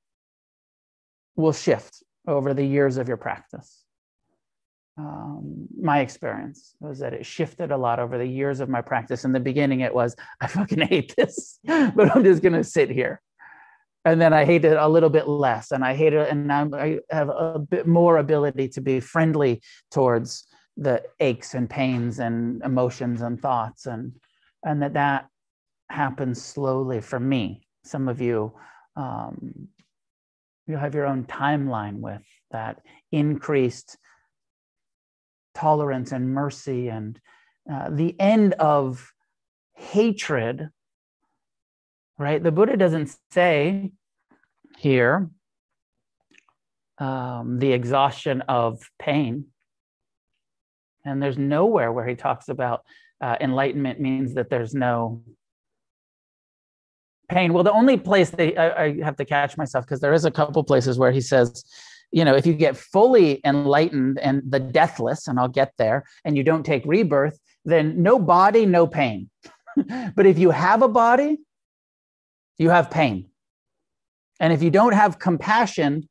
will 1.37 1.53
shift 1.53 2.03
over 2.27 2.55
the 2.55 2.65
years 2.65 2.97
of 2.97 3.09
your 3.09 3.17
practice. 3.17 3.85
Um, 4.99 5.69
my 5.79 6.01
experience 6.01 6.75
was 6.81 7.01
that 7.01 7.13
it 7.13 7.27
shifted 7.27 7.71
a 7.71 7.77
lot 7.77 7.99
over 7.99 8.17
the 8.17 8.27
years 8.27 8.61
of 8.61 8.71
my 8.71 8.81
practice. 8.81 9.25
In 9.25 9.33
the 9.33 9.41
beginning, 9.41 9.81
it 9.81 9.95
was, 9.95 10.17
I 10.41 10.47
fucking 10.47 10.81
hate 10.81 11.15
this, 11.17 11.59
but 11.65 12.17
I'm 12.17 12.25
just 12.25 12.43
going 12.43 12.55
to 12.55 12.65
sit 12.65 12.91
here 12.91 13.21
and 14.07 14.21
then 14.21 14.33
I 14.33 14.45
hate 14.45 14.65
it 14.65 14.77
a 14.77 14.89
little 14.89 15.11
bit 15.11 15.27
less, 15.27 15.73
and 15.73 15.85
I 15.85 15.95
hate 15.97 16.13
it, 16.13 16.31
and 16.31 16.53
I'm, 16.53 16.73
I 16.73 17.01
have 17.11 17.29
a 17.29 17.59
bit 17.59 17.89
more 17.89 18.19
ability 18.19 18.69
to 18.69 18.81
be 18.81 19.01
friendly 19.01 19.61
towards 19.91 20.47
the 20.77 21.03
aches 21.19 21.55
and 21.55 21.69
pains 21.69 22.21
and 22.21 22.63
emotions 22.63 23.21
and 23.21 23.43
thoughts, 23.43 23.87
and 23.87 24.13
and 24.63 24.81
that 24.83 24.95
that 24.95 25.27
happens 25.91 26.41
slowly 26.41 27.01
for 27.01 27.19
me. 27.19 27.67
Some 27.85 28.09
of 28.09 28.21
you, 28.21 28.53
um, 28.95 29.69
you 30.69 30.77
have 30.77 30.95
your 30.95 31.07
own 31.07 31.25
timeline 31.25 31.99
with 31.99 32.23
that 32.53 32.83
increased 33.11 33.99
tolerance 35.53 36.13
and 36.13 36.33
mercy, 36.33 36.89
and 36.89 37.19
uh, 37.71 37.91
the 37.91 38.15
end 38.21 38.55
of 38.55 39.13
hatred 39.75 40.71
right? 42.19 42.43
The 42.43 42.53
Buddha 42.53 42.77
doesn't 42.77 43.15
say 43.31 43.93
here 44.79 45.31
um, 46.99 47.59
the 47.59 47.73
exhaustion 47.73 48.43
of 48.43 48.81
pain. 48.99 49.47
And 51.05 51.23
there's 51.23 51.39
nowhere 51.39 51.93
where 51.93 52.07
he 52.07 52.15
talks 52.15 52.49
about 52.49 52.85
uh, 53.21 53.37
enlightenment 53.41 54.01
means 54.01 54.35
that 54.35 54.51
there's 54.51 54.75
no 54.75 55.23
pain. 57.29 57.53
Well, 57.53 57.65
the 57.65 57.73
only 57.73 57.97
place 57.97 58.31
that 58.31 58.59
I, 58.59 58.85
I 58.85 59.03
have 59.03 59.17
to 59.17 59.25
catch 59.25 59.57
myself 59.57 59.85
because 59.85 60.01
there 60.01 60.13
is 60.13 60.25
a 60.25 60.31
couple 60.31 60.63
places 60.65 60.99
where 60.99 61.13
he 61.13 61.21
says, 61.21 61.65
you 62.13 62.25
know, 62.25 62.35
if 62.35 62.47
you 62.47 62.55
get 62.55 62.77
fully 62.77 63.41
enlightened 63.45 64.19
and 64.19 64.43
the 64.49 64.61
deathless, 64.61 65.29
and 65.29 65.39
I'll 65.39 65.49
get 65.49 65.73
there, 65.77 66.05
and 66.25 66.37
you 66.37 66.43
don't 66.43 66.65
take 66.65 66.83
rebirth, 66.87 67.39
then 67.65 68.03
no 68.03 68.19
body, 68.19 68.65
no 68.65 68.87
pain. 68.87 69.29
but 70.15 70.27
if 70.27 70.39
you 70.39 70.51
have 70.51 70.83
a 70.83 70.89
body, 70.89 71.39
you 72.59 72.71
have 72.71 72.91
pain. 72.91 73.31
And 74.41 74.53
if 74.53 74.63
you 74.63 74.71
don't 74.71 74.93
have 74.93 75.19
compassion, 75.19 76.09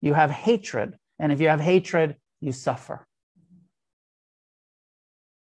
you 0.00 0.14
have 0.14 0.30
hatred. 0.30 0.96
And 1.18 1.32
if 1.32 1.40
you 1.40 1.48
have 1.48 1.60
hatred, 1.60 2.16
you 2.40 2.52
suffer. 2.52 3.06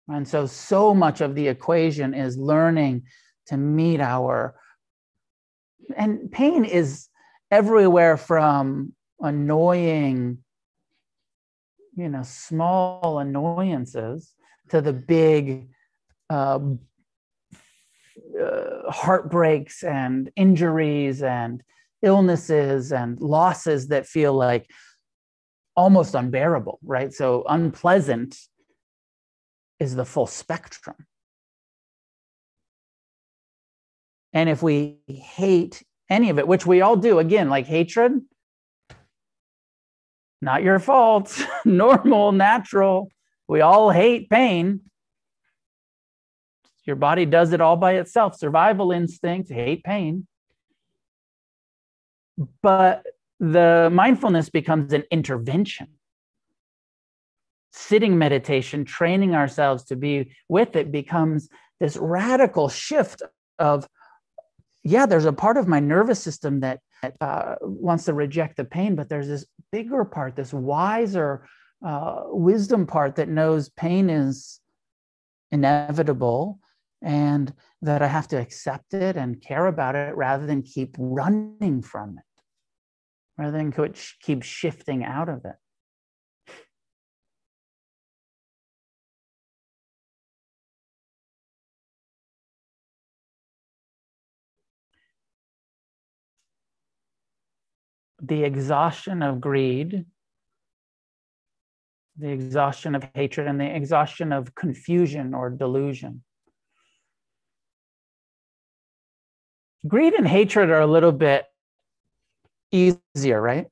And 0.08 0.26
so, 0.26 0.46
so 0.46 0.94
much 0.94 1.20
of 1.20 1.34
the 1.34 1.48
equation 1.48 2.14
is 2.14 2.36
learning 2.36 3.02
to 3.46 3.56
meet 3.56 4.00
our. 4.00 4.54
And 5.96 6.30
pain 6.30 6.64
is 6.64 7.08
everywhere 7.50 8.16
from 8.16 8.94
annoying, 9.20 10.38
you 11.94 12.08
know, 12.08 12.22
small 12.24 13.18
annoyances 13.18 14.34
to 14.70 14.80
the 14.80 14.92
big 14.92 15.68
uh, 16.30 16.58
uh, 18.40 18.90
heartbreaks 18.90 19.82
and 19.82 20.30
injuries 20.36 21.22
and 21.22 21.62
illnesses 22.02 22.92
and 22.92 23.20
losses 23.20 23.88
that 23.88 24.06
feel 24.06 24.32
like 24.32 24.68
almost 25.76 26.14
unbearable, 26.14 26.78
right? 26.82 27.12
So 27.12 27.44
unpleasant 27.48 28.36
is 29.78 29.94
the 29.94 30.04
full 30.04 30.26
spectrum. 30.26 30.96
And 34.32 34.48
if 34.48 34.62
we 34.62 34.98
hate 35.06 35.82
any 36.08 36.30
of 36.30 36.38
it, 36.38 36.48
which 36.48 36.66
we 36.66 36.80
all 36.80 36.96
do, 36.96 37.18
again, 37.18 37.48
like 37.48 37.66
hatred, 37.66 38.20
not 40.40 40.62
your 40.62 40.78
fault, 40.78 41.40
normal, 41.64 42.32
natural. 42.32 43.10
We 43.48 43.60
all 43.60 43.90
hate 43.90 44.30
pain 44.30 44.80
Your 46.84 46.96
body 46.96 47.26
does 47.26 47.52
it 47.52 47.60
all 47.60 47.76
by 47.76 47.94
itself. 47.94 48.36
Survival 48.36 48.92
instinct, 48.92 49.50
hate 49.50 49.84
pain. 49.84 50.26
But 52.62 53.06
the 53.38 53.90
mindfulness 53.92 54.50
becomes 54.50 54.92
an 54.92 55.04
intervention. 55.10 55.88
Sitting 57.72 58.18
meditation, 58.18 58.84
training 58.84 59.34
ourselves 59.34 59.84
to 59.84 59.96
be 59.96 60.34
with 60.48 60.76
it 60.76 60.92
becomes 60.92 61.48
this 61.80 61.96
radical 61.96 62.68
shift 62.68 63.22
of, 63.58 63.88
yeah, 64.82 65.06
there's 65.06 65.24
a 65.24 65.32
part 65.32 65.56
of 65.56 65.68
my 65.68 65.80
nervous 65.80 66.20
system 66.20 66.60
that 66.60 66.80
uh, 67.20 67.56
wants 67.60 68.04
to 68.04 68.14
reject 68.14 68.56
the 68.56 68.64
pain, 68.64 68.94
but 68.94 69.08
there's 69.08 69.28
this 69.28 69.46
bigger 69.70 70.04
part, 70.04 70.36
this 70.36 70.52
wiser 70.52 71.46
uh, 71.84 72.22
wisdom 72.26 72.86
part 72.86 73.16
that 73.16 73.28
knows 73.28 73.68
pain 73.70 74.10
is 74.10 74.60
inevitable 75.50 76.60
and 77.02 77.52
that 77.82 78.00
I 78.00 78.06
have 78.06 78.28
to 78.28 78.40
accept 78.40 78.94
it 78.94 79.16
and 79.16 79.42
care 79.42 79.66
about 79.66 79.96
it 79.96 80.16
rather 80.16 80.46
than 80.46 80.62
keep 80.62 80.94
running 80.98 81.82
from 81.82 82.18
it, 82.18 82.42
rather 83.36 83.56
than 83.56 83.72
keep 84.20 84.42
shifting 84.42 85.04
out 85.04 85.28
of 85.28 85.44
it. 85.44 85.56
The 98.24 98.44
exhaustion 98.44 99.20
of 99.22 99.40
greed, 99.40 100.06
the 102.16 102.28
exhaustion 102.28 102.94
of 102.94 103.04
hatred, 103.14 103.48
and 103.48 103.60
the 103.60 103.74
exhaustion 103.74 104.32
of 104.32 104.54
confusion 104.54 105.34
or 105.34 105.50
delusion 105.50 106.22
greed 109.86 110.14
and 110.14 110.26
hatred 110.26 110.70
are 110.70 110.80
a 110.80 110.86
little 110.86 111.12
bit 111.12 111.44
easier, 112.70 113.40
right? 113.40 113.66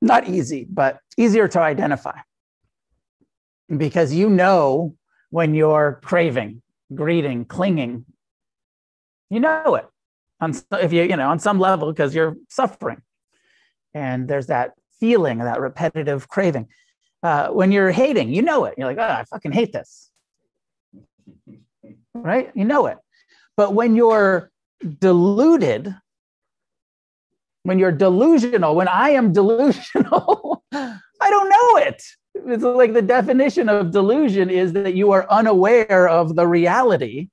Not 0.00 0.28
easy, 0.28 0.66
but 0.68 0.98
easier 1.16 1.48
to 1.48 1.60
identify 1.60 2.18
because 3.76 4.12
you 4.12 4.28
know 4.28 4.94
when 5.30 5.54
you're 5.54 6.00
craving, 6.02 6.62
greeting, 6.94 7.44
clinging. 7.44 8.04
You 9.30 9.40
know 9.40 9.76
it 9.76 9.86
on 10.40 10.54
if 10.72 10.92
you 10.92 11.02
you 11.04 11.16
know 11.16 11.28
on 11.28 11.38
some 11.38 11.58
level 11.58 11.90
because 11.90 12.14
you're 12.14 12.36
suffering, 12.48 13.00
and 13.94 14.28
there's 14.28 14.48
that 14.48 14.72
feeling, 15.00 15.38
that 15.38 15.60
repetitive 15.60 16.28
craving. 16.28 16.68
Uh, 17.22 17.48
when 17.48 17.70
you're 17.70 17.92
hating, 17.92 18.30
you 18.30 18.42
know 18.42 18.64
it. 18.64 18.74
You're 18.76 18.88
like, 18.88 18.98
oh, 18.98 19.02
I 19.02 19.24
fucking 19.24 19.52
hate 19.52 19.72
this, 19.72 20.10
right? 22.12 22.50
You 22.54 22.64
know 22.64 22.86
it. 22.86 22.98
But 23.56 23.74
when 23.74 23.94
you're 23.94 24.50
deluded, 25.00 25.94
when 27.64 27.78
you're 27.78 27.92
delusional, 27.92 28.74
when 28.74 28.88
I 28.88 29.10
am 29.10 29.32
delusional, 29.40 30.64
I 30.72 31.30
don't 31.30 31.48
know 31.48 31.76
it. 31.86 32.02
It's 32.34 32.64
like 32.64 32.94
the 32.94 33.02
definition 33.02 33.68
of 33.68 33.90
delusion 33.90 34.48
is 34.48 34.72
that 34.72 34.94
you 34.94 35.12
are 35.12 35.26
unaware 35.30 36.08
of 36.08 36.34
the 36.34 36.46
reality 36.46 37.28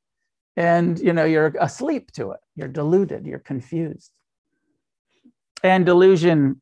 and 0.57 0.99
you 0.99 1.13
know 1.13 1.23
you're 1.23 1.53
asleep 1.59 2.11
to 2.11 2.31
it. 2.31 2.39
You're 2.55 2.67
deluded, 2.67 3.25
you're 3.25 3.39
confused. 3.39 4.11
And 5.63 5.85
delusion 5.85 6.61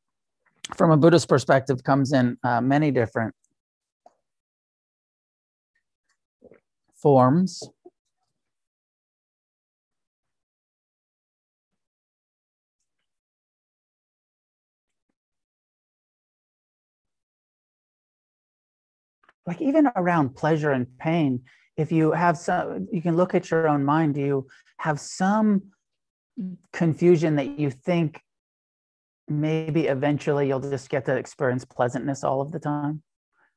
from 0.75 0.91
a 0.91 0.97
Buddhist 0.97 1.27
perspective 1.27 1.83
comes 1.83 2.13
in 2.13 2.37
uh, 2.43 2.61
many 2.61 2.91
different 2.91 3.33
forms. 6.95 7.63
Like 19.47 19.61
even 19.61 19.89
around 19.95 20.35
pleasure 20.35 20.71
and 20.71 20.85
pain 20.99 21.41
if 21.77 21.91
you 21.91 22.11
have 22.11 22.37
some 22.37 22.87
you 22.91 23.01
can 23.01 23.15
look 23.15 23.33
at 23.33 23.49
your 23.49 23.67
own 23.67 23.83
mind 23.83 24.13
do 24.13 24.21
you 24.21 24.47
have 24.77 24.99
some 24.99 25.63
confusion 26.71 27.37
that 27.37 27.57
you 27.59 27.71
think 27.71 28.21
maybe 29.27 29.87
eventually 29.87 30.47
you'll 30.47 30.59
just 30.59 30.89
get 30.89 31.05
to 31.05 31.15
experience 31.15 31.65
pleasantness 31.65 32.23
all 32.23 32.39
of 32.39 32.51
the 32.51 32.59
time? 32.59 33.01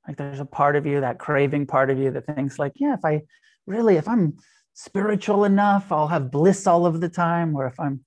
Like 0.09 0.17
there's 0.17 0.41
a 0.41 0.47
part 0.47 0.77
of 0.77 0.87
you 0.87 1.03
that 1.03 1.19
craving 1.19 1.67
part 1.67 1.91
of 1.91 1.99
you 1.99 2.11
that 2.13 2.27
thinks 2.27 2.59
like 2.59 2.73
yeah 2.77 2.95
if 2.95 3.05
i 3.05 3.21
really 3.67 3.97
if 3.97 4.09
i'm 4.09 4.39
spiritual 4.73 5.45
enough 5.45 5.93
i'll 5.93 6.09
have 6.09 6.31
bliss 6.31 6.67
all 6.67 6.87
of 6.87 7.03
the 7.03 7.09
time 7.09 7.55
or 7.55 7.67
if 7.67 7.79
i'm 7.79 8.01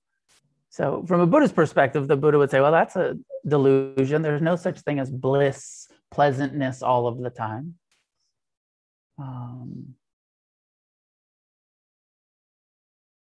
so 0.70 1.04
from 1.06 1.20
a 1.20 1.26
buddhist 1.26 1.54
perspective 1.54 2.08
the 2.08 2.16
buddha 2.16 2.36
would 2.36 2.50
say 2.50 2.60
well 2.60 2.72
that's 2.72 2.96
a 2.96 3.16
delusion. 3.46 4.22
There's 4.22 4.42
no 4.42 4.56
such 4.56 4.80
thing 4.80 4.98
as 4.98 5.10
bliss 5.10 5.88
pleasantness 6.14 6.82
all 6.82 7.06
of 7.06 7.18
the 7.18 7.30
time. 7.30 7.74
Um, 9.18 9.94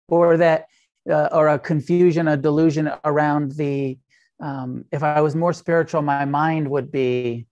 or 0.09 0.37
that, 0.37 0.67
uh, 1.09 1.29
or 1.31 1.49
a 1.49 1.59
confusion, 1.59 2.27
a 2.27 2.37
delusion 2.37 2.91
around 3.03 3.51
the, 3.53 3.97
um, 4.39 4.85
if 4.91 5.03
I 5.03 5.21
was 5.21 5.35
more 5.35 5.53
spiritual, 5.53 6.01
my 6.01 6.25
mind 6.25 6.69
would 6.69 6.91
be 6.91 7.47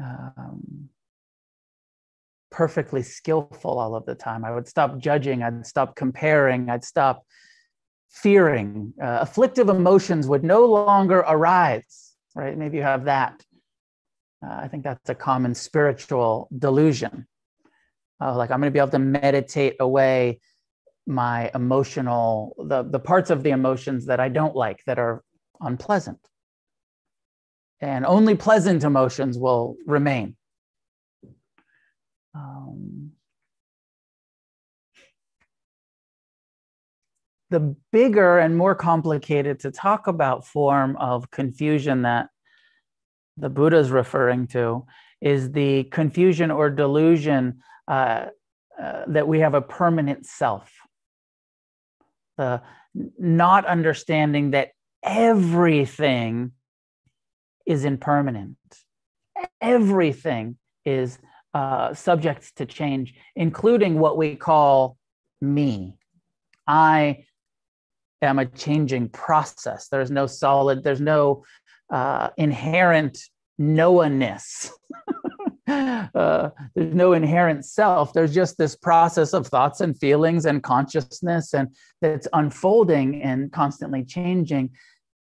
um, 0.00 0.88
perfectly 2.50 3.02
skillful 3.02 3.78
all 3.78 3.94
of 3.94 4.06
the 4.06 4.14
time. 4.14 4.44
I 4.44 4.52
would 4.52 4.68
stop 4.68 4.98
judging, 4.98 5.42
I'd 5.42 5.66
stop 5.66 5.96
comparing, 5.96 6.68
I'd 6.68 6.84
stop 6.84 7.24
fearing. 8.10 8.92
Uh, 9.02 9.18
afflictive 9.20 9.68
emotions 9.68 10.26
would 10.26 10.44
no 10.44 10.64
longer 10.66 11.20
arise, 11.20 12.14
right? 12.34 12.56
Maybe 12.56 12.76
you 12.78 12.82
have 12.82 13.04
that. 13.04 13.44
Uh, 14.44 14.54
I 14.62 14.68
think 14.68 14.84
that's 14.84 15.08
a 15.10 15.14
common 15.14 15.54
spiritual 15.54 16.48
delusion. 16.56 17.26
Uh, 18.20 18.36
like 18.36 18.50
I'm 18.50 18.60
going 18.60 18.70
to 18.70 18.72
be 18.72 18.78
able 18.78 18.90
to 18.90 18.98
meditate 18.98 19.76
away 19.80 20.40
my 21.06 21.50
emotional, 21.54 22.54
the, 22.58 22.82
the 22.82 22.98
parts 22.98 23.30
of 23.30 23.42
the 23.42 23.50
emotions 23.50 24.06
that 24.06 24.20
I 24.20 24.28
don't 24.28 24.54
like 24.54 24.82
that 24.86 24.98
are 24.98 25.22
unpleasant. 25.60 26.18
And 27.80 28.04
only 28.04 28.34
pleasant 28.34 28.84
emotions 28.84 29.38
will 29.38 29.76
remain. 29.86 30.36
Um, 32.34 33.12
the 37.50 37.74
bigger 37.90 38.38
and 38.38 38.56
more 38.56 38.74
complicated 38.74 39.60
to 39.60 39.70
talk 39.70 40.06
about 40.06 40.46
form 40.46 40.96
of 40.96 41.30
confusion 41.30 42.02
that 42.02 42.28
the 43.40 43.48
Buddha 43.48 43.78
is 43.78 43.90
referring 43.90 44.46
to 44.48 44.84
is 45.20 45.52
the 45.52 45.84
confusion 45.84 46.50
or 46.50 46.70
delusion 46.70 47.62
uh, 47.88 48.26
uh, 48.80 49.02
that 49.08 49.28
we 49.28 49.40
have 49.40 49.54
a 49.54 49.60
permanent 49.60 50.26
self. 50.26 50.72
The 52.38 52.62
not 53.18 53.66
understanding 53.66 54.52
that 54.52 54.70
everything 55.02 56.52
is 57.66 57.84
impermanent, 57.84 58.56
everything 59.60 60.56
is 60.84 61.18
uh, 61.54 61.94
subject 61.94 62.56
to 62.56 62.66
change, 62.66 63.14
including 63.36 63.98
what 63.98 64.16
we 64.16 64.36
call 64.36 64.96
me. 65.40 65.96
I 66.66 67.24
am 68.22 68.38
a 68.38 68.46
changing 68.46 69.08
process. 69.08 69.88
There's 69.88 70.10
no 70.10 70.26
solid, 70.26 70.82
there's 70.82 71.00
no 71.00 71.44
uh, 71.90 72.30
inherent 72.36 73.18
knowanness. 73.60 74.70
uh, 75.68 76.50
there's 76.74 76.94
no 76.94 77.12
inherent 77.12 77.64
self. 77.64 78.12
There's 78.12 78.34
just 78.34 78.58
this 78.58 78.76
process 78.76 79.32
of 79.32 79.46
thoughts 79.46 79.80
and 79.80 79.98
feelings 79.98 80.46
and 80.46 80.62
consciousness, 80.62 81.54
and 81.54 81.68
that's 82.00 82.28
unfolding 82.32 83.22
and 83.22 83.52
constantly 83.52 84.04
changing. 84.04 84.70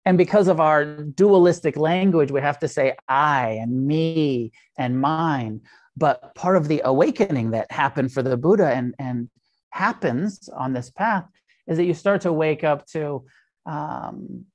And 0.06 0.18
because 0.18 0.48
of 0.48 0.60
our 0.60 0.86
dualistic 0.86 1.78
language, 1.78 2.32
we 2.32 2.42
have 2.42 2.60
to 2.60 2.68
say 2.68 2.96
I 3.08 3.60
and 3.62 3.88
me 3.88 4.52
and 4.78 5.00
mine. 5.00 5.62
But 5.96 6.36
part 6.36 6.58
of 6.58 6.68
the 6.68 6.82
awakening 6.84 7.52
that 7.52 7.72
happened 7.72 8.12
for 8.12 8.24
the 8.24 8.36
Buddha 8.36 8.74
and, 8.74 8.96
and 9.00 9.30
happens 9.70 10.50
on 10.50 10.74
this 10.74 10.90
path 10.90 11.26
is 11.68 11.78
that 11.78 11.86
you 11.86 11.94
start 11.94 12.22
to 12.22 12.34
wake 12.34 12.64
up 12.64 12.86
to 12.88 13.24
um, 13.66 14.46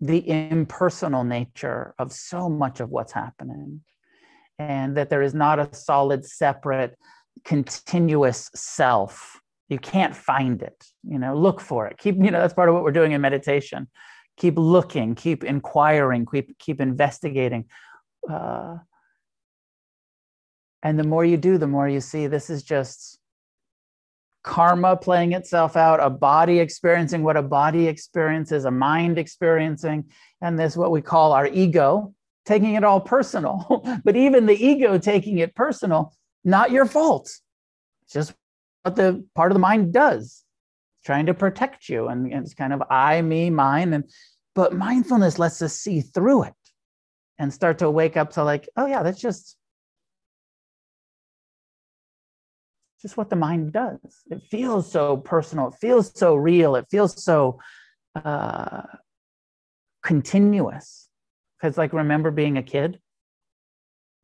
the 0.00 0.28
impersonal 0.28 1.24
nature 1.24 1.94
of 1.98 2.12
so 2.12 2.48
much 2.48 2.80
of 2.80 2.90
what's 2.90 3.12
happening 3.12 3.80
and 4.58 4.96
that 4.96 5.10
there 5.10 5.22
is 5.22 5.34
not 5.34 5.58
a 5.58 5.74
solid 5.74 6.24
separate 6.24 6.96
continuous 7.44 8.50
self. 8.54 9.40
You 9.68 9.78
can't 9.78 10.14
find 10.16 10.62
it 10.62 10.84
you 11.02 11.18
know 11.18 11.34
look 11.36 11.60
for 11.60 11.86
it. 11.86 11.98
Keep 11.98 12.16
you 12.16 12.30
know 12.30 12.40
that's 12.40 12.54
part 12.54 12.68
of 12.68 12.74
what 12.74 12.84
we're 12.84 12.92
doing 12.92 13.12
in 13.12 13.20
meditation. 13.20 13.88
Keep 14.36 14.58
looking 14.58 15.14
keep 15.14 15.44
inquiring 15.44 16.26
keep 16.26 16.58
keep 16.58 16.80
investigating 16.80 17.64
uh, 18.30 18.76
And 20.82 20.98
the 20.98 21.04
more 21.04 21.24
you 21.24 21.36
do, 21.36 21.58
the 21.58 21.66
more 21.66 21.88
you 21.88 22.00
see 22.00 22.28
this 22.28 22.48
is 22.50 22.62
just 22.62 23.18
karma 24.46 24.96
playing 24.96 25.32
itself 25.32 25.76
out, 25.76 26.02
a 26.02 26.08
body 26.08 26.60
experiencing 26.60 27.22
what 27.24 27.36
a 27.36 27.42
body 27.42 27.88
experiences, 27.88 28.64
a 28.64 28.70
mind 28.70 29.18
experiencing, 29.18 30.04
and 30.40 30.58
this 30.58 30.76
what 30.76 30.92
we 30.92 31.02
call 31.02 31.32
our 31.32 31.48
ego 31.48 32.14
taking 32.46 32.74
it 32.74 32.84
all 32.84 33.00
personal. 33.00 33.84
but 34.04 34.16
even 34.16 34.46
the 34.46 34.64
ego 34.66 34.96
taking 34.98 35.38
it 35.38 35.54
personal, 35.54 36.14
not 36.44 36.70
your 36.70 36.86
fault. 36.86 37.24
It's 38.04 38.12
just 38.14 38.34
what 38.84 38.94
the 38.94 39.26
part 39.34 39.50
of 39.50 39.56
the 39.56 39.60
mind 39.60 39.92
does, 39.92 40.44
trying 41.04 41.26
to 41.26 41.34
protect 41.34 41.88
you. 41.88 42.06
And, 42.06 42.32
and 42.32 42.44
it's 42.44 42.54
kind 42.54 42.72
of 42.72 42.84
I, 42.88 43.20
me, 43.20 43.50
mine. 43.50 43.92
And 43.92 44.04
but 44.54 44.74
mindfulness 44.74 45.40
lets 45.40 45.60
us 45.60 45.74
see 45.74 46.00
through 46.00 46.44
it 46.44 46.54
and 47.38 47.52
start 47.52 47.78
to 47.78 47.90
wake 47.90 48.16
up 48.16 48.30
to 48.34 48.44
like, 48.44 48.68
oh 48.76 48.86
yeah, 48.86 49.02
that's 49.02 49.20
just 49.20 49.56
just 53.02 53.16
what 53.16 53.30
the 53.30 53.36
mind 53.36 53.72
does. 53.72 53.98
It 54.30 54.42
feels 54.50 54.90
so 54.90 55.16
personal. 55.18 55.68
It 55.68 55.74
feels 55.80 56.12
so 56.18 56.34
real. 56.34 56.76
It 56.76 56.86
feels 56.90 57.22
so 57.22 57.60
uh, 58.14 58.82
continuous. 60.02 61.08
Because, 61.58 61.78
like, 61.78 61.92
remember 61.92 62.30
being 62.30 62.58
a 62.58 62.62
kid? 62.62 63.00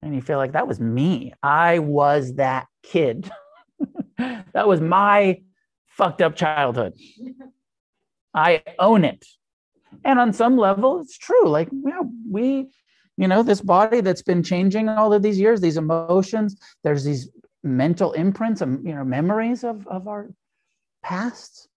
And 0.02 0.14
you 0.14 0.20
feel 0.20 0.38
like 0.38 0.52
that 0.52 0.66
was 0.66 0.80
me. 0.80 1.32
I 1.42 1.78
was 1.78 2.34
that 2.34 2.66
kid. 2.82 3.30
that 4.18 4.66
was 4.66 4.80
my 4.80 5.42
fucked 5.86 6.22
up 6.22 6.34
childhood. 6.34 6.94
I 8.34 8.62
own 8.78 9.04
it. 9.04 9.24
And 10.04 10.18
on 10.18 10.32
some 10.32 10.56
level, 10.56 11.00
it's 11.00 11.18
true. 11.18 11.48
Like, 11.48 11.68
yeah, 11.70 12.00
we, 12.28 12.68
you 13.16 13.28
know, 13.28 13.42
this 13.42 13.60
body 13.60 14.00
that's 14.00 14.22
been 14.22 14.42
changing 14.42 14.88
all 14.88 15.12
of 15.12 15.22
these 15.22 15.38
years, 15.38 15.60
these 15.60 15.76
emotions, 15.76 16.56
there's 16.82 17.04
these 17.04 17.28
mental 17.62 18.12
imprints 18.12 18.60
and 18.60 18.86
you 18.86 18.94
know 18.94 19.04
memories 19.04 19.64
of, 19.64 19.86
of 19.86 20.08
our 20.08 20.30
past. 21.02 21.68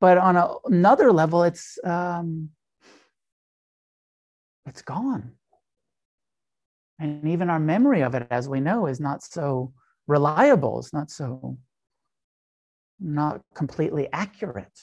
But 0.00 0.18
on 0.18 0.36
a, 0.36 0.54
another 0.64 1.12
level 1.12 1.42
it's 1.42 1.78
um, 1.84 2.50
it's 4.66 4.82
gone. 4.82 5.32
And 6.98 7.26
even 7.28 7.48
our 7.48 7.58
memory 7.58 8.02
of 8.02 8.14
it 8.14 8.26
as 8.30 8.48
we 8.48 8.60
know 8.60 8.86
is 8.86 9.00
not 9.00 9.22
so 9.22 9.72
reliable. 10.06 10.78
It's 10.78 10.92
not 10.92 11.10
so 11.10 11.56
not 13.00 13.40
completely 13.54 14.08
accurate 14.12 14.78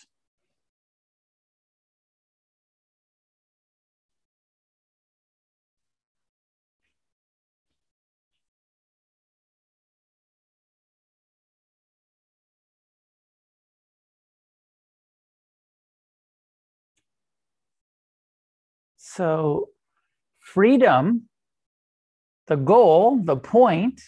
So, 19.18 19.70
freedom, 20.40 21.24
the 22.46 22.56
goal, 22.56 23.20
the 23.24 23.36
point, 23.36 24.00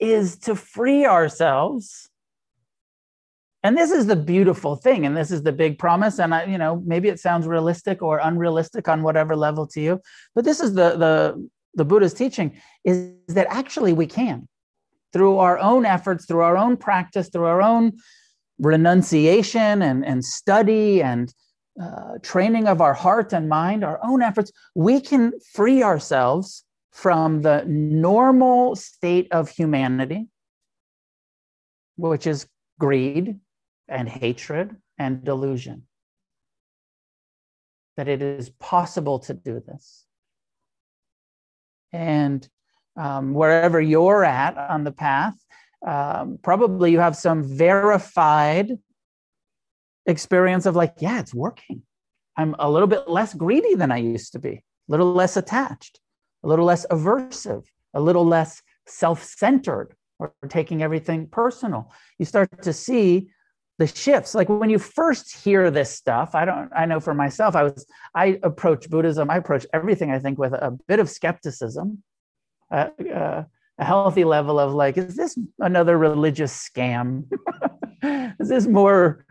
is 0.00 0.36
to 0.40 0.56
free 0.56 1.06
ourselves. 1.06 2.10
And 3.62 3.78
this 3.78 3.92
is 3.92 4.06
the 4.06 4.16
beautiful 4.16 4.74
thing, 4.74 5.06
and 5.06 5.16
this 5.16 5.30
is 5.30 5.44
the 5.44 5.52
big 5.52 5.78
promise. 5.78 6.18
And 6.18 6.34
I, 6.34 6.46
you 6.46 6.58
know, 6.58 6.82
maybe 6.84 7.08
it 7.08 7.20
sounds 7.20 7.46
realistic 7.46 8.02
or 8.02 8.18
unrealistic 8.18 8.88
on 8.88 9.04
whatever 9.04 9.36
level 9.36 9.68
to 9.68 9.80
you, 9.80 10.00
but 10.34 10.44
this 10.44 10.58
is 10.58 10.74
the 10.74 10.96
the 10.96 11.48
the 11.74 11.84
Buddha's 11.84 12.14
teaching 12.14 12.58
is 12.84 13.12
that 13.28 13.46
actually 13.50 13.92
we 13.92 14.06
can, 14.06 14.48
through 15.12 15.38
our 15.38 15.58
own 15.58 15.86
efforts, 15.86 16.26
through 16.26 16.40
our 16.40 16.56
own 16.56 16.76
practice, 16.76 17.28
through 17.28 17.44
our 17.44 17.62
own 17.62 17.92
renunciation 18.58 19.82
and, 19.82 20.04
and 20.04 20.24
study 20.24 21.02
and 21.02 21.32
uh, 21.80 22.18
training 22.22 22.66
of 22.66 22.80
our 22.80 22.94
heart 22.94 23.32
and 23.32 23.48
mind, 23.48 23.84
our 23.84 24.00
own 24.02 24.22
efforts, 24.22 24.52
we 24.74 25.00
can 25.00 25.32
free 25.52 25.82
ourselves 25.82 26.64
from 26.92 27.42
the 27.42 27.64
normal 27.66 28.74
state 28.74 29.28
of 29.30 29.50
humanity, 29.50 30.28
which 31.96 32.26
is 32.26 32.46
greed 32.78 33.38
and 33.88 34.08
hatred 34.08 34.74
and 34.98 35.22
delusion. 35.22 35.86
That 37.96 38.08
it 38.08 38.22
is 38.22 38.48
possible 38.48 39.18
to 39.20 39.34
do 39.34 39.60
this. 39.60 40.04
And 41.92 42.46
um, 42.96 43.34
wherever 43.34 43.80
you're 43.80 44.24
at 44.24 44.56
on 44.56 44.84
the 44.84 44.92
path, 44.92 45.34
um, 45.86 46.38
probably 46.42 46.92
you 46.92 47.00
have 47.00 47.16
some 47.16 47.42
verified 47.42 48.78
experience 50.06 50.66
of 50.66 50.76
like, 50.76 50.94
yeah, 50.98 51.20
it's 51.20 51.34
working. 51.34 51.82
I'm 52.36 52.54
a 52.58 52.70
little 52.70 52.88
bit 52.88 53.08
less 53.08 53.34
greedy 53.34 53.74
than 53.74 53.90
I 53.90 53.98
used 53.98 54.32
to 54.32 54.38
be, 54.38 54.50
a 54.50 54.62
little 54.88 55.12
less 55.12 55.36
attached, 55.36 56.00
a 56.44 56.48
little 56.48 56.64
less 56.64 56.86
aversive, 56.86 57.64
a 57.94 58.00
little 58.00 58.26
less 58.26 58.62
self 58.86 59.24
centered 59.24 59.94
or 60.18 60.32
taking 60.48 60.82
everything 60.82 61.28
personal. 61.28 61.92
You 62.18 62.24
start 62.24 62.62
to 62.62 62.72
see 62.72 63.28
the 63.78 63.86
shifts. 63.86 64.34
Like 64.34 64.48
when 64.48 64.70
you 64.70 64.78
first 64.78 65.34
hear 65.44 65.70
this 65.70 65.90
stuff, 65.90 66.34
I 66.34 66.44
don't, 66.44 66.70
I 66.74 66.86
know 66.86 67.00
for 67.00 67.14
myself, 67.14 67.54
I 67.56 67.64
was, 67.64 67.86
I 68.14 68.38
approach 68.42 68.88
Buddhism, 68.88 69.30
I 69.30 69.36
approach 69.36 69.66
everything, 69.72 70.10
I 70.10 70.18
think, 70.18 70.38
with 70.38 70.52
a 70.52 70.76
bit 70.88 71.00
of 71.00 71.10
skepticism, 71.10 72.02
uh, 72.70 72.88
uh, 73.14 73.44
a 73.78 73.84
healthy 73.84 74.24
level 74.24 74.58
of 74.58 74.72
like, 74.72 74.96
is 74.96 75.16
this 75.16 75.38
another 75.58 75.98
religious 75.98 76.68
scam? 76.68 77.24
is 78.40 78.48
this 78.48 78.66
more 78.66 79.26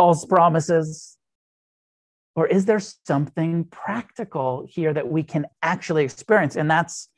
false 0.00 0.24
promises? 0.24 1.18
Or 2.34 2.46
is 2.46 2.64
there 2.64 2.80
something 2.80 3.64
practical 3.64 4.64
here 4.66 4.94
that 4.94 5.08
we 5.10 5.22
can 5.22 5.44
actually 5.62 6.04
experience? 6.04 6.56
And 6.56 6.70
that's 6.70 7.10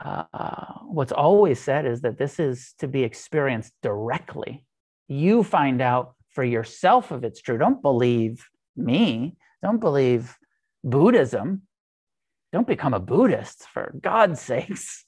uh, 0.00 0.74
what's 0.84 1.10
always 1.10 1.58
said 1.60 1.84
is 1.84 2.02
that 2.02 2.16
this 2.16 2.38
is 2.38 2.74
to 2.78 2.86
be 2.86 3.02
experienced 3.02 3.72
directly. 3.82 4.64
You 5.08 5.42
find 5.42 5.82
out 5.82 6.14
for 6.28 6.44
yourself 6.44 7.10
if 7.10 7.24
it's 7.24 7.40
true. 7.42 7.58
Don't 7.58 7.82
believe 7.82 8.46
me. 8.76 9.34
Don't 9.64 9.80
believe 9.80 10.36
Buddhism. 10.84 11.62
Don't 12.52 12.68
become 12.68 12.94
a 12.94 13.00
Buddhist 13.00 13.64
for 13.74 13.92
God's 14.00 14.40
sakes, 14.50 15.04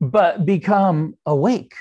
but 0.00 0.44
become 0.44 1.14
awake 1.24 1.74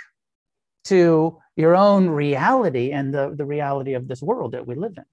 to 0.86 1.38
your 1.56 1.76
own 1.76 2.10
reality 2.10 2.92
and 2.92 3.14
the, 3.14 3.34
the 3.36 3.46
reality 3.46 3.94
of 3.94 4.08
this 4.08 4.22
world 4.22 4.52
that 4.54 4.68
we 4.68 4.76
live 4.76 4.94
in. 4.98 5.04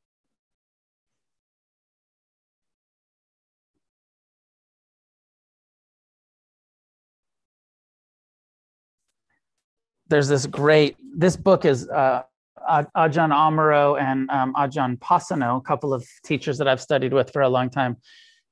There's 10.08 10.28
this 10.28 10.44
great, 10.44 10.96
this 11.16 11.36
book 11.36 11.64
is 11.64 11.88
uh, 11.88 12.22
Ajahn 12.68 13.32
Amaro 13.32 13.98
and 13.98 14.28
um, 14.30 14.52
Ajahn 14.54 14.98
Pasanno, 14.98 15.56
a 15.56 15.60
couple 15.62 15.94
of 15.94 16.06
teachers 16.22 16.58
that 16.58 16.68
I've 16.68 16.82
studied 16.82 17.14
with 17.14 17.32
for 17.32 17.40
a 17.40 17.48
long 17.48 17.70
time, 17.70 17.96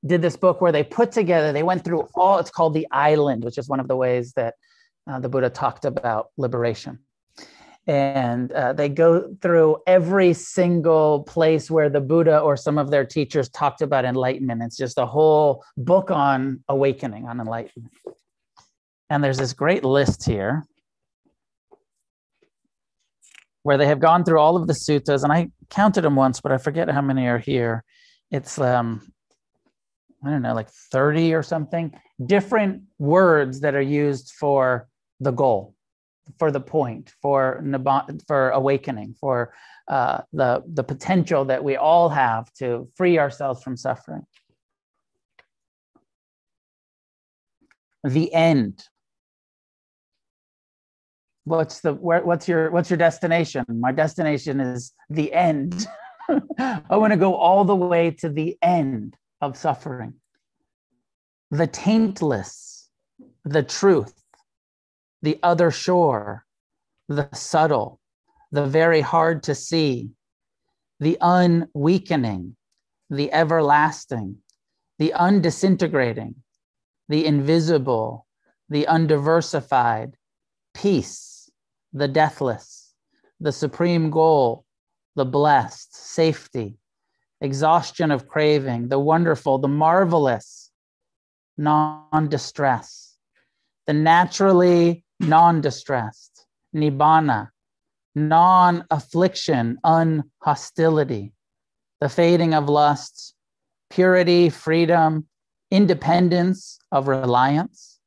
did 0.07 0.23
this 0.23 0.37
book 0.37 0.63
where 0.63 0.73
they 0.73 0.83
put 0.83 1.13
together, 1.13 1.53
they 1.53 1.63
went 1.63 1.85
through 1.85 2.09
all, 2.15 2.39
it's 2.39 2.51
called 2.51 2.73
The 2.73 2.87
Island, 2.91 3.45
which 3.45 3.59
is 3.59 3.69
one 3.69 3.79
of 3.79 3.89
the 3.89 3.97
ways 3.97 4.33
that 4.37 4.55
uh, 5.07 5.21
the 5.21 5.29
Buddha 5.29 5.51
talked 5.51 5.85
about 5.85 6.29
liberation 6.39 7.01
and 7.87 8.53
uh, 8.53 8.73
they 8.73 8.89
go 8.89 9.35
through 9.41 9.79
every 9.87 10.33
single 10.33 11.23
place 11.25 11.71
where 11.71 11.89
the 11.89 12.01
Buddha 12.01 12.39
or 12.39 12.57
some 12.57 12.79
of 12.79 12.91
their 12.91 13.05
teachers 13.05 13.49
talked 13.49 13.83
about 13.83 14.05
enlightenment. 14.05 14.63
It's 14.63 14.77
just 14.77 14.99
a 14.99 15.07
whole 15.07 15.65
book 15.77 16.11
on 16.11 16.63
awakening, 16.69 17.27
on 17.27 17.41
enlightenment. 17.41 17.93
And 19.09 19.25
there's 19.25 19.39
this 19.39 19.53
great 19.53 19.85
list 19.85 20.25
here 20.25 20.65
where 23.63 23.77
they 23.77 23.87
have 23.87 24.01
gone 24.01 24.25
through 24.25 24.39
all 24.39 24.57
of 24.57 24.67
the 24.67 24.73
suttas, 24.73 25.23
and 25.23 25.33
I 25.33 25.49
counted 25.69 26.03
them 26.03 26.17
once, 26.17 26.41
but 26.41 26.53
I 26.53 26.59
forget 26.59 26.89
how 26.89 27.03
many 27.03 27.27
are 27.27 27.39
here. 27.39 27.85
It's 28.31 28.59
um, 28.59 29.13
I 30.25 30.31
don't 30.31 30.43
know, 30.43 30.55
like 30.55 30.69
30 30.69 31.35
or 31.35 31.43
something 31.43 31.93
different 32.25 32.83
words 32.99 33.61
that 33.61 33.75
are 33.75 33.81
used 33.81 34.33
for 34.39 34.87
the 35.19 35.31
goal 35.31 35.75
for 36.39 36.51
the 36.51 36.61
point, 36.61 37.13
for 37.23 37.63
for 38.27 38.51
awakening, 38.51 39.15
for 39.21 39.53
uh, 39.89 40.23
the 40.33 40.63
the 40.67 40.85
potential 40.85 41.45
that 41.47 41.65
we 41.65 41.77
all 41.77 42.09
have 42.11 42.53
to 42.55 42.89
free 42.97 43.19
ourselves 43.19 43.63
from 43.63 43.77
suffering. 43.77 44.23
The 48.05 48.33
end. 48.33 48.85
What's 51.45 51.81
the 51.81 51.95
where, 51.95 52.23
what's 52.23 52.49
your 52.49 52.71
what's 52.71 52.91
your 52.91 52.99
destination? 52.99 53.65
My 53.69 53.93
destination 53.93 54.61
is 54.61 54.93
the 55.09 55.33
end. 55.33 55.87
I 56.59 56.97
want 56.97 57.13
to 57.13 57.17
go 57.19 57.35
all 57.35 57.65
the 57.65 57.77
way 57.77 58.13
to 58.21 58.29
the 58.29 58.57
end 58.63 59.17
of 59.41 59.57
suffering. 59.57 60.15
the 61.51 61.67
taintless, 61.67 62.89
the 63.45 63.63
truth, 63.63 64.15
the 65.23 65.39
other 65.43 65.71
shore, 65.71 66.45
the 67.09 67.29
subtle, 67.33 68.01
the 68.53 68.67
very 68.67 69.01
hard 69.01 69.43
to 69.45 69.55
see, 69.55 70.11
the 70.99 71.17
unweakening, 71.21 72.57
the 73.09 73.33
everlasting, 73.33 74.37
the 74.99 75.13
undisintegrating, 75.13 76.35
the 77.09 77.27
invisible, 77.27 78.27
the 78.69 78.87
undiversified, 78.87 80.15
peace, 80.75 81.51
the 81.93 82.09
deathless, 82.09 82.95
the 83.41 83.53
supreme 83.53 84.11
goal, 84.11 84.65
the 85.17 85.25
blessed, 85.25 85.95
safety, 85.95 86.79
exhaustion 87.41 88.11
of 88.11 88.29
craving, 88.29 88.89
the 88.89 88.99
wonderful, 88.99 89.59
the 89.59 89.69
marvelous, 89.69 90.71
non 91.57 92.29
distress, 92.29 93.17
the 93.87 93.93
naturally 93.93 95.05
non 95.21 95.61
distressed, 95.61 96.47
nibbana, 96.75 97.49
non 98.15 98.85
affliction, 98.91 99.79
unhostility, 99.85 101.33
the 102.01 102.09
fading 102.09 102.55
of 102.55 102.69
lusts, 102.69 103.35
purity, 103.91 104.49
freedom, 104.49 105.27
independence 105.71 106.79
of 106.91 107.07
reliance, 107.09 107.99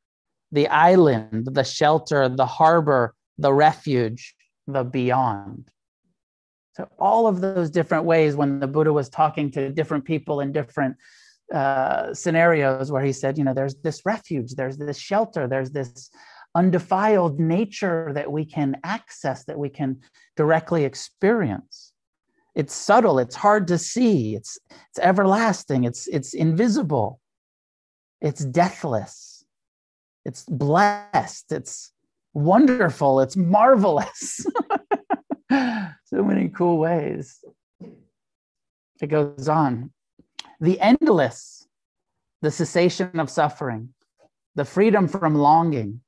the 0.51 0.67
island, 0.67 1.47
the 1.51 1.63
shelter, 1.63 2.27
the 2.27 2.45
harbor, 2.45 3.13
the 3.37 3.53
refuge, 3.53 4.35
the 4.67 4.83
beyond. 4.83 5.69
So, 6.75 6.89
all 6.97 7.27
of 7.27 7.39
those 7.41 7.69
different 7.69 8.05
ways 8.05 8.35
when 8.35 8.59
the 8.59 8.67
Buddha 8.67 8.91
was 8.91 9.09
talking 9.09 9.51
to 9.51 9.69
different 9.69 10.05
people 10.05 10.39
in 10.39 10.51
different 10.51 10.95
uh, 11.53 12.13
scenarios, 12.13 12.91
where 12.91 13.03
he 13.03 13.13
said, 13.13 13.37
you 13.37 13.43
know, 13.43 13.53
there's 13.53 13.75
this 13.75 14.01
refuge, 14.05 14.55
there's 14.55 14.77
this 14.77 14.97
shelter, 14.97 15.47
there's 15.47 15.69
this 15.69 16.09
undefiled 16.55 17.39
nature 17.39 18.11
that 18.13 18.31
we 18.31 18.45
can 18.45 18.77
access, 18.83 19.43
that 19.45 19.57
we 19.57 19.69
can 19.69 19.99
directly 20.35 20.83
experience. 20.83 21.91
It's 22.55 22.73
subtle, 22.73 23.17
it's 23.17 23.35
hard 23.35 23.67
to 23.67 23.77
see, 23.77 24.35
it's, 24.35 24.59
it's 24.69 24.99
everlasting, 24.99 25.85
it's, 25.85 26.07
it's 26.07 26.33
invisible, 26.33 27.19
it's 28.21 28.45
deathless, 28.45 29.43
it's 30.23 30.43
blessed, 30.43 31.51
it's 31.51 31.91
wonderful, 32.33 33.19
it's 33.21 33.35
marvelous. 33.35 34.45
so 35.51 36.23
many 36.23 36.49
cool 36.49 36.77
ways. 36.77 37.43
It 39.01 39.07
goes 39.07 39.49
on. 39.49 39.91
The 40.59 40.79
endless, 40.79 41.67
the 42.41 42.51
cessation 42.51 43.19
of 43.19 43.29
suffering, 43.29 43.89
the 44.55 44.63
freedom 44.63 45.07
from 45.07 45.35
longing, 45.35 46.01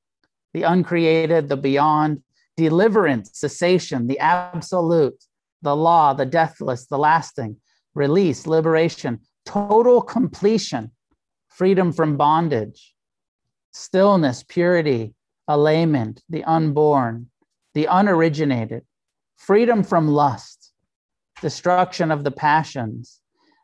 the 0.56 0.64
uncreated, 0.64 1.50
the 1.50 1.58
beyond, 1.58 2.24
deliverance, 2.56 3.30
cessation, 3.34 4.08
the 4.08 4.18
absolute, 4.20 5.22
the 5.62 5.76
law, 5.76 6.14
the 6.14 6.26
deathless, 6.26 6.86
the 6.86 6.98
lasting, 6.98 7.58
release, 7.94 8.48
liberation, 8.48 9.20
total 9.46 10.02
completion, 10.02 10.90
freedom 11.50 11.92
from 11.92 12.16
bondage, 12.16 12.94
stillness, 13.74 14.44
purity, 14.48 15.14
allayment, 15.50 16.24
the 16.30 16.46
unborn, 16.46 17.30
the 17.74 17.88
unoriginated, 17.92 18.84
freedom 19.36 19.84
from 19.84 20.08
lust, 20.08 20.72
destruction 21.42 22.12
of 22.12 22.24
the 22.24 22.32
passions, 22.32 23.20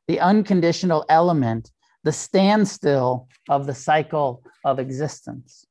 the 0.09 0.19
unconditional 0.19 1.05
element, 1.07 1.71
the 2.03 2.11
standstill 2.11 3.29
of 3.47 3.65
the 3.65 3.75
cycle 3.75 4.43
of 4.65 4.77
existence. 4.77 5.65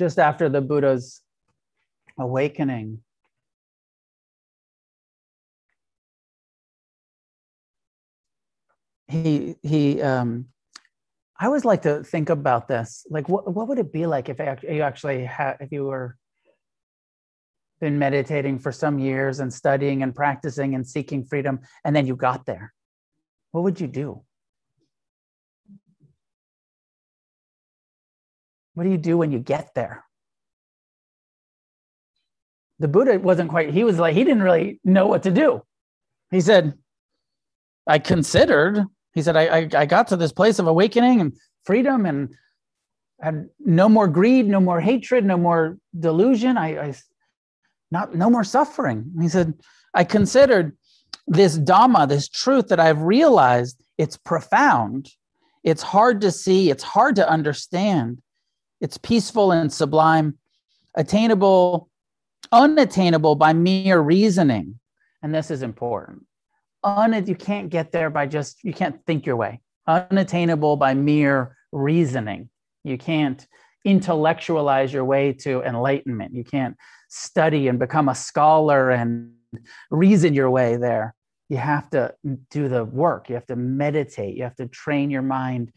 Just 0.00 0.18
after 0.18 0.48
the 0.48 0.62
Buddha's 0.62 1.20
awakening, 2.18 3.02
he 9.08 9.56
he 9.62 10.00
um, 10.00 10.46
I 11.38 11.44
always 11.44 11.66
like 11.66 11.82
to 11.82 12.02
think 12.02 12.30
about 12.30 12.66
this. 12.66 13.04
Like, 13.10 13.28
what, 13.28 13.52
what 13.52 13.68
would 13.68 13.78
it 13.78 13.92
be 13.92 14.06
like 14.06 14.30
if 14.30 14.38
you 14.38 14.80
actually 14.80 15.26
had, 15.26 15.58
if 15.60 15.70
you 15.70 15.84
were 15.84 16.16
been 17.82 17.98
meditating 17.98 18.58
for 18.58 18.72
some 18.72 18.98
years 18.98 19.38
and 19.38 19.52
studying 19.52 20.02
and 20.02 20.14
practicing 20.14 20.74
and 20.74 20.88
seeking 20.88 21.26
freedom, 21.26 21.60
and 21.84 21.94
then 21.94 22.06
you 22.06 22.16
got 22.16 22.46
there? 22.46 22.72
What 23.52 23.64
would 23.64 23.78
you 23.78 23.86
do? 23.86 24.22
What 28.80 28.84
do 28.84 28.90
you 28.92 28.96
do 28.96 29.18
when 29.18 29.30
you 29.30 29.40
get 29.40 29.74
there? 29.74 30.06
The 32.78 32.88
Buddha 32.88 33.18
wasn't 33.18 33.50
quite, 33.50 33.74
he 33.74 33.84
was 33.84 33.98
like, 33.98 34.14
he 34.14 34.24
didn't 34.24 34.42
really 34.42 34.80
know 34.84 35.06
what 35.06 35.24
to 35.24 35.30
do. 35.30 35.60
He 36.30 36.40
said, 36.40 36.72
I 37.86 37.98
considered 37.98 38.86
he 39.12 39.20
said, 39.20 39.36
I, 39.36 39.42
I, 39.42 39.68
I 39.76 39.84
got 39.84 40.08
to 40.08 40.16
this 40.16 40.32
place 40.32 40.58
of 40.58 40.66
awakening 40.66 41.20
and 41.20 41.36
freedom 41.64 42.06
and 42.06 42.34
had 43.20 43.50
no 43.58 43.86
more 43.86 44.08
greed, 44.08 44.48
no 44.48 44.60
more 44.60 44.80
hatred, 44.80 45.26
no 45.26 45.36
more 45.36 45.76
delusion. 45.98 46.56
I, 46.56 46.78
I 46.78 46.94
not 47.90 48.14
no 48.14 48.30
more 48.30 48.44
suffering. 48.44 49.12
He 49.20 49.28
said, 49.28 49.52
I 49.92 50.04
considered 50.04 50.74
this 51.26 51.58
Dhamma, 51.58 52.08
this 52.08 52.30
truth 52.30 52.68
that 52.68 52.80
I've 52.80 53.02
realized, 53.02 53.84
it's 53.98 54.16
profound. 54.16 55.10
It's 55.64 55.82
hard 55.82 56.22
to 56.22 56.30
see, 56.30 56.70
it's 56.70 56.82
hard 56.82 57.16
to 57.16 57.28
understand. 57.28 58.22
It's 58.80 58.98
peaceful 58.98 59.52
and 59.52 59.72
sublime, 59.72 60.38
attainable, 60.94 61.88
unattainable 62.52 63.34
by 63.34 63.52
mere 63.52 64.00
reasoning. 64.00 64.78
And 65.22 65.34
this 65.34 65.50
is 65.50 65.62
important. 65.62 66.24
Un- 66.82 67.26
you 67.26 67.34
can't 67.34 67.68
get 67.68 67.92
there 67.92 68.08
by 68.08 68.26
just 68.26 68.64
you 68.64 68.72
can't 68.72 69.04
think 69.06 69.26
your 69.26 69.36
way. 69.36 69.60
Unattainable 69.86 70.76
by 70.76 70.94
mere 70.94 71.56
reasoning. 71.72 72.48
You 72.84 72.96
can't 72.96 73.46
intellectualize 73.84 74.92
your 74.92 75.04
way 75.04 75.32
to 75.32 75.62
enlightenment. 75.62 76.34
You 76.34 76.44
can't 76.44 76.76
study 77.08 77.68
and 77.68 77.78
become 77.78 78.08
a 78.08 78.14
scholar 78.14 78.90
and 78.90 79.32
reason 79.90 80.32
your 80.34 80.50
way 80.50 80.76
there. 80.76 81.14
You 81.48 81.56
have 81.56 81.90
to 81.90 82.14
do 82.50 82.68
the 82.68 82.84
work. 82.84 83.28
You 83.28 83.34
have 83.34 83.46
to 83.46 83.56
meditate. 83.56 84.36
You 84.36 84.44
have 84.44 84.56
to 84.56 84.68
train 84.68 85.10
your 85.10 85.22
mind 85.22 85.72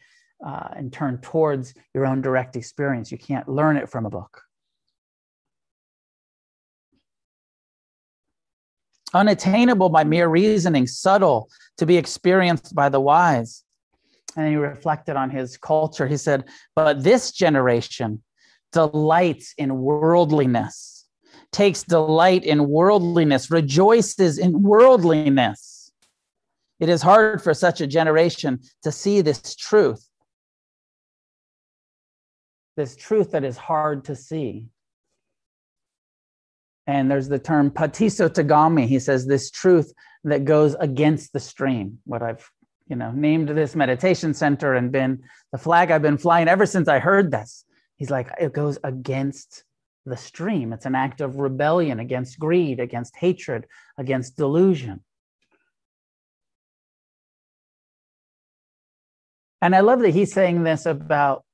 uh, 0.45 0.69
and 0.75 0.91
turn 0.91 1.17
towards 1.19 1.73
your 1.93 2.05
own 2.05 2.21
direct 2.21 2.55
experience 2.55 3.11
you 3.11 3.17
can't 3.17 3.47
learn 3.47 3.77
it 3.77 3.89
from 3.89 4.05
a 4.05 4.09
book 4.09 4.43
unattainable 9.13 9.89
by 9.89 10.03
mere 10.03 10.27
reasoning, 10.27 10.87
subtle 10.87 11.49
to 11.77 11.85
be 11.85 11.97
experienced 11.97 12.73
by 12.75 12.89
the 12.89 12.99
wise. 12.99 13.63
And 14.35 14.47
he 14.47 14.55
reflected 14.55 15.15
on 15.15 15.29
his 15.29 15.57
culture. 15.57 16.07
He 16.07 16.17
said, 16.17 16.45
But 16.75 17.03
this 17.03 17.31
generation 17.31 18.23
delights 18.71 19.53
in 19.57 19.77
worldliness, 19.77 21.07
takes 21.51 21.83
delight 21.83 22.43
in 22.43 22.67
worldliness, 22.67 23.51
rejoices 23.51 24.39
in 24.39 24.63
worldliness. 24.63 25.91
It 26.79 26.89
is 26.89 27.03
hard 27.03 27.41
for 27.41 27.53
such 27.53 27.79
a 27.81 27.87
generation 27.87 28.59
to 28.81 28.91
see 28.91 29.21
this 29.21 29.55
truth, 29.55 30.03
this 32.76 32.95
truth 32.95 33.32
that 33.32 33.43
is 33.43 33.57
hard 33.57 34.05
to 34.05 34.15
see. 34.15 34.67
And 36.86 37.09
there's 37.09 37.30
the 37.30 37.39
term 37.39 37.71
patisotagami. 37.71 38.88
He 38.88 38.99
says 38.99 39.26
this 39.26 39.49
truth 39.51 39.93
that 40.24 40.45
goes 40.45 40.76
against 40.76 41.34
the 41.34 41.39
stream. 41.39 41.99
What 42.05 42.21
I've, 42.21 42.49
you 42.88 42.95
know, 42.95 43.11
named 43.11 43.49
this 43.49 43.76
meditation 43.76 44.34
center 44.34 44.74
and 44.74 44.91
been 44.91 45.24
the 45.51 45.57
flag 45.57 45.91
I've 45.91 46.01
been 46.01 46.17
flying 46.17 46.47
ever 46.47 46.65
since 46.65 46.88
I 46.88 46.99
heard 46.99 47.32
this. 47.32 47.63
He's 47.97 48.09
like, 48.09 48.30
it 48.39 48.53
goes 48.53 48.78
against 48.84 49.63
the 50.05 50.17
stream. 50.17 50.74
It's 50.74 50.86
an 50.86 50.95
act 50.95 51.21
of 51.21 51.38
rebellion 51.38 51.99
against 51.99 52.39
greed, 52.39 52.80
against 52.80 53.15
hatred, 53.15 53.65
against 53.97 54.36
delusion. 54.36 55.03
And 59.61 59.74
I 59.74 59.80
love 59.80 60.01
that 60.01 60.09
he's 60.09 60.34
saying 60.34 60.63
this 60.63 60.86
about 60.86 61.45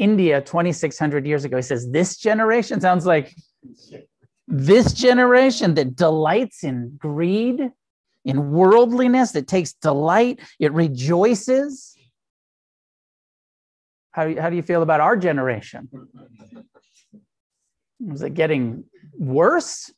India 0.00 0.40
2,600 0.40 1.26
years 1.26 1.44
ago. 1.44 1.56
He 1.58 1.62
says, 1.62 1.88
This 1.90 2.16
generation 2.16 2.80
sounds 2.80 3.04
like 3.04 3.36
this 4.48 4.94
generation 4.94 5.74
that 5.74 5.94
delights 5.94 6.64
in 6.64 6.96
greed, 6.98 7.70
in 8.24 8.50
worldliness, 8.50 9.32
that 9.32 9.46
takes 9.46 9.74
delight, 9.74 10.40
it 10.58 10.72
rejoices. 10.72 11.94
How 14.12 14.34
how 14.40 14.50
do 14.50 14.56
you 14.56 14.62
feel 14.62 14.82
about 14.82 15.00
our 15.00 15.16
generation? 15.16 15.88
Is 18.12 18.22
it 18.22 18.34
getting 18.34 18.84
worse? 19.18 19.92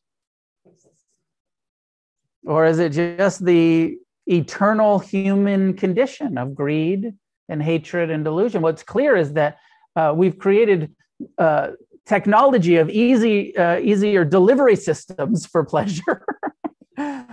Or 2.44 2.66
is 2.66 2.80
it 2.80 2.90
just 2.90 3.44
the 3.44 3.96
eternal 4.26 4.98
human 4.98 5.74
condition 5.74 6.36
of 6.36 6.57
greed 6.57 7.14
and 7.48 7.62
hatred 7.62 8.11
and 8.11 8.24
delusion? 8.24 8.62
What's 8.62 8.82
clear 8.82 9.16
is 9.16 9.34
that 9.34 9.59
uh, 9.97 10.12
we've 10.16 10.38
created 10.38 10.95
uh, 11.38 11.70
technology 12.07 12.76
of 12.76 12.90
easy, 12.90 13.57
uh, 13.57 13.78
easier 13.78 14.24
delivery 14.24 14.76
systems 14.76 15.47
for 15.47 15.64
pleasure, 15.74 16.24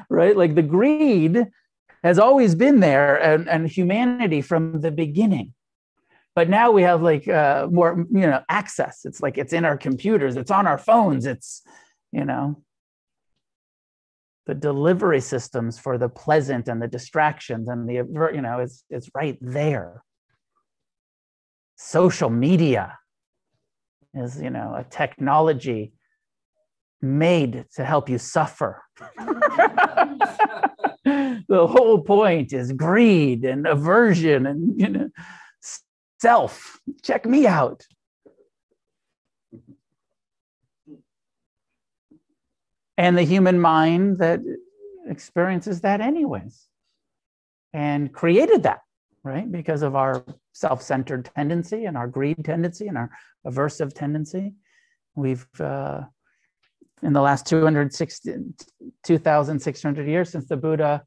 right? 0.10 0.36
Like 0.36 0.56
the 0.56 0.62
greed 0.62 1.48
has 2.04 2.20
always 2.20 2.56
been 2.56 2.80
there 2.80 3.16
and, 3.18 3.50
and 3.50 3.68
humanity 3.68 4.42
from 4.42 4.82
the 4.82 4.92
beginning. 4.92 5.54
But 6.36 6.50
now 6.50 6.72
we 6.72 6.84
have 6.84 7.02
like 7.02 7.28
uh, 7.28 7.68
more 7.70 8.06
you 8.12 8.22
know 8.22 8.42
access. 8.48 9.02
It's 9.04 9.22
like 9.22 9.38
it's 9.38 9.52
in 9.52 9.66
our 9.66 9.76
computers 9.76 10.38
it's 10.38 10.52
on 10.52 10.68
our 10.68 10.78
phones 10.78 11.26
it's 11.26 11.62
you 12.14 12.24
know 12.24 12.62
the 14.46 14.56
delivery 14.56 15.22
systems 15.22 15.78
for 15.78 15.98
the 15.98 16.10
pleasant 16.10 16.68
and 16.68 16.82
the 16.82 16.88
distractions 16.88 17.68
and 17.68 17.90
the 17.90 17.96
you 18.34 18.42
know 18.42 18.60
it's 18.60 18.84
it's 18.90 19.10
right 19.14 19.38
there 19.42 20.02
social 21.82 22.30
media 22.30 22.98
is 24.14 24.42
you 24.42 24.50
know 24.50 24.76
a 24.76 24.84
technology 24.84 25.94
made 27.02 27.66
to 27.74 27.86
help 27.86 28.10
you 28.10 28.18
suffer 28.18 28.84
the 31.06 31.68
whole 31.68 32.02
point 32.02 32.52
is 32.52 32.74
greed 32.74 33.46
and 33.46 33.66
aversion 33.66 34.46
and 34.46 34.80
you 34.80 34.90
know 34.90 35.10
self. 36.20 36.80
Check 37.04 37.26
me 37.26 37.48
out. 37.48 37.86
And 42.98 43.18
the 43.18 43.24
human 43.24 43.60
mind 43.60 44.20
that 44.20 44.42
experiences 45.08 45.82
that, 45.82 46.02
anyways, 46.02 46.68
and 47.72 48.14
created 48.14 48.64
that, 48.64 48.82
right? 49.24 49.50
Because 49.50 49.84
of 49.84 49.96
our 49.96 50.26
self 50.54 50.82
centered 50.82 51.30
tendency 51.36 51.86
and 51.86 51.98
our 51.98 52.08
greed 52.08 52.44
tendency 52.44 52.88
and 52.88 52.98
our 52.98 53.10
aversive 53.46 53.94
tendency. 53.94 54.54
We've, 55.16 55.48
uh, 55.60 56.02
in 57.02 57.14
the 57.14 57.22
last 57.22 57.46
260, 57.48 58.34
2,600 59.04 60.08
years 60.08 60.30
since 60.30 60.48
the 60.48 60.58
Buddha 60.58 61.04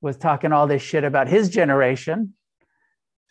was 0.00 0.16
talking 0.16 0.52
all 0.52 0.66
this 0.66 0.82
shit 0.82 1.04
about 1.04 1.28
his 1.28 1.48
generation, 1.48 2.34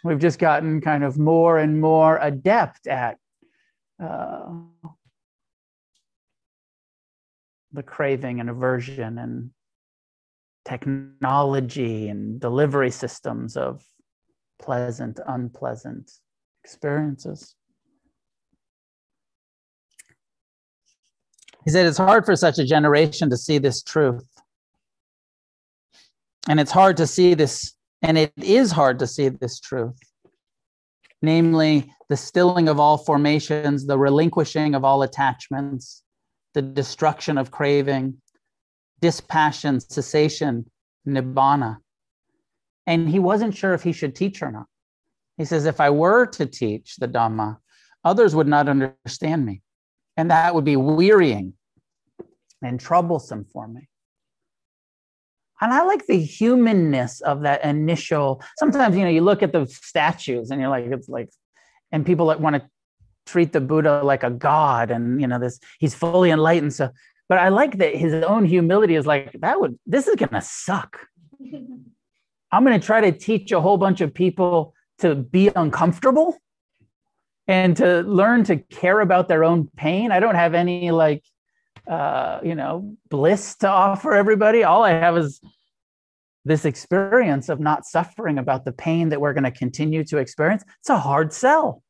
We've 0.03 0.20
just 0.20 0.39
gotten 0.39 0.80
kind 0.80 1.03
of 1.03 1.18
more 1.18 1.57
and 1.57 1.82
more 1.82 2.18
adept 2.22 2.88
at 2.88 3.18
uh, 4.01 4.45
the 7.74 7.84
craving 7.84 8.39
and 8.39 8.49
aversion 8.49 9.18
and 9.18 9.51
technology 10.64 12.07
and 12.07 12.39
delivery 12.39 12.91
systems 12.91 13.57
of 13.57 13.84
pleasant, 14.62 15.20
unpleasant 15.28 16.12
experiences. 16.64 17.55
He 21.66 21.72
said 21.72 21.86
it's 21.86 21.97
hard 21.97 22.26
for 22.26 22.36
such 22.36 22.57
a 22.57 22.66
generation 22.66 23.30
to 23.30 23.38
see 23.38 23.57
this 23.57 23.84
truth. 23.84 24.26
And 26.47 26.60
it's 26.60 26.72
hard 26.72 26.97
to 26.97 27.07
see 27.07 27.34
this 27.34 27.76
and 28.01 28.18
it 28.18 28.32
is 28.38 28.72
hard 28.72 28.99
to 28.99 29.07
see 29.07 29.28
this 29.28 29.60
truth 29.60 29.99
namely, 31.22 31.91
the 32.07 32.18
stilling 32.18 32.68
of 32.68 32.80
all 32.80 32.97
formations, 32.97 33.86
the 33.86 33.97
relinquishing 33.97 34.76
of 34.76 34.84
all 34.84 35.03
attachments, 35.03 36.03
the 36.53 36.62
destruction 36.62 37.38
of 37.38 37.51
craving, 37.51 38.16
dispassion, 39.01 39.80
cessation, 39.80 40.70
nibbana. 41.07 41.78
And 42.89 43.07
he 43.07 43.19
wasn't 43.19 43.55
sure 43.55 43.73
if 43.73 43.83
he 43.83 43.93
should 43.93 44.15
teach 44.15 44.41
or 44.41 44.51
not. 44.51 44.65
He 45.37 45.45
says, 45.45 45.65
if 45.65 45.79
I 45.79 45.89
were 45.89 46.25
to 46.25 46.45
teach 46.45 46.97
the 46.97 47.07
Dhamma, 47.07 47.57
others 48.03 48.35
would 48.35 48.47
not 48.47 48.67
understand 48.67 49.45
me. 49.45 49.61
And 50.17 50.29
that 50.31 50.53
would 50.53 50.65
be 50.65 50.75
wearying 50.75 51.53
and 52.61 52.77
troublesome 52.77 53.45
for 53.45 53.65
me 53.67 53.87
and 55.61 55.73
I 55.73 55.83
like 55.83 56.05
the 56.05 56.19
humanness 56.19 57.21
of 57.21 57.41
that 57.41 57.63
initial. 57.63 58.41
Sometimes 58.57 58.95
you 58.95 59.03
know 59.03 59.09
you 59.09 59.21
look 59.21 59.43
at 59.43 59.51
the 59.51 59.65
statues 59.67 60.51
and 60.51 60.61
you're 60.61 60.69
like 60.69 60.85
it's 60.85 61.09
like, 61.09 61.29
and 61.91 62.05
people 62.05 62.27
that 62.27 62.39
want 62.39 62.55
to 62.55 62.63
treat 63.25 63.51
the 63.51 63.61
Buddha 63.61 64.01
like 64.03 64.23
a 64.23 64.29
god, 64.29 64.91
and 64.91 65.19
you 65.21 65.27
know 65.27 65.39
this 65.39 65.59
he's 65.79 65.93
fully 65.93 66.31
enlightened. 66.31 66.73
So, 66.73 66.89
but 67.27 67.39
I 67.39 67.49
like 67.49 67.77
that 67.79 67.95
his 67.95 68.13
own 68.23 68.45
humility 68.45 68.95
is 68.95 69.05
like 69.05 69.33
that 69.41 69.59
would 69.59 69.77
this 69.85 70.07
is 70.07 70.15
gonna 70.15 70.41
suck. 70.41 70.99
I'm 72.52 72.64
gonna 72.64 72.80
try 72.80 73.02
to 73.02 73.12
teach 73.12 73.52
a 73.52 73.62
whole 73.62 73.78
bunch 73.78 74.02
of 74.02 74.14
people 74.14 74.74
to 75.00 75.16
be 75.16 75.50
uncomfortable 75.56 76.38
and 77.47 77.76
to 77.78 78.02
learn 78.02 78.43
to 78.45 78.58
care 78.58 79.00
about 79.00 79.28
their 79.28 79.43
own 79.43 79.70
pain. 79.76 80.12
I 80.12 80.20
don't 80.20 80.36
have 80.36 80.54
any 80.54 80.91
like 80.91 81.24
uh, 81.89 82.39
you 82.43 82.54
know, 82.54 82.95
bliss 83.10 83.56
to 83.56 83.68
offer 83.68 84.14
everybody. 84.14 84.64
All 84.64 84.84
I 84.84 84.91
have 84.91 85.18
is 85.18 85.41
this 86.45 86.64
experience 86.64 87.50
of 87.50 87.60
not 87.60 87.86
suffering 87.86 88.38
about 88.38 88.64
the 88.64 88.72
pain 88.72 89.10
that 89.10 89.20
we're 89.20 89.34
going 89.34 89.43
to 89.43 89.52
continue 89.52 90.04
to 90.06 90.18
experience. 90.18 90.64
It's 90.82 90.89
a 90.89 91.00
hard 91.00 91.34
sell. 91.34 91.82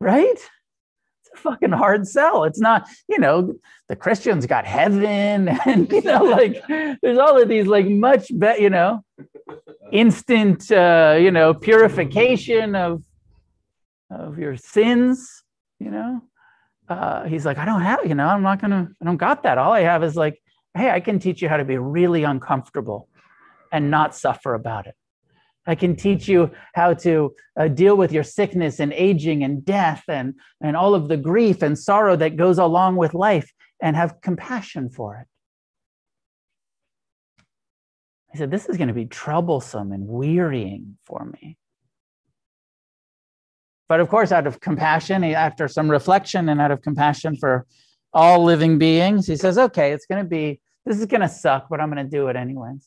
Right? 0.00 0.38
Fucking 1.38 1.72
hard 1.72 2.06
sell. 2.06 2.44
It's 2.44 2.60
not, 2.60 2.88
you 3.08 3.18
know, 3.18 3.54
the 3.88 3.96
Christians 3.96 4.46
got 4.46 4.66
heaven 4.66 5.48
and, 5.66 5.90
you 5.90 6.02
know, 6.02 6.24
like 6.24 6.62
there's 6.66 7.18
all 7.18 7.40
of 7.40 7.48
these 7.48 7.66
like 7.66 7.86
much 7.86 8.26
better, 8.38 8.60
you 8.60 8.70
know, 8.70 9.04
instant, 9.92 10.70
uh, 10.70 11.16
you 11.18 11.30
know, 11.30 11.54
purification 11.54 12.74
of, 12.74 13.02
of 14.10 14.38
your 14.38 14.56
sins, 14.56 15.44
you 15.78 15.90
know 15.90 16.22
uh, 16.88 17.24
he's 17.24 17.44
like, 17.44 17.58
I 17.58 17.64
don't 17.64 17.82
have, 17.82 18.04
you 18.06 18.14
know, 18.14 18.26
I'm 18.26 18.42
not 18.42 18.60
gonna, 18.60 18.88
I 19.00 19.04
don't 19.04 19.16
got 19.16 19.42
that. 19.42 19.58
All 19.58 19.72
I 19.72 19.80
have 19.80 20.02
is 20.02 20.16
like, 20.16 20.40
hey, 20.74 20.90
I 20.90 21.00
can 21.00 21.18
teach 21.18 21.42
you 21.42 21.48
how 21.48 21.58
to 21.58 21.64
be 21.64 21.76
really 21.76 22.24
uncomfortable 22.24 23.08
and 23.72 23.90
not 23.90 24.14
suffer 24.14 24.54
about 24.54 24.86
it. 24.86 24.94
I 25.68 25.74
can 25.74 25.94
teach 25.94 26.26
you 26.26 26.50
how 26.74 26.94
to 26.94 27.34
uh, 27.58 27.68
deal 27.68 27.96
with 27.96 28.10
your 28.10 28.24
sickness 28.24 28.80
and 28.80 28.92
aging 28.92 29.44
and 29.44 29.64
death 29.64 30.02
and, 30.08 30.34
and 30.60 30.76
all 30.76 30.94
of 30.94 31.08
the 31.08 31.16
grief 31.16 31.62
and 31.62 31.78
sorrow 31.78 32.16
that 32.16 32.36
goes 32.36 32.58
along 32.58 32.96
with 32.96 33.14
life 33.14 33.52
and 33.80 33.94
have 33.94 34.20
compassion 34.20 34.90
for 34.90 35.18
it. 35.18 35.26
He 38.32 38.38
said, 38.38 38.50
This 38.50 38.66
is 38.66 38.76
going 38.76 38.88
to 38.88 38.94
be 38.94 39.06
troublesome 39.06 39.92
and 39.92 40.08
wearying 40.08 40.98
for 41.04 41.24
me. 41.24 41.56
But 43.88 44.00
of 44.00 44.08
course, 44.08 44.32
out 44.32 44.46
of 44.46 44.60
compassion, 44.60 45.24
after 45.24 45.68
some 45.68 45.90
reflection 45.90 46.48
and 46.48 46.60
out 46.60 46.70
of 46.70 46.82
compassion 46.82 47.36
for 47.36 47.66
all 48.12 48.44
living 48.44 48.78
beings, 48.78 49.26
he 49.26 49.36
says, 49.36 49.58
okay, 49.58 49.92
it's 49.92 50.06
going 50.06 50.22
to 50.22 50.28
be, 50.28 50.60
this 50.84 50.98
is 50.98 51.06
going 51.06 51.22
to 51.22 51.28
suck, 51.28 51.68
but 51.70 51.80
I'm 51.80 51.90
going 51.90 52.04
to 52.04 52.10
do 52.10 52.28
it 52.28 52.36
anyways. 52.36 52.86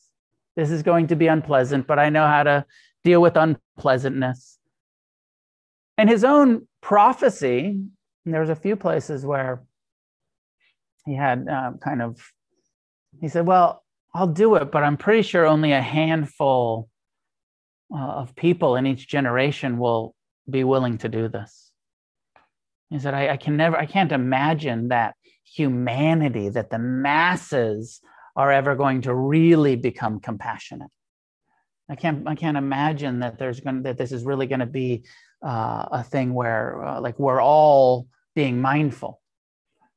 This 0.56 0.70
is 0.70 0.82
going 0.82 1.06
to 1.08 1.16
be 1.16 1.26
unpleasant, 1.26 1.86
but 1.86 1.98
I 1.98 2.10
know 2.10 2.26
how 2.26 2.42
to 2.42 2.66
deal 3.04 3.22
with 3.22 3.36
unpleasantness. 3.36 4.58
And 5.96 6.08
his 6.08 6.24
own 6.24 6.66
prophecy, 6.80 7.80
there 8.24 8.40
was 8.40 8.50
a 8.50 8.56
few 8.56 8.76
places 8.76 9.24
where 9.24 9.62
he 11.06 11.14
had 11.14 11.48
uh, 11.48 11.72
kind 11.82 12.02
of, 12.02 12.32
he 13.20 13.28
said, 13.28 13.46
well, 13.46 13.82
I'll 14.14 14.26
do 14.26 14.56
it, 14.56 14.70
but 14.70 14.82
I'm 14.82 14.96
pretty 14.96 15.22
sure 15.22 15.46
only 15.46 15.72
a 15.72 15.80
handful 15.80 16.88
uh, 17.94 17.98
of 17.98 18.36
people 18.36 18.76
in 18.76 18.86
each 18.86 19.08
generation 19.08 19.78
will 19.78 20.14
be 20.48 20.64
willing 20.64 20.98
to 20.98 21.08
do 21.08 21.28
this. 21.28 21.70
He 22.90 22.98
said, 22.98 23.14
I, 23.14 23.30
I 23.30 23.36
can 23.36 23.56
never, 23.56 23.76
I 23.76 23.86
can't 23.86 24.12
imagine 24.12 24.88
that 24.88 25.14
humanity, 25.44 26.50
that 26.50 26.70
the 26.70 26.78
masses 26.78 28.00
are 28.34 28.50
ever 28.50 28.74
going 28.74 29.02
to 29.02 29.14
really 29.14 29.76
become 29.76 30.20
compassionate. 30.20 30.90
I 31.88 31.96
can't, 31.96 32.26
I 32.26 32.34
can't 32.34 32.56
imagine 32.56 33.20
that 33.20 33.38
there's 33.38 33.60
going 33.60 33.82
that 33.82 33.98
this 33.98 34.12
is 34.12 34.24
really 34.24 34.46
going 34.46 34.60
to 34.60 34.66
be 34.66 35.04
uh, 35.44 35.86
a 35.92 36.02
thing 36.02 36.32
where 36.32 36.84
uh, 36.84 37.00
like 37.00 37.18
we're 37.18 37.42
all 37.42 38.06
being 38.34 38.60
mindful 38.60 39.20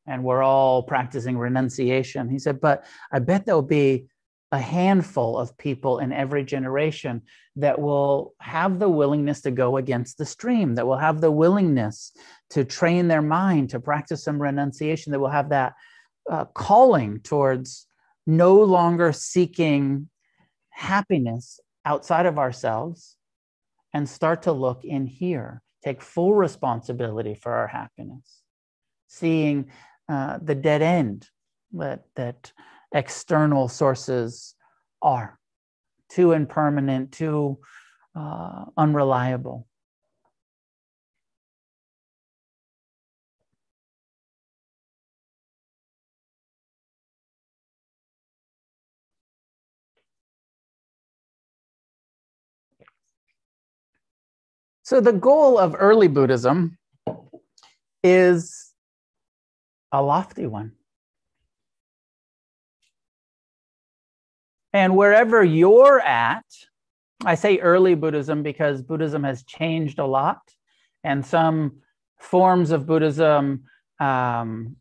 and 0.07 0.23
we're 0.23 0.43
all 0.43 0.83
practicing 0.83 1.37
renunciation. 1.37 2.29
He 2.29 2.39
said, 2.39 2.59
but 2.59 2.85
I 3.11 3.19
bet 3.19 3.45
there'll 3.45 3.61
be 3.61 4.07
a 4.51 4.59
handful 4.59 5.37
of 5.37 5.57
people 5.57 5.99
in 5.99 6.13
every 6.13 6.43
generation 6.43 7.21
that 7.55 7.79
will 7.79 8.33
have 8.39 8.79
the 8.79 8.89
willingness 8.89 9.41
to 9.41 9.51
go 9.51 9.77
against 9.77 10.17
the 10.17 10.25
stream, 10.25 10.75
that 10.75 10.85
will 10.85 10.97
have 10.97 11.21
the 11.21 11.31
willingness 11.31 12.11
to 12.51 12.63
train 12.63 13.07
their 13.07 13.21
mind 13.21 13.69
to 13.71 13.79
practice 13.79 14.23
some 14.23 14.41
renunciation, 14.41 15.11
that 15.11 15.19
will 15.19 15.29
have 15.29 15.49
that 15.49 15.73
uh, 16.29 16.45
calling 16.45 17.19
towards 17.21 17.87
no 18.25 18.55
longer 18.55 19.11
seeking 19.11 20.09
happiness 20.69 21.59
outside 21.85 22.25
of 22.25 22.37
ourselves 22.37 23.17
and 23.93 24.09
start 24.09 24.43
to 24.43 24.51
look 24.51 24.83
in 24.83 25.05
here, 25.05 25.61
take 25.83 26.01
full 26.01 26.33
responsibility 26.33 27.35
for 27.35 27.53
our 27.53 27.67
happiness, 27.67 28.41
seeing 29.07 29.71
uh, 30.09 30.39
the 30.41 30.55
dead 30.55 30.81
end 30.81 31.29
that, 31.73 32.03
that 32.15 32.51
external 32.93 33.67
sources 33.67 34.55
are 35.01 35.39
too 36.09 36.31
impermanent, 36.31 37.11
too 37.11 37.57
uh, 38.15 38.65
unreliable. 38.77 39.67
So, 54.85 55.01
the 55.01 55.13
goal 55.13 55.57
of 55.57 55.75
early 55.79 56.07
Buddhism 56.07 56.77
is 58.03 58.71
a 59.91 59.99
lofty 60.03 60.45
one. 60.45 60.73
And 64.73 64.95
wherever 64.95 65.43
you're 65.43 65.99
at, 65.99 66.45
I 67.25 67.33
say 67.33 67.57
early 67.57 67.95
Buddhism 67.95 68.43
because 68.43 68.83
Buddhism 68.83 69.23
has 69.23 69.41
changed 69.41 69.97
a 69.97 70.05
lot, 70.05 70.41
and 71.03 71.25
some 71.25 71.81
forms 72.19 72.69
of 72.69 72.85
Buddhism 72.85 73.63
um, 73.99 74.75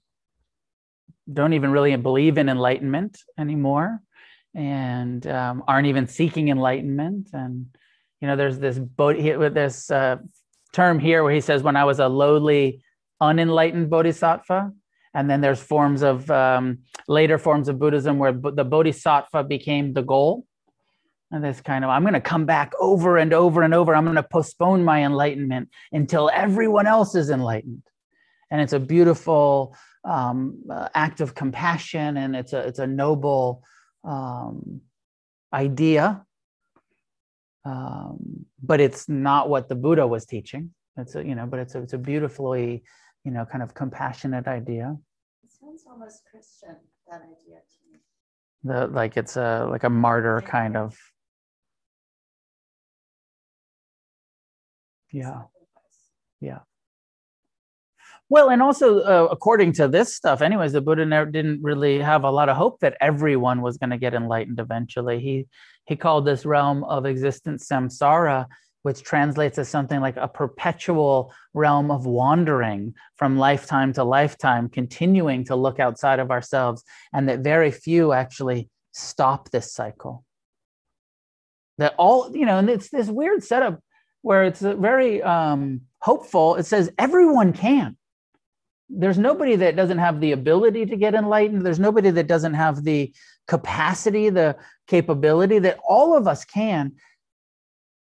don't 1.33 1.55
even 1.55 1.71
really 1.71 1.97
believe 1.97 2.37
in 2.37 2.51
enlightenment 2.51 3.23
anymore 3.39 4.03
and 4.55 5.27
um, 5.27 5.65
aren't 5.67 5.87
even 5.87 6.09
seeking 6.09 6.51
enlightenment. 6.51 7.31
And 7.33 7.75
you 8.25 8.29
know, 8.29 8.37
there's 8.37 8.59
this 8.59 8.81
this 9.53 9.91
uh, 9.91 10.17
term 10.73 10.99
here 10.99 11.23
where 11.23 11.35
he 11.35 11.43
says, 11.43 11.63
"When 11.63 11.77
I 11.77 11.85
was 11.85 11.99
a 11.99 12.09
lowly, 12.09 12.83
unenlightened 13.21 13.91
bodhisattva," 13.91 14.73
and 15.13 15.29
then 15.29 15.43
there's 15.43 15.61
forms 15.61 16.03
of 16.03 16.31
um, 16.31 16.79
later 17.07 17.37
forms 17.37 17.69
of 17.69 17.79
Buddhism 17.79 18.17
where 18.17 18.33
the 18.33 18.65
bodhisattva 18.65 19.45
became 19.45 19.93
the 19.93 20.01
goal. 20.01 20.47
And 21.33 21.45
this 21.45 21.61
kind 21.61 21.85
of, 21.85 21.91
I'm 21.91 22.01
going 22.01 22.15
to 22.15 22.21
come 22.33 22.47
back 22.47 22.73
over 22.81 23.19
and 23.19 23.35
over 23.35 23.61
and 23.61 23.75
over. 23.75 23.95
I'm 23.95 24.05
going 24.05 24.17
to 24.17 24.23
postpone 24.23 24.85
my 24.85 25.05
enlightenment 25.05 25.69
until 25.93 26.31
everyone 26.33 26.87
else 26.87 27.15
is 27.15 27.29
enlightened. 27.29 27.83
And 28.51 28.59
it's 28.63 28.73
a 28.73 28.81
beautiful 28.81 29.77
um, 30.03 30.63
uh, 30.71 30.89
act 30.95 31.21
of 31.21 31.35
compassion, 31.35 32.17
and 32.17 32.35
it's 32.35 32.55
a 32.55 32.61
it's 32.61 32.79
a 32.79 32.87
noble 32.87 33.65
um, 34.03 34.81
idea 35.53 36.25
um, 37.65 38.47
but 38.63 38.81
it's 38.81 39.09
not 39.09 39.49
what 39.49 39.69
the 39.69 39.75
Buddha 39.75 40.07
was 40.07 40.27
teaching. 40.27 40.71
It's 40.97 41.15
a, 41.15 41.27
you 41.27 41.35
know, 41.35 41.47
but 41.47 41.61
it's 41.61 41.75
a, 41.75 41.83
it's 41.83 41.93
a 41.93 41.99
beautifully, 41.99 42.85
you 43.25 43.31
know, 43.31 43.45
kind 43.45 43.63
of 43.63 43.75
compassionate 43.75 44.47
idea. 44.47 44.97
It 45.43 45.51
sounds 45.51 45.85
almost 45.89 46.23
Christian, 46.31 46.77
that 47.11 47.23
idea 47.23 47.61
to 47.61 47.93
me. 47.93 47.99
The 48.65 48.87
like 48.89 49.17
it's 49.17 49.37
a 49.37 49.67
like 49.71 49.85
a 49.85 49.91
martyr 49.91 50.43
kind 50.47 50.77
of. 50.77 50.97
Yeah. 55.13 55.45
Yeah. 56.41 56.61
Well, 58.31 58.49
and 58.49 58.63
also 58.63 59.01
uh, 59.01 59.29
according 59.31 59.75
to 59.75 59.89
this 59.89 60.15
stuff, 60.17 60.41
anyways, 60.41 60.73
the 60.73 60.81
Buddha 60.81 61.05
never, 61.05 61.31
didn't 61.31 61.63
really 61.63 61.99
have 61.99 62.25
a 62.25 62.31
lot 62.31 62.49
of 62.49 62.57
hope 62.57 62.81
that 62.81 62.97
everyone 63.01 63.61
was 63.61 63.77
going 63.77 63.91
to 63.91 63.99
get 63.99 64.15
enlightened 64.15 64.59
eventually. 64.61 65.21
He 65.21 65.47
he 65.87 65.97
called 65.97 66.25
this 66.25 66.47
realm 66.47 66.83
of 66.85 67.05
existence 67.05 67.69
samsara, 67.69 68.47
which 68.83 69.03
translates 69.03 69.59
as 69.59 69.69
something 69.69 70.01
like 70.01 70.17
a 70.17 70.27
perpetual 70.27 71.35
realm 71.53 71.91
of 71.91 72.07
wandering 72.07 72.95
from 73.17 73.37
lifetime 73.37 73.93
to 73.93 74.05
lifetime, 74.05 74.71
continuing 74.71 75.45
to 75.45 75.57
look 75.57 75.79
outside 75.79 76.19
of 76.19 76.31
ourselves, 76.31 76.83
and 77.13 77.29
that 77.29 77.41
very 77.41 77.71
few 77.71 78.13
actually 78.13 78.71
stop 78.93 79.51
this 79.51 79.75
cycle. 79.75 80.25
That 81.77 81.95
all, 81.99 82.35
you 82.35 82.47
know, 82.47 82.59
and 82.59 82.71
it's 82.71 82.89
this 82.89 83.09
weird 83.09 83.45
setup 83.45 83.81
where 84.23 84.45
it's 84.45 84.61
very 84.61 85.23
um, 85.23 85.83
hopeful. 86.01 86.55
It 86.55 86.65
says 86.65 86.91
everyone 86.99 87.53
can 87.53 87.99
there's 88.89 89.19
nobody 89.19 89.57
that 89.57 89.77
doesn't 89.77 89.99
have 89.99 90.21
the 90.21 90.33
ability 90.33 90.87
to 90.87 90.97
get 90.97 91.15
enlightened. 91.15 91.65
There's 91.65 91.79
nobody 91.81 92.11
that 92.11 92.27
doesn't 92.27 92.55
have 92.55 92.85
the 92.85 93.13
capacity, 93.49 94.29
the 94.29 94.57
capability 94.87 95.59
that 95.61 95.79
all 95.87 96.17
of 96.17 96.29
us 96.29 96.45
can. 96.45 96.93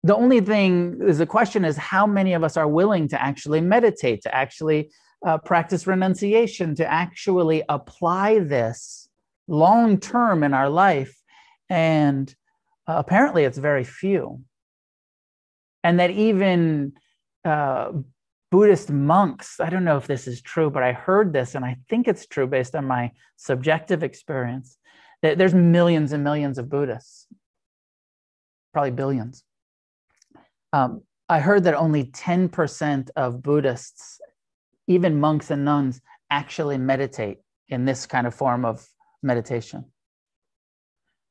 The 0.02 0.14
only 0.14 0.40
thing 0.40 1.00
is 1.02 1.18
the 1.18 1.26
question 1.26 1.64
is 1.64 1.76
how 1.76 2.06
many 2.06 2.34
of 2.34 2.44
us 2.44 2.56
are 2.56 2.68
willing 2.68 3.08
to 3.08 3.20
actually 3.20 3.60
meditate, 3.60 4.22
to 4.22 4.34
actually 4.34 4.90
uh, 5.26 5.38
practice 5.38 5.86
renunciation, 5.86 6.74
to 6.76 6.86
actually 6.86 7.62
apply 7.68 8.40
this 8.40 9.08
long 9.48 9.98
term 9.98 10.44
in 10.44 10.54
our 10.54 10.68
life. 10.68 11.16
And 11.68 12.32
uh, 12.86 12.94
apparently, 12.98 13.44
it's 13.44 13.58
very 13.58 13.82
few. 13.82 14.42
And 15.82 15.98
that 15.98 16.10
even 16.10 16.92
uh, 17.44 17.92
Buddhist 18.56 18.90
monks, 18.90 19.60
I 19.60 19.68
don't 19.68 19.84
know 19.84 19.98
if 19.98 20.06
this 20.06 20.26
is 20.26 20.40
true, 20.40 20.70
but 20.70 20.82
I 20.82 20.92
heard 20.92 21.30
this 21.30 21.54
and 21.54 21.62
I 21.62 21.76
think 21.90 22.08
it's 22.08 22.26
true 22.26 22.46
based 22.46 22.74
on 22.74 22.86
my 22.86 23.12
subjective 23.36 24.02
experience. 24.02 24.78
That 25.20 25.36
there's 25.36 25.52
millions 25.52 26.12
and 26.12 26.24
millions 26.24 26.56
of 26.56 26.70
Buddhists, 26.70 27.26
probably 28.72 28.92
billions. 28.92 29.44
Um, 30.72 31.02
I 31.28 31.40
heard 31.40 31.64
that 31.64 31.74
only 31.74 32.04
10% 32.04 33.10
of 33.14 33.42
Buddhists, 33.42 34.22
even 34.86 35.20
monks 35.20 35.50
and 35.50 35.66
nuns, 35.66 36.00
actually 36.30 36.78
meditate 36.78 37.40
in 37.68 37.84
this 37.84 38.06
kind 38.06 38.26
of 38.26 38.34
form 38.34 38.64
of 38.64 38.88
meditation 39.22 39.84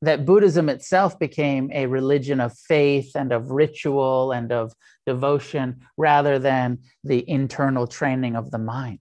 that 0.02 0.26
Buddhism 0.26 0.70
itself 0.70 1.18
became 1.18 1.72
a 1.74 1.86
religion 1.88 2.40
of 2.40 2.58
faith 2.58 3.16
and 3.16 3.32
of 3.32 3.52
ritual 3.52 4.32
and 4.32 4.52
of 4.52 4.74
devotion 5.06 5.82
rather 5.98 6.38
than 6.40 6.80
the 7.04 7.28
internal 7.30 7.88
training 7.88 8.36
of 8.36 8.52
the 8.52 8.58
mind. 8.58 9.00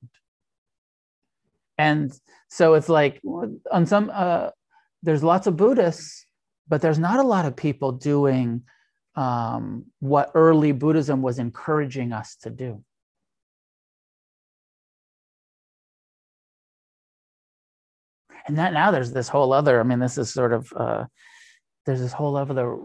And 1.77 2.13
so 2.49 2.75
it's 2.75 2.89
like 2.89 3.21
on 3.73 3.87
some, 3.87 4.11
uh, 4.13 4.51
there's 5.03 5.25
lots 5.25 5.47
of 5.47 5.57
Buddhists, 5.57 6.27
but 6.69 6.81
there's 6.81 6.99
not 6.99 7.19
a 7.19 7.27
lot 7.27 7.45
of 7.45 7.57
people 7.57 7.93
doing 7.93 8.63
um, 9.17 9.87
what 10.01 10.31
early 10.35 10.73
Buddhism 10.73 11.23
was 11.23 11.39
encouraging 11.39 12.13
us 12.13 12.37
to 12.43 12.51
do. 12.51 12.83
And 18.47 18.59
that 18.59 18.73
now 18.73 18.91
there's 18.91 19.13
this 19.13 19.29
whole 19.29 19.53
other 19.53 19.81
i 19.81 19.83
mean 19.83 19.99
this 19.99 20.19
is 20.19 20.33
sort 20.33 20.53
of 20.53 20.73
uh, 20.77 21.05
there's 21.87 22.01
this 22.01 22.13
whole 22.13 22.37
other 22.37 22.77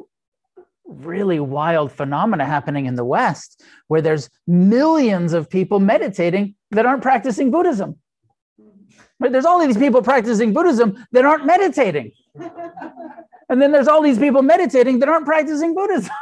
really 0.90 1.40
wild 1.40 1.92
phenomena 1.92 2.46
happening 2.46 2.86
in 2.86 2.96
the 2.96 3.06
west 3.06 3.64
where 3.88 4.02
there's 4.02 4.30
millions 4.48 5.34
of 5.34 5.50
people 5.50 5.80
meditating 5.80 6.56
that 6.72 6.86
aren't 6.86 7.02
practicing 7.02 7.52
buddhism. 7.52 7.98
But 9.20 9.32
there's 9.32 9.46
all 9.46 9.60
these 9.60 9.78
people 9.78 10.02
practicing 10.02 10.54
buddhism 10.54 11.06
that 11.12 11.26
aren't 11.26 11.46
meditating. 11.46 12.12
And 13.50 13.62
then 13.62 13.72
there's 13.72 13.88
all 13.88 14.02
these 14.02 14.20
people 14.20 14.42
meditating 14.42 15.00
that 15.00 15.10
aren't 15.10 15.26
practicing 15.26 15.74
buddhism. 15.74 16.14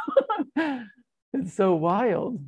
It's 1.34 1.52
so 1.54 1.74
wild. 1.74 2.42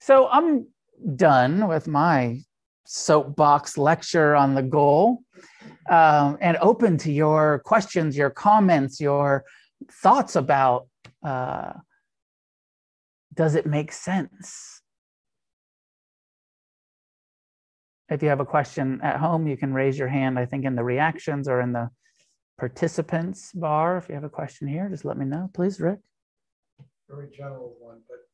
So 0.00 0.28
i'm 0.28 0.66
done 1.14 1.68
with 1.68 1.86
my 1.86 2.40
soapbox 2.86 3.76
lecture 3.78 4.34
on 4.34 4.54
the 4.54 4.62
goal 4.62 5.20
um, 5.90 6.38
and 6.40 6.56
open 6.60 6.96
to 6.98 7.12
your 7.12 7.60
questions, 7.60 8.16
your 8.16 8.30
comments, 8.30 9.00
your 9.00 9.44
thoughts 10.02 10.36
about 10.36 10.88
uh, 11.24 11.72
does 13.34 13.54
it 13.54 13.66
make 13.66 13.92
sense? 13.92 14.80
If 18.08 18.22
you 18.22 18.28
have 18.28 18.40
a 18.40 18.46
question 18.46 19.00
at 19.02 19.18
home, 19.18 19.46
you 19.46 19.56
can 19.56 19.74
raise 19.74 19.98
your 19.98 20.08
hand, 20.08 20.38
I 20.38 20.46
think, 20.46 20.64
in 20.64 20.76
the 20.76 20.84
reactions 20.84 21.48
or 21.48 21.60
in 21.60 21.72
the 21.72 21.90
participants 22.56 23.52
bar. 23.52 23.98
If 23.98 24.08
you 24.08 24.14
have 24.14 24.24
a 24.24 24.30
question 24.30 24.68
here, 24.68 24.88
just 24.88 25.04
let 25.04 25.18
me 25.18 25.26
know, 25.26 25.50
please, 25.52 25.80
Rick. 25.80 25.98
Very 27.10 27.28
general 27.36 27.76
one, 27.78 27.98
but 28.08 28.25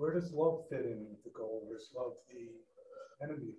where 0.00 0.14
does 0.14 0.32
love 0.32 0.62
fit 0.70 0.86
in 0.86 1.04
with 1.10 1.22
the 1.24 1.30
goal? 1.34 1.70
Is 1.76 1.90
love 1.94 2.14
the 2.30 2.48
enemy? 3.22 3.52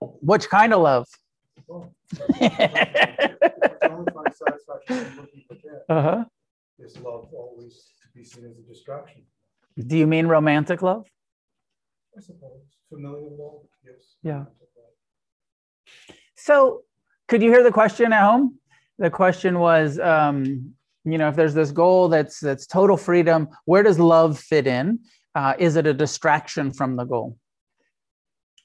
Which 0.00 0.50
kind 0.50 0.74
of 0.74 0.82
love? 0.82 1.06
Well, 1.66 1.94
uh-huh. 5.88 6.24
Is 6.78 6.98
love 6.98 7.28
always 7.32 7.94
to 8.02 8.08
be 8.14 8.22
seen 8.22 8.44
as 8.50 8.58
a 8.58 8.62
distraction? 8.68 9.22
Do 9.78 9.96
you 9.96 10.06
mean 10.06 10.26
romantic 10.26 10.82
love? 10.82 11.06
I 12.16 12.20
suppose. 12.20 12.76
Familial 12.90 13.34
love, 13.38 13.62
yes. 13.82 14.16
Yeah. 14.22 14.44
So, 16.36 16.82
could 17.28 17.42
you 17.42 17.50
hear 17.50 17.62
the 17.62 17.72
question 17.72 18.12
at 18.12 18.22
home? 18.22 18.58
The 18.98 19.08
question 19.10 19.58
was 19.58 19.98
um, 19.98 20.74
you 21.04 21.18
know 21.18 21.28
if 21.28 21.36
there's 21.36 21.54
this 21.54 21.70
goal 21.70 22.08
that's 22.08 22.40
that's 22.40 22.66
total 22.66 22.96
freedom 22.96 23.48
where 23.64 23.82
does 23.82 23.98
love 23.98 24.38
fit 24.38 24.66
in 24.66 24.98
uh, 25.34 25.54
is 25.58 25.76
it 25.76 25.86
a 25.86 25.94
distraction 25.94 26.72
from 26.72 26.96
the 26.96 27.04
goal 27.04 27.36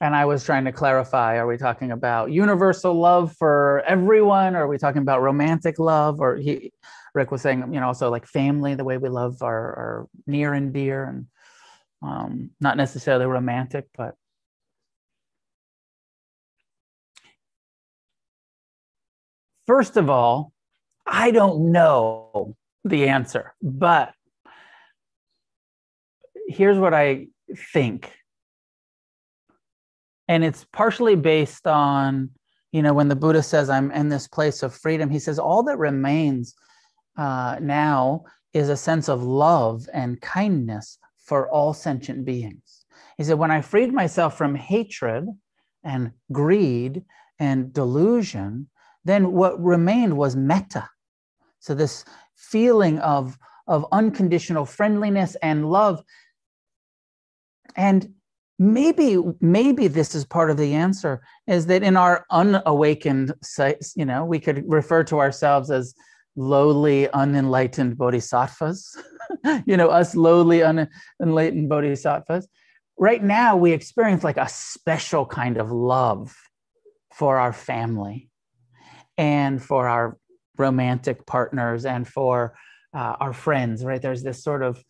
and 0.00 0.14
I 0.14 0.24
was 0.24 0.44
trying 0.44 0.64
to 0.64 0.72
clarify 0.72 1.36
are 1.36 1.46
we 1.46 1.56
talking 1.56 1.92
about 1.92 2.32
universal 2.32 2.94
love 2.94 3.34
for 3.38 3.82
everyone? 3.86 4.56
Or 4.56 4.64
are 4.64 4.68
we 4.68 4.78
talking 4.78 5.02
about 5.02 5.22
romantic 5.22 5.78
love? 5.78 6.20
Or 6.20 6.36
he, 6.36 6.72
Rick 7.14 7.30
was 7.30 7.42
saying, 7.42 7.72
you 7.72 7.80
know, 7.80 7.86
also 7.86 8.10
like 8.10 8.26
family, 8.26 8.74
the 8.74 8.84
way 8.84 8.98
we 8.98 9.08
love 9.08 9.40
our, 9.42 9.54
our 9.54 10.08
near 10.26 10.52
and 10.52 10.72
dear, 10.72 11.04
and 11.04 11.26
um, 12.02 12.50
not 12.60 12.76
necessarily 12.76 13.26
romantic, 13.26 13.86
but. 13.96 14.14
First 19.66 19.96
of 19.96 20.10
all, 20.10 20.52
I 21.06 21.30
don't 21.30 21.72
know 21.72 22.56
the 22.84 23.08
answer, 23.08 23.54
but 23.62 24.12
here's 26.46 26.78
what 26.78 26.94
I 26.94 27.28
think. 27.72 28.10
And 30.28 30.44
it's 30.44 30.64
partially 30.72 31.16
based 31.16 31.66
on 31.66 32.30
you 32.74 32.82
know 32.82 32.92
when 32.92 33.08
the 33.08 33.16
buddha 33.16 33.40
says 33.40 33.70
i'm 33.70 33.92
in 33.92 34.08
this 34.08 34.26
place 34.26 34.64
of 34.64 34.74
freedom 34.74 35.08
he 35.08 35.20
says 35.20 35.38
all 35.38 35.62
that 35.62 35.78
remains 35.78 36.56
uh, 37.16 37.56
now 37.60 38.24
is 38.52 38.68
a 38.68 38.76
sense 38.76 39.08
of 39.08 39.22
love 39.22 39.88
and 39.94 40.20
kindness 40.20 40.98
for 41.18 41.48
all 41.50 41.72
sentient 41.72 42.24
beings. 42.24 42.84
He 43.16 43.22
said 43.22 43.38
when 43.38 43.52
i 43.52 43.60
freed 43.60 43.92
myself 43.92 44.36
from 44.36 44.56
hatred 44.56 45.28
and 45.84 46.10
greed 46.32 47.04
and 47.38 47.72
delusion 47.72 48.68
then 49.04 49.32
what 49.32 49.62
remained 49.62 50.16
was 50.16 50.34
metta 50.34 50.88
so 51.64 51.74
this 51.74 52.04
feeling 52.36 52.98
of 52.98 53.38
of 53.66 53.86
unconditional 53.90 54.66
friendliness 54.66 55.34
and 55.36 55.70
love. 55.70 56.04
And 57.74 58.12
maybe 58.58 59.16
maybe 59.40 59.88
this 59.88 60.14
is 60.14 60.26
part 60.26 60.50
of 60.50 60.58
the 60.58 60.74
answer 60.74 61.22
is 61.46 61.64
that 61.66 61.82
in 61.82 61.96
our 61.96 62.26
unawakened 62.30 63.32
you 63.96 64.04
know 64.04 64.24
we 64.26 64.38
could 64.38 64.62
refer 64.66 65.02
to 65.04 65.18
ourselves 65.18 65.70
as 65.70 65.94
lowly 66.36 67.08
unenlightened 67.14 67.96
bodhisattvas 67.96 68.96
you 69.66 69.76
know 69.76 69.88
us 69.88 70.14
lowly 70.14 70.60
unenlightened 70.60 71.68
bodhisattvas. 71.68 72.46
Right 72.98 73.24
now 73.24 73.56
we 73.56 73.72
experience 73.72 74.22
like 74.22 74.36
a 74.36 74.48
special 74.48 75.24
kind 75.24 75.56
of 75.56 75.72
love 75.72 76.36
for 77.14 77.38
our 77.38 77.54
family 77.54 78.28
and 79.16 79.62
for 79.62 79.88
our 79.88 80.18
romantic 80.56 81.26
partners 81.26 81.84
and 81.84 82.06
for 82.06 82.54
uh, 82.94 83.16
our 83.20 83.32
friends 83.32 83.84
right? 83.84 84.02
There's 84.02 84.22
this 84.22 84.42
sort 84.42 84.62
of 84.62 84.82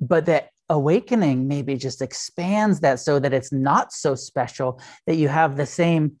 but 0.00 0.26
that 0.26 0.50
awakening 0.68 1.46
maybe 1.46 1.76
just 1.76 2.02
expands 2.02 2.80
that 2.80 2.98
so 2.98 3.18
that 3.18 3.32
it's 3.32 3.52
not 3.52 3.92
so 3.92 4.14
special 4.14 4.80
that 5.06 5.16
you 5.16 5.28
have 5.28 5.56
the 5.56 5.66
same 5.66 6.12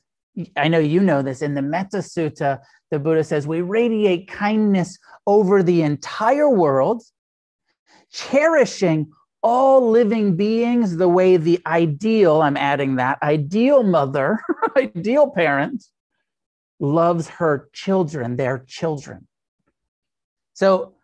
i 0.56 0.68
know 0.68 0.78
you 0.78 1.00
know 1.00 1.20
this 1.20 1.42
in 1.42 1.54
the 1.54 1.62
metta 1.62 1.98
sutta 1.98 2.60
the 2.90 2.98
buddha 2.98 3.24
says 3.24 3.46
we 3.46 3.60
radiate 3.60 4.28
kindness 4.28 4.98
over 5.26 5.62
the 5.62 5.82
entire 5.82 6.48
world 6.48 7.02
cherishing 8.12 9.10
all 9.42 9.90
living 9.90 10.36
beings 10.36 10.96
the 10.96 11.08
way 11.08 11.36
the 11.36 11.60
ideal 11.66 12.40
i'm 12.42 12.56
adding 12.56 12.96
that 12.96 13.20
ideal 13.22 13.82
mother 13.82 14.38
ideal 14.76 15.28
parent 15.30 15.84
loves 16.80 17.28
her 17.28 17.68
children 17.72 18.36
their 18.36 18.58
children 18.58 19.26
so 20.54 20.96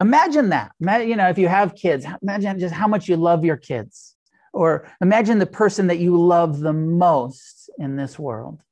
Imagine 0.00 0.48
that. 0.48 0.72
You 0.80 1.16
know, 1.16 1.28
if 1.28 1.36
you 1.36 1.48
have 1.48 1.74
kids, 1.74 2.06
imagine 2.22 2.58
just 2.58 2.74
how 2.74 2.88
much 2.88 3.08
you 3.08 3.16
love 3.16 3.44
your 3.44 3.58
kids. 3.58 4.16
Or 4.52 4.90
imagine 5.00 5.38
the 5.38 5.46
person 5.46 5.86
that 5.88 5.98
you 5.98 6.18
love 6.18 6.60
the 6.60 6.72
most 6.72 7.70
in 7.78 7.96
this 7.96 8.18
world. 8.18 8.62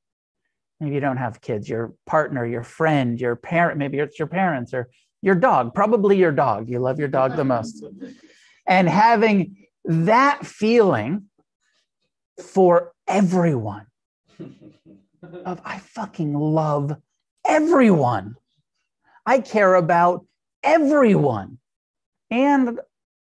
Maybe 0.80 0.94
you 0.94 1.00
don't 1.00 1.18
have 1.18 1.40
kids, 1.40 1.68
your 1.68 1.92
partner, 2.06 2.46
your 2.46 2.62
friend, 2.62 3.20
your 3.20 3.36
parent, 3.36 3.78
maybe 3.78 3.98
it's 3.98 4.18
your 4.18 4.28
parents 4.28 4.72
or 4.72 4.88
your 5.20 5.34
dog, 5.34 5.74
probably 5.74 6.16
your 6.16 6.32
dog. 6.32 6.70
You 6.70 6.78
love 6.78 6.98
your 6.98 7.08
dog 7.08 7.36
the 7.36 7.44
most. 7.44 7.84
and 8.66 8.88
having 8.88 9.66
that 9.84 10.46
feeling 10.46 11.24
for 12.42 12.92
everyone 13.06 13.86
of 15.22 15.60
I 15.64 15.78
fucking 15.78 16.34
love 16.34 16.96
everyone. 17.46 18.36
I 19.26 19.40
care 19.40 19.74
about 19.74 20.26
everyone. 20.62 21.58
And 22.30 22.80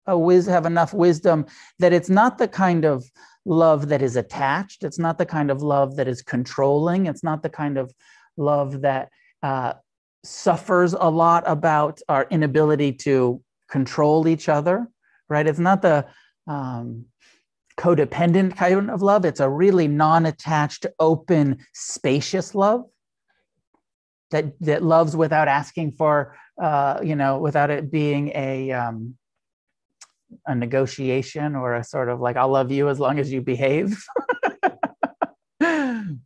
a 0.06 0.18
wiz- 0.18 0.46
have 0.46 0.66
enough 0.66 0.94
wisdom 0.94 1.46
that 1.78 1.92
it's 1.92 2.08
not 2.08 2.38
the 2.38 2.48
kind 2.48 2.84
of 2.84 3.04
love 3.44 3.88
that 3.88 4.02
is 4.02 4.16
attached. 4.16 4.82
It's 4.84 4.98
not 4.98 5.18
the 5.18 5.26
kind 5.26 5.50
of 5.50 5.62
love 5.62 5.96
that 5.96 6.08
is 6.08 6.22
controlling. 6.22 7.06
It's 7.06 7.22
not 7.22 7.42
the 7.42 7.50
kind 7.50 7.78
of 7.78 7.92
love 8.36 8.82
that 8.82 9.10
uh, 9.42 9.74
suffers 10.24 10.94
a 10.94 11.10
lot 11.10 11.44
about 11.46 12.00
our 12.08 12.26
inability 12.30 12.92
to 12.92 13.42
control 13.68 14.26
each 14.26 14.48
other 14.48 14.88
right? 15.28 15.46
It's 15.46 15.58
not 15.58 15.82
the 15.82 16.06
um, 16.46 17.06
codependent 17.78 18.56
kind 18.56 18.90
of 18.90 19.02
love 19.02 19.24
it's 19.24 19.40
a 19.40 19.48
really 19.48 19.86
non-attached 19.86 20.84
open 20.98 21.56
spacious 21.72 22.54
love 22.54 22.84
that 24.30 24.52
that 24.60 24.82
loves 24.82 25.16
without 25.16 25.48
asking 25.48 25.92
for 25.92 26.36
uh, 26.62 26.98
you 27.02 27.14
know 27.14 27.38
without 27.38 27.70
it 27.70 27.90
being 27.90 28.30
a 28.34 28.72
um, 28.72 29.14
a 30.46 30.54
negotiation 30.54 31.54
or 31.54 31.74
a 31.74 31.84
sort 31.84 32.08
of 32.08 32.20
like 32.20 32.36
I'll 32.36 32.48
love 32.48 32.70
you 32.70 32.88
as 32.88 33.00
long 33.00 33.18
as 33.18 33.32
you 33.32 33.40
behave. 33.40 34.02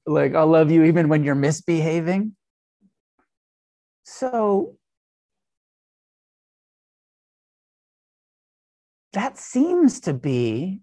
like 0.06 0.34
I'll 0.34 0.46
love 0.46 0.70
you 0.70 0.84
even 0.84 1.08
when 1.08 1.24
you're 1.24 1.34
misbehaving. 1.34 2.34
So 4.04 4.76
that 9.12 9.38
seems 9.38 10.00
to 10.00 10.14
be 10.14 10.80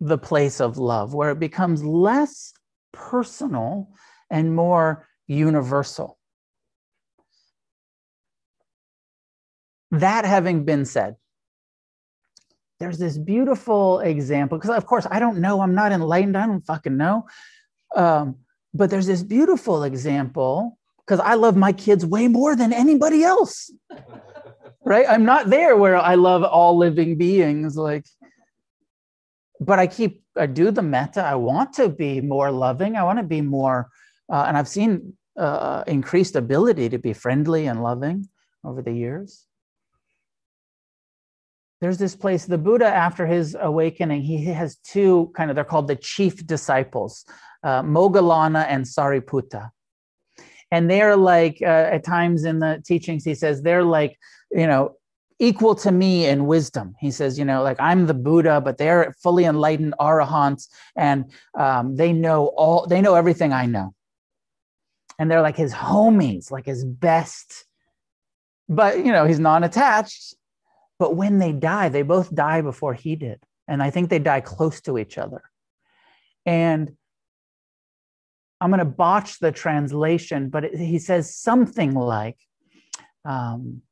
the 0.00 0.18
place 0.18 0.60
of 0.60 0.78
love 0.78 1.14
where 1.14 1.30
it 1.30 1.38
becomes 1.38 1.82
less 1.84 2.52
personal 2.92 3.88
and 4.30 4.54
more 4.54 5.06
universal. 5.26 6.18
That 9.90 10.24
having 10.24 10.64
been 10.64 10.84
said, 10.84 11.16
there's 12.78 12.98
this 12.98 13.16
beautiful 13.16 14.00
example, 14.00 14.58
because 14.58 14.76
of 14.76 14.86
course 14.86 15.06
I 15.10 15.18
don't 15.18 15.38
know, 15.38 15.60
I'm 15.60 15.74
not 15.74 15.92
enlightened, 15.92 16.36
I 16.36 16.46
don't 16.46 16.66
fucking 16.66 16.96
know. 16.96 17.26
Um, 17.94 18.36
but 18.74 18.90
there's 18.90 19.06
this 19.06 19.22
beautiful 19.22 19.84
example 19.84 20.78
because 20.98 21.20
I 21.20 21.34
love 21.34 21.56
my 21.56 21.72
kids 21.72 22.04
way 22.04 22.28
more 22.28 22.54
than 22.54 22.72
anybody 22.72 23.22
else. 23.22 23.70
right? 24.84 25.06
I'm 25.08 25.24
not 25.24 25.50
there 25.50 25.76
where 25.76 25.96
I 25.96 26.14
love 26.14 26.44
all 26.44 26.76
living 26.76 27.16
beings. 27.18 27.76
Like, 27.76 28.06
but 29.60 29.78
I 29.78 29.86
keep, 29.86 30.22
I 30.36 30.46
do 30.46 30.70
the 30.70 30.82
metta. 30.82 31.24
I 31.24 31.34
want 31.34 31.72
to 31.74 31.88
be 31.88 32.20
more 32.20 32.50
loving. 32.50 32.96
I 32.96 33.02
want 33.04 33.18
to 33.18 33.24
be 33.24 33.40
more 33.40 33.88
uh, 34.28 34.44
and 34.46 34.56
I've 34.56 34.68
seen 34.68 35.16
uh, 35.38 35.84
increased 35.86 36.36
ability 36.36 36.88
to 36.88 36.98
be 36.98 37.12
friendly 37.12 37.66
and 37.66 37.82
loving 37.82 38.28
over 38.64 38.82
the 38.82 38.92
years. 38.92 39.46
There's 41.80 41.98
this 41.98 42.16
place, 42.16 42.46
the 42.46 42.58
Buddha, 42.58 42.86
after 42.86 43.26
his 43.26 43.56
awakening, 43.58 44.22
he 44.22 44.46
has 44.46 44.76
two 44.76 45.30
kind 45.36 45.50
of, 45.50 45.56
they're 45.56 45.64
called 45.64 45.88
the 45.88 45.96
chief 45.96 46.46
disciples, 46.46 47.26
uh, 47.62 47.82
Moggallana 47.82 48.64
and 48.66 48.84
Sariputta. 48.84 49.70
And 50.70 50.90
they're 50.90 51.16
like, 51.16 51.58
uh, 51.60 51.66
at 51.66 52.02
times 52.02 52.44
in 52.44 52.60
the 52.60 52.82
teachings, 52.84 53.24
he 53.24 53.34
says, 53.34 53.62
they're 53.62 53.84
like, 53.84 54.18
you 54.50 54.66
know, 54.66 54.96
equal 55.38 55.74
to 55.74 55.92
me 55.92 56.26
in 56.26 56.46
wisdom. 56.46 56.94
He 56.98 57.10
says, 57.10 57.38
you 57.38 57.44
know, 57.44 57.62
like 57.62 57.76
I'm 57.80 58.06
the 58.06 58.14
Buddha, 58.14 58.60
but 58.60 58.78
they're 58.78 59.14
fully 59.22 59.44
enlightened 59.44 59.94
arahants, 60.00 60.68
and 60.96 61.30
um, 61.58 61.96
they 61.96 62.12
know 62.12 62.46
all, 62.56 62.86
they 62.86 63.00
know 63.00 63.14
everything 63.14 63.52
I 63.52 63.66
know 63.66 63.94
and 65.18 65.30
they're 65.30 65.42
like 65.42 65.56
his 65.56 65.72
homies, 65.72 66.50
like 66.50 66.66
his 66.66 66.84
best. 66.84 67.64
But 68.68 68.98
you 68.98 69.12
know, 69.12 69.26
he's 69.26 69.38
non-attached. 69.38 70.34
But 70.98 71.16
when 71.16 71.38
they 71.38 71.52
die, 71.52 71.88
they 71.88 72.02
both 72.02 72.34
die 72.34 72.62
before 72.62 72.94
he 72.94 73.16
did. 73.16 73.40
And 73.68 73.82
I 73.82 73.90
think 73.90 74.08
they 74.08 74.18
die 74.18 74.40
close 74.40 74.80
to 74.82 74.98
each 74.98 75.18
other. 75.18 75.42
And 76.44 76.96
I'm 78.60 78.70
going 78.70 78.78
to 78.78 78.84
botch 78.86 79.38
the 79.38 79.52
translation, 79.52 80.48
but 80.48 80.64
he 80.74 80.98
says 80.98 81.34
something 81.34 81.94
like, 81.94 82.38
um, 83.26 83.82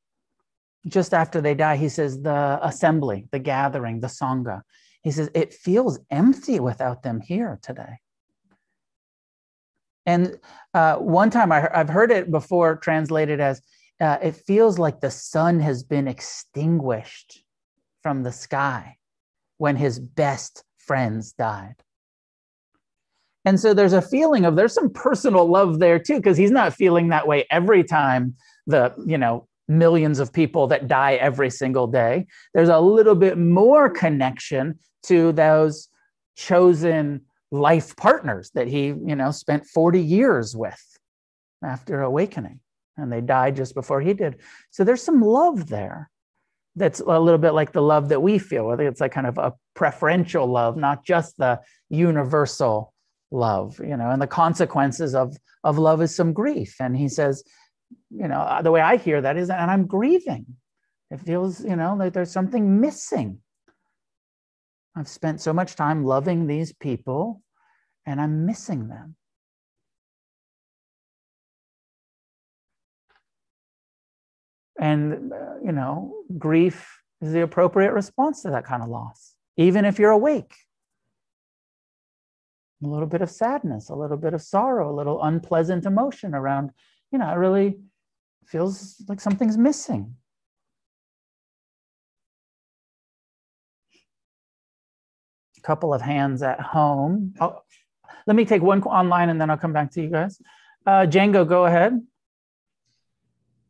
just 0.87 1.15
after 1.15 1.41
they 1.41 1.55
die, 1.55 1.77
he 1.77 1.89
says, 1.89 2.21
the 2.23 2.59
assembly, 2.63 3.27
the 3.31 3.39
gathering, 3.39 4.01
the 4.01 4.07
Sangha. 4.07 4.63
He 5.03 5.11
says, 5.11 5.31
it 5.35 5.53
feels 5.53 5.99
empty 6.11 6.61
without 6.61 7.03
them 7.03 7.21
here 7.21 7.59
today. 7.63 7.99
And 10.07 10.39
uh, 10.75 10.97
one 10.97 11.31
time 11.31 11.51
I, 11.53 11.69
have 11.73 11.89
heard 11.89 12.11
it 12.11 12.31
before 12.31 12.77
translated 12.77 13.41
as 13.41 13.63
uh, 14.01 14.19
it 14.23 14.37
feels 14.37 14.79
like 14.79 15.01
the 15.01 15.11
sun 15.11 15.61
has 15.61 15.83
been 15.83 16.09
extinguished 16.09 17.43
from 18.03 18.23
the 18.23 18.33
sky 18.33 18.97
when 19.57 19.77
his 19.77 19.99
best 19.99 20.65
friends 20.77 21.33
died. 21.33 21.77
And 23.47 23.61
so 23.61 23.75
there's 23.75 23.93
a 23.93 24.03
feeling 24.03 24.45
of 24.45 24.57
there's 24.57 24.75
some 24.75 24.91
personal 24.91 25.47
love 25.47 25.79
there 25.79 25.99
too, 25.99 26.17
because 26.17 26.37
he's 26.37 26.51
not 26.51 26.75
feeling 26.75 27.09
that 27.09 27.27
way 27.27 27.47
every 27.51 27.85
time 27.85 28.37
the, 28.67 28.95
you 29.07 29.19
know, 29.19 29.49
millions 29.69 30.19
of 30.19 30.33
people 30.33 30.67
that 30.69 30.89
die 30.89 31.15
every 31.15 31.51
single 31.51 31.87
day. 31.87 32.27
There's 32.53 32.69
a 32.69 32.81
little 32.81 33.15
bit 33.15 33.39
more 33.39 33.89
connection 33.89 34.79
to 35.05 35.33
those 35.33 35.89
chosen 36.37 37.23
life 37.51 37.97
partners 37.97 38.51
that 38.55 38.67
he, 38.67 38.87
you 38.87 39.17
know, 39.17 39.31
spent 39.31 39.67
40 39.67 40.01
years 40.01 40.57
with 40.57 40.83
after 41.65 42.03
awakening 42.03 42.61
and 42.97 43.13
they 43.13 43.21
died 43.21 43.57
just 43.57 43.75
before 43.75 44.01
he 44.01 44.13
did. 44.15 44.41
So 44.71 44.85
there's 44.85 45.03
some 45.03 45.23
love 45.23 45.69
there 45.69 46.11
that's 46.77 47.01
a 47.01 47.21
little 47.21 47.39
bit 47.39 47.53
like 47.53 47.73
the 47.73 47.83
love 47.83 48.09
that 48.09 48.21
we 48.21 48.39
feel. 48.39 48.69
Think 48.77 48.91
it's 48.91 49.01
like 49.01 49.13
kind 49.13 49.27
of 49.27 49.39
a 49.39 49.55
preferential 49.75 50.47
love, 50.47 50.77
not 50.77 51.05
just 51.05 51.37
the 51.37 51.61
universal 51.89 52.93
love, 53.31 53.79
you 53.81 53.97
know, 53.97 54.11
and 54.11 54.21
the 54.21 54.27
consequences 54.27 55.15
of, 55.15 55.37
of 55.63 55.79
love 55.79 56.03
is 56.03 56.15
some 56.15 56.33
grief. 56.33 56.77
And 56.81 56.97
he 56.97 57.09
says, 57.09 57.45
you 58.11 58.29
know, 58.29 58.61
the 58.63 58.71
way 58.71 58.81
I 58.81 58.97
hear 58.97 59.21
that 59.21 59.37
is, 59.37 59.51
and 59.51 59.71
I'm 59.71 59.87
grieving. 59.87 60.47
It 61.11 61.21
feels, 61.21 61.65
you 61.65 61.77
know, 61.77 61.95
like 61.95 62.13
there's 62.13 62.33
something 62.33 62.81
missing. 62.81 63.39
I've 64.97 65.09
spent 65.09 65.41
so 65.41 65.53
much 65.53 65.77
time 65.77 66.05
loving 66.05 66.47
these 66.47 66.73
people 66.73 67.43
and 68.07 68.21
I'm 68.21 68.47
missing 68.47 68.89
them. 68.89 69.17
And, 74.79 75.33
uh, 75.33 75.37
you 75.65 75.73
know, 75.73 76.15
grief 76.37 77.01
is 77.21 77.33
the 77.33 77.43
appropriate 77.43 77.93
response 77.93 78.43
to 78.43 78.51
that 78.51 78.65
kind 78.65 78.83
of 78.83 78.89
loss, 78.89 79.35
even 79.57 79.85
if 79.85 79.99
you're 79.99 80.11
awake. 80.11 80.55
A 82.83 82.87
little 82.87 83.07
bit 83.07 83.23
of 83.23 83.31
sadness, 83.31 83.89
a 83.89 83.95
little 83.95 84.17
bit 84.17 84.35
of 84.35 84.43
sorrow, 84.43 84.93
a 84.93 84.95
little 84.95 85.23
unpleasant 85.23 85.87
emotion 85.87 86.35
around, 86.35 86.71
you 87.15 87.19
know, 87.19 87.31
it 87.31 87.37
really 87.37 87.77
feels 88.45 89.01
like 89.09 89.21
something's 89.21 89.57
missing. 89.57 90.17
A 95.57 95.61
couple 95.61 95.95
of 95.95 96.03
hands 96.03 96.43
at 96.43 96.59
home. 96.61 97.35
Oh, 97.41 97.61
let 98.27 98.35
me 98.35 98.45
take 98.45 98.63
one 98.63 98.83
online 98.83 99.29
and 99.29 99.41
then 99.41 99.49
I'll 99.49 99.57
come 99.57 99.73
back 99.73 99.93
to 99.93 100.03
you 100.03 100.11
guys. 100.11 100.43
Uh, 100.85 101.07
Django, 101.07 101.49
go 101.49 101.67
ahead. 101.67 102.05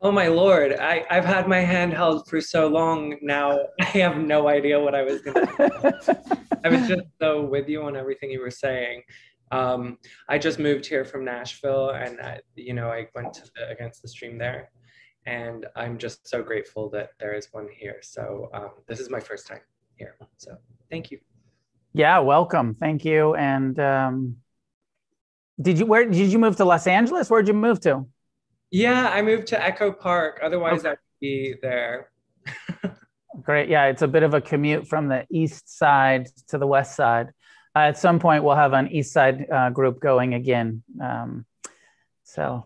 Oh 0.01 0.11
my 0.11 0.29
lord, 0.29 0.73
I, 0.73 1.05
I've 1.11 1.27
had 1.27 1.47
my 1.47 1.61
hand 1.61 1.93
held 1.93 2.27
for 2.27 2.41
so 2.41 2.67
long 2.67 3.19
now. 3.21 3.59
I 3.81 3.85
have 3.85 4.17
no 4.17 4.49
idea 4.49 4.81
what 4.81 4.95
I 4.95 5.03
was 5.03 5.21
gonna 5.21 5.47
I 6.65 6.69
was 6.71 6.89
just 6.89 7.05
so 7.21 7.43
with 7.43 7.69
you 7.69 7.83
on 7.83 7.95
everything 7.95 8.31
you 8.31 8.41
were 8.41 8.51
saying. 8.51 9.03
Um, 9.55 9.99
I 10.29 10.39
just 10.39 10.59
moved 10.59 10.85
here 10.87 11.05
from 11.05 11.25
Nashville 11.25 11.91
and 11.91 12.21
I, 12.21 12.41
you 12.57 12.75
know, 12.75 12.89
I 12.89 13.09
went 13.15 13.41
the, 13.55 13.69
against 13.69 14.03
the 14.03 14.09
stream 14.09 14.37
there 14.37 14.71
and 15.27 15.67
I'm 15.77 15.97
just 15.99 16.29
so 16.29 16.43
grateful 16.43 16.91
that 16.91 17.11
there 17.21 17.35
is 17.35 17.49
one 17.53 17.69
here. 17.73 17.99
So 18.03 18.51
um, 18.53 18.71
this 18.89 18.99
is 19.01 19.11
my 19.11 19.21
first 19.21 19.47
time 19.47 19.61
here. 19.97 20.17
So 20.39 20.57
thank 20.91 21.11
you. 21.11 21.21
Yeah, 21.93 22.19
welcome. 22.19 22.75
Thank 22.75 23.05
you. 23.05 23.35
And 23.37 23.79
um, 23.79 24.37
did 25.61 25.79
you 25.79 25.87
where 25.87 26.05
did 26.05 26.33
you 26.33 26.39
move 26.41 26.57
to 26.57 26.65
Los 26.65 26.89
Angeles? 26.89 27.31
Where'd 27.31 27.47
you 27.47 27.55
move 27.55 27.79
to? 27.81 28.07
Yeah, 28.73 29.09
I 29.09 29.23
moved 29.23 29.47
to 29.49 29.63
Echo 29.63 29.93
Park. 29.93 30.41
Otherwise, 30.43 30.81
okay. 30.81 30.91
I'd 30.91 30.99
be 31.21 31.55
there. 31.63 32.11
Great. 33.43 33.69
Yeah, 33.69 33.87
it's 33.87 34.03
a 34.03 34.09
bit 34.09 34.25
of 34.25 34.35
a 34.35 34.41
commute 34.41 34.89
from 34.89 35.09
the 35.09 35.27
east 35.31 35.79
side 35.79 36.29
to 36.49 36.59
the 36.59 36.67
west 36.67 36.97
side. 36.97 37.29
Uh, 37.77 37.81
at 37.81 37.99
some 37.99 38.21
point, 38.21 38.45
we'll 38.45 38.55
have 38.55 38.73
an 38.73 38.89
east 38.89 39.13
side 39.13 39.51
uh, 39.51 39.69
group 39.71 39.99
going 40.01 40.35
again. 40.35 40.83
Um, 41.03 41.45
so, 42.23 42.65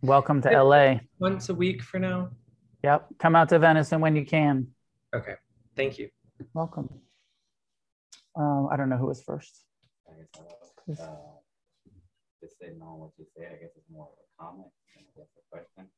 welcome 0.00 0.40
to 0.42 0.62
LA. 0.62 1.00
Once 1.18 1.48
a 1.48 1.54
week 1.54 1.82
for 1.82 1.98
now. 1.98 2.30
Yep. 2.84 3.06
Come 3.18 3.34
out 3.34 3.48
to 3.48 3.58
Venice 3.58 3.90
and 3.90 4.00
when 4.00 4.14
you 4.14 4.24
can. 4.24 4.68
Okay. 5.12 5.34
Thank 5.74 5.98
you. 5.98 6.08
Welcome. 6.52 6.88
Um, 8.36 8.68
I 8.70 8.76
don't 8.76 8.88
know 8.88 8.96
who 8.96 9.06
was 9.06 9.22
first. 9.22 9.64
I 10.08 10.12
guess, 10.86 11.00
uh, 11.00 11.02
uh, 11.02 11.16
just 12.40 12.58
sitting 12.60 12.80
on 12.80 13.00
what 13.00 13.10
you 13.18 13.26
said, 13.36 13.48
I 13.50 13.56
guess 13.56 13.70
it's 13.76 13.90
more 13.90 14.06
of 14.06 14.18
a 14.18 14.42
comment 14.42 14.70
that's 15.16 15.34
a 15.38 15.44
question. 15.50 15.90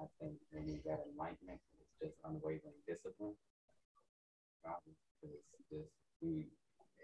I 0.00 0.06
think 0.18 0.34
when 0.50 0.66
you 0.66 0.78
got 0.82 0.98
enlightenment, 1.06 1.60
it's 1.78 1.94
just 2.02 2.18
unwavering 2.24 2.78
discipline. 2.86 3.34
Um, 4.66 4.74
it's 5.22 5.66
just 5.70 5.90
we 6.22 6.46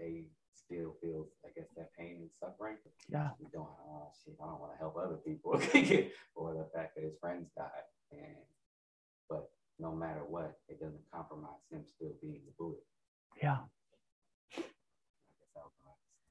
a 0.01 0.25
still 0.71 0.95
feels, 1.01 1.27
I 1.45 1.49
guess, 1.55 1.69
that 1.77 1.91
pain 1.99 2.19
and 2.21 2.31
suffering. 2.39 2.77
Yeah. 3.09 3.31
We 3.39 3.47
don't, 3.53 3.69
oh 3.89 4.11
shit, 4.25 4.35
I 4.43 4.47
don't 4.47 4.61
want 4.61 4.73
to 4.73 4.79
help 4.79 4.97
other 4.97 5.17
people, 5.17 5.53
or 6.35 6.55
the 6.55 6.67
fact 6.75 6.95
that 6.95 7.05
his 7.05 7.15
friends 7.21 7.49
died, 7.57 7.69
and 8.13 8.37
but 9.29 9.51
no 9.79 9.93
matter 9.93 10.21
what, 10.29 10.59
it 10.69 10.81
doesn't 10.81 11.03
compromise 11.13 11.51
him 11.71 11.83
still 11.87 12.13
being 12.21 12.41
the 12.47 12.53
Buddha. 12.59 12.79
Yeah. 13.43 13.59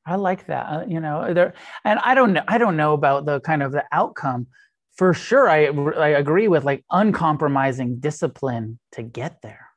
I 0.05 0.15
like 0.15 0.47
that. 0.47 0.65
Uh, 0.65 0.85
you 0.87 0.99
know, 0.99 1.33
there, 1.33 1.53
and 1.83 1.99
I 1.99 2.15
don't 2.15 2.33
know. 2.33 2.43
I 2.47 2.57
don't 2.57 2.77
know 2.77 2.93
about 2.93 3.25
the 3.25 3.41
kind 3.41 3.61
of 3.61 3.71
the 3.71 3.83
outcome, 3.91 4.47
for 4.95 5.13
sure 5.13 5.47
I, 5.47 5.65
I 5.65 6.09
agree 6.09 6.47
with 6.47 6.63
like 6.63 6.83
uncompromising 6.89 7.99
discipline 7.99 8.79
to 8.93 9.03
get 9.03 9.41
there 9.43 9.69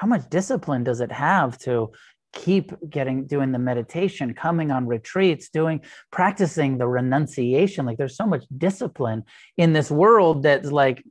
how 0.00 0.06
much 0.06 0.30
discipline 0.30 0.82
does 0.82 1.02
it 1.02 1.12
have 1.12 1.58
to 1.58 1.90
keep 2.32 2.72
getting 2.88 3.26
doing 3.26 3.52
the 3.52 3.58
meditation 3.58 4.34
coming 4.34 4.70
on 4.70 4.86
retreats 4.86 5.48
doing 5.48 5.80
practicing 6.10 6.78
the 6.78 6.86
renunciation. 6.86 7.86
Like 7.86 7.98
there's 7.98 8.16
so 8.16 8.26
much 8.26 8.44
discipline 8.56 9.24
in 9.56 9.72
this 9.72 9.90
world 9.90 10.42
that's 10.42 10.70
like 10.70 11.04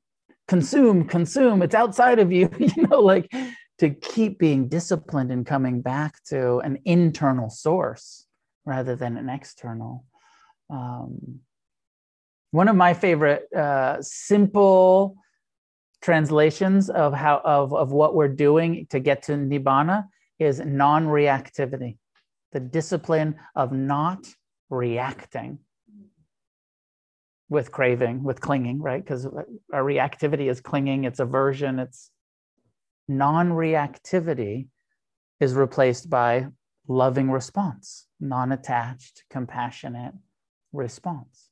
consume 0.47 1.07
consume. 1.07 1.61
It's 1.61 1.75
outside 1.75 2.19
of 2.19 2.31
you 2.31 2.49
you 2.59 2.87
know 2.87 2.99
like 2.99 3.31
to 3.79 3.89
keep 3.89 4.39
being 4.39 4.67
disciplined 4.67 5.31
and 5.31 5.45
coming 5.45 5.81
back 5.81 6.21
to 6.25 6.57
an 6.59 6.79
internal 6.85 7.49
source 7.49 8.25
rather 8.65 8.95
than 8.95 9.17
an 9.17 9.29
external. 9.29 10.05
Um, 10.69 11.39
one 12.51 12.67
of 12.67 12.75
my 12.75 12.93
favorite 12.93 13.51
uh, 13.53 14.01
simple 14.01 15.15
translations 16.01 16.89
of 16.89 17.13
how 17.13 17.41
of, 17.43 17.73
of 17.73 17.91
what 17.91 18.15
we're 18.15 18.27
doing 18.29 18.87
to 18.89 18.99
get 18.99 19.23
to 19.23 19.33
nibbana 19.33 20.05
is 20.39 20.59
non-reactivity 20.59 21.97
the 22.51 22.59
discipline 22.59 23.35
of 23.55 23.71
not 23.71 24.25
reacting 24.69 25.59
with 27.49 27.71
craving 27.71 28.23
with 28.23 28.39
clinging 28.41 28.81
right 28.81 29.03
because 29.03 29.25
our 29.73 29.83
reactivity 29.83 30.49
is 30.49 30.61
clinging 30.61 31.03
it's 31.03 31.19
aversion 31.19 31.79
it's 31.79 32.11
non-reactivity 33.07 34.67
is 35.39 35.53
replaced 35.53 36.09
by 36.09 36.47
loving 36.87 37.29
response 37.29 38.07
non-attached 38.19 39.23
compassionate 39.29 40.13
response 40.71 41.49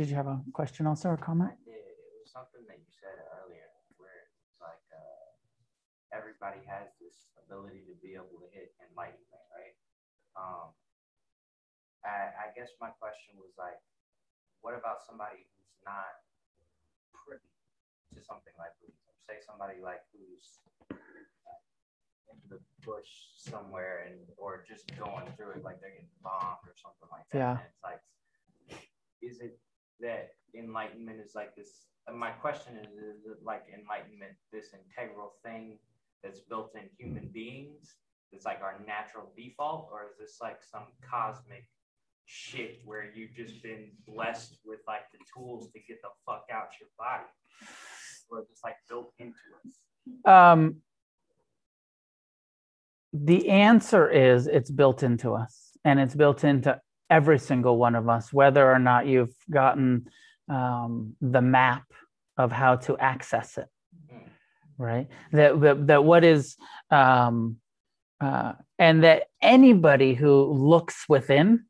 did 0.00 0.08
you 0.08 0.16
have 0.16 0.28
a 0.28 0.40
question 0.54 0.86
also 0.86 1.10
or 1.10 1.16
comment? 1.18 1.50
I 1.52 1.60
did. 1.60 1.76
It 1.76 2.24
was 2.24 2.32
something 2.32 2.64
that 2.68 2.78
you 2.78 2.88
said 2.88 3.20
earlier 3.36 3.68
where 3.98 4.24
it's 4.24 4.56
like 4.56 4.80
uh, 4.88 5.28
everybody 6.10 6.62
has 6.66 6.90
this 6.98 7.30
ability 7.38 7.86
to 7.86 7.94
be 8.02 8.18
able 8.18 8.38
to 8.42 8.48
hit 8.50 8.74
enlightenment, 8.82 9.46
right? 9.54 9.74
Um, 10.34 10.74
I, 12.02 12.34
I 12.34 12.46
guess 12.56 12.74
my 12.82 12.90
question 12.98 13.38
was 13.38 13.54
like, 13.58 13.78
what 14.62 14.74
about 14.74 15.02
somebody 15.06 15.46
who's 15.46 15.74
not 15.86 16.20
privy 17.14 17.52
to 18.14 18.20
something 18.20 18.54
like 18.58 18.74
Buddhism? 18.82 19.14
Say 19.28 19.38
somebody 19.40 19.78
like 19.80 20.02
who's 20.10 20.60
in 22.30 22.38
the 22.50 22.58
bush 22.82 23.30
somewhere 23.38 24.06
and 24.08 24.18
or 24.36 24.64
just 24.66 24.90
going 24.98 25.28
through 25.36 25.60
it 25.60 25.64
like 25.64 25.80
they're 25.80 25.94
getting 25.94 26.18
bombed 26.22 26.66
or 26.66 26.74
something 26.76 27.08
like 27.12 27.26
that. 27.32 27.38
Yeah. 27.38 27.56
And 27.56 27.68
it's 27.68 27.82
like, 27.84 28.02
is 29.22 29.40
it 29.40 29.58
that 30.00 30.34
enlightenment 30.56 31.20
is 31.20 31.34
like 31.34 31.54
this 31.54 31.86
my 32.08 32.30
question 32.30 32.76
is 32.80 32.90
is 32.96 33.22
it 33.26 33.38
like 33.44 33.68
enlightenment 33.70 34.32
this 34.50 34.72
integral 34.72 35.36
thing 35.44 35.78
that's 36.22 36.40
built 36.40 36.72
in 36.74 36.88
human 36.98 37.28
beings 37.32 37.96
it's 38.32 38.44
like 38.44 38.60
our 38.62 38.76
natural 38.86 39.32
default 39.36 39.88
or 39.92 40.04
is 40.04 40.18
this 40.18 40.38
like 40.40 40.58
some 40.62 40.84
cosmic 41.08 41.66
shit 42.26 42.80
where 42.84 43.10
you've 43.14 43.34
just 43.34 43.62
been 43.62 43.90
blessed 44.06 44.58
with 44.64 44.78
like 44.86 45.02
the 45.12 45.18
tools 45.34 45.70
to 45.72 45.80
get 45.88 46.00
the 46.02 46.08
fuck 46.24 46.44
out 46.52 46.68
your 46.78 46.88
body 46.98 47.24
or 48.30 48.44
just 48.48 48.62
like 48.62 48.76
built 48.88 49.12
into 49.18 49.34
us 49.64 49.74
um, 50.24 50.76
the 53.12 53.48
answer 53.48 54.08
is 54.08 54.46
it's 54.46 54.70
built 54.70 55.02
into 55.02 55.34
us 55.34 55.70
and 55.84 55.98
it's 55.98 56.14
built 56.14 56.44
into 56.44 56.80
every 57.08 57.38
single 57.38 57.76
one 57.76 57.94
of 57.94 58.08
us, 58.08 58.32
whether 58.32 58.70
or 58.70 58.78
not 58.78 59.06
you've 59.06 59.34
gotten 59.50 60.08
um, 60.48 61.16
the 61.20 61.42
map 61.42 61.84
of 62.36 62.52
how 62.52 62.76
to 62.76 62.96
access 62.98 63.58
it. 63.58 63.66
Right. 64.80 65.08
That 65.32 65.60
that, 65.60 65.86
that 65.88 66.04
what 66.04 66.24
is 66.24 66.56
um, 66.90 67.56
uh, 68.18 68.54
and 68.78 69.04
that 69.04 69.24
anybody 69.42 70.14
who 70.14 70.44
looks 70.44 71.04
within 71.06 71.66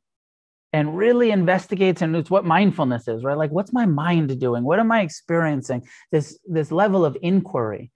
and 0.73 0.97
really 0.97 1.33
investigates 1.33 2.03
and 2.03 2.15
it's 2.15 2.31
what 2.31 2.45
mindfulness 2.45 3.09
is 3.09 3.25
right? 3.25 3.37
Like 3.37 3.51
what's 3.51 3.73
my 3.73 3.85
mind 3.85 4.39
doing? 4.39 4.63
What 4.63 4.79
am 4.79 4.93
i 4.93 5.01
experiencing? 5.01 5.83
This 6.13 6.39
this 6.47 6.71
level 6.71 7.05
of 7.05 7.17
inquiry 7.21 7.91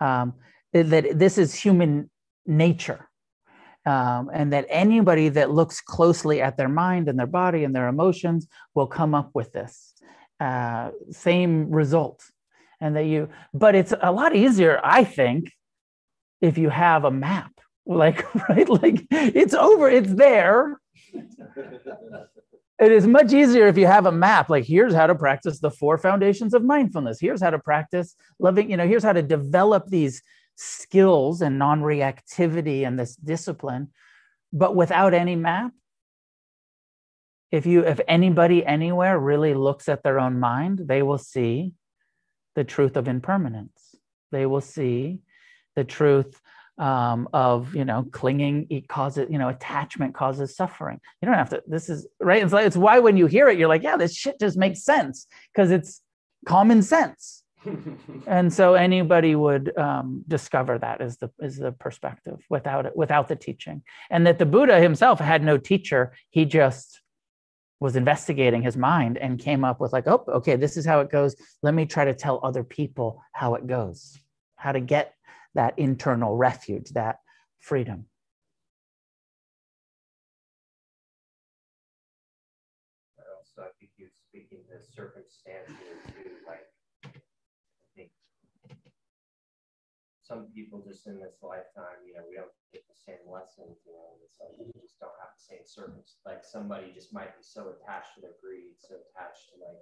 um, 0.00 0.34
that 0.72 1.16
this 1.16 1.38
is 1.38 1.54
human 1.54 2.10
nature 2.44 3.08
um, 3.86 4.30
and 4.34 4.52
that 4.52 4.66
anybody 4.68 5.28
that 5.28 5.52
looks 5.52 5.80
closely 5.80 6.42
at 6.42 6.56
their 6.56 6.68
mind 6.68 7.08
and 7.08 7.16
their 7.16 7.28
body 7.28 7.62
and 7.62 7.72
their 7.72 7.86
emotions 7.86 8.48
will 8.74 8.88
come 8.88 9.14
up 9.14 9.30
with 9.32 9.52
this 9.52 9.94
uh, 10.40 10.90
same 11.12 11.70
result 11.70 12.24
and 12.80 12.96
that 12.96 13.04
you 13.04 13.28
but 13.54 13.74
it's 13.74 13.94
a 14.00 14.12
lot 14.12 14.34
easier 14.34 14.80
i 14.84 15.04
think 15.04 15.52
if 16.40 16.58
you 16.58 16.68
have 16.68 17.04
a 17.04 17.10
map 17.10 17.52
like 17.86 18.34
right? 18.48 18.68
Like 18.68 19.06
it's 19.10 19.54
over 19.54 19.88
it's 19.88 20.12
there. 20.12 20.80
It 22.78 22.92
is 22.92 23.06
much 23.06 23.32
easier 23.32 23.68
if 23.68 23.78
you 23.78 23.86
have 23.86 24.04
a 24.04 24.12
map 24.12 24.50
like 24.50 24.64
here's 24.64 24.92
how 24.92 25.06
to 25.06 25.14
practice 25.14 25.60
the 25.60 25.70
four 25.70 25.96
foundations 25.96 26.52
of 26.52 26.62
mindfulness. 26.62 27.20
Here's 27.20 27.40
how 27.40 27.50
to 27.50 27.58
practice 27.58 28.14
loving 28.38 28.70
you 28.70 28.76
know 28.76 28.86
here's 28.86 29.04
how 29.04 29.12
to 29.12 29.22
develop 29.22 29.86
these 29.86 30.20
skills 30.56 31.42
and 31.42 31.58
non-reactivity 31.58 32.86
and 32.86 32.98
this 32.98 33.14
discipline 33.16 33.88
but 34.54 34.74
without 34.74 35.12
any 35.12 35.36
map 35.36 35.70
if 37.52 37.66
you 37.66 37.84
if 37.84 38.00
anybody 38.08 38.64
anywhere 38.64 39.18
really 39.18 39.52
looks 39.52 39.86
at 39.86 40.02
their 40.02 40.18
own 40.18 40.40
mind 40.40 40.80
they 40.86 41.02
will 41.02 41.18
see 41.18 41.74
the 42.56 42.64
truth 42.64 42.96
of 42.96 43.06
impermanence. 43.06 43.94
They 44.32 44.46
will 44.46 44.60
see 44.60 45.20
the 45.76 45.84
truth 45.84 46.40
um, 46.78 47.28
of 47.32 47.74
you 47.74 47.84
know 47.84 48.06
clinging 48.10 48.66
it 48.68 48.88
causes 48.88 49.28
you 49.30 49.38
know 49.38 49.48
attachment 49.48 50.14
causes 50.14 50.56
suffering. 50.56 51.00
You 51.22 51.26
don't 51.26 51.38
have 51.38 51.50
to 51.50 51.62
this 51.66 51.88
is 51.88 52.06
right? 52.20 52.42
It's 52.42 52.52
like 52.52 52.66
it's 52.66 52.76
why 52.76 52.98
when 52.98 53.16
you 53.16 53.26
hear 53.26 53.48
it 53.48 53.58
you're 53.58 53.68
like 53.68 53.82
yeah 53.82 53.96
this 53.96 54.14
shit 54.14 54.40
just 54.40 54.58
makes 54.58 54.82
sense 54.82 55.26
because 55.54 55.70
it's 55.70 56.02
common 56.46 56.82
sense. 56.82 57.44
And 58.28 58.52
so 58.52 58.74
anybody 58.74 59.34
would 59.34 59.76
um, 59.76 60.24
discover 60.28 60.78
that 60.78 61.00
is 61.00 61.16
the 61.16 61.30
is 61.40 61.56
the 61.56 61.72
perspective 61.72 62.38
without 62.48 62.86
it 62.86 62.96
without 62.96 63.28
the 63.28 63.36
teaching. 63.36 63.82
And 64.10 64.26
that 64.26 64.38
the 64.38 64.46
buddha 64.46 64.80
himself 64.80 65.18
had 65.18 65.42
no 65.42 65.58
teacher 65.58 66.12
he 66.30 66.44
just 66.44 67.00
was 67.80 67.96
investigating 67.96 68.62
his 68.62 68.76
mind 68.76 69.18
and 69.18 69.38
came 69.38 69.64
up 69.64 69.80
with 69.80 69.92
like 69.92 70.06
oh 70.06 70.24
okay 70.28 70.56
this 70.56 70.76
is 70.76 70.86
how 70.86 71.00
it 71.00 71.10
goes. 71.10 71.36
Let 71.62 71.74
me 71.74 71.86
try 71.86 72.04
to 72.04 72.14
tell 72.14 72.40
other 72.42 72.64
people 72.64 73.22
how 73.32 73.54
it 73.54 73.66
goes 73.66 74.18
how 74.56 74.72
to 74.72 74.80
get 74.80 75.14
that 75.54 75.78
internal 75.78 76.36
refuge 76.36 76.90
that 76.90 77.20
freedom. 77.60 78.06
I 83.18 83.22
also 83.38 83.68
i 83.68 83.72
think 83.78 83.92
you're 83.96 84.08
speaking 84.28 84.58
the 84.68 84.82
circumstance 84.84 85.70
too 86.08 86.30
like 86.46 86.66
I 87.04 87.08
think 87.94 88.10
some 90.22 90.48
people 90.54 90.82
just 90.86 91.06
in 91.06 91.20
this 91.20 91.38
lifetime, 91.42 92.02
you 92.06 92.14
know, 92.14 92.22
we 92.28 92.36
don't 92.36 92.50
the 92.84 92.94
same 92.94 93.24
lessons, 93.24 93.80
you 93.86 93.92
know, 93.96 94.20
it's 94.24 94.36
like 94.36 94.52
we 94.60 94.68
just 94.80 95.00
don't 95.00 95.16
have 95.20 95.32
the 95.32 95.40
same 95.40 95.64
circumstance. 95.64 96.20
Like 96.26 96.44
somebody 96.44 96.92
just 96.92 97.12
might 97.12 97.32
be 97.36 97.42
so 97.42 97.72
attached 97.72 98.14
to 98.16 98.20
their 98.20 98.36
greed, 98.42 98.76
so 98.76 99.00
attached 99.00 99.48
to 99.50 99.64
like 99.64 99.80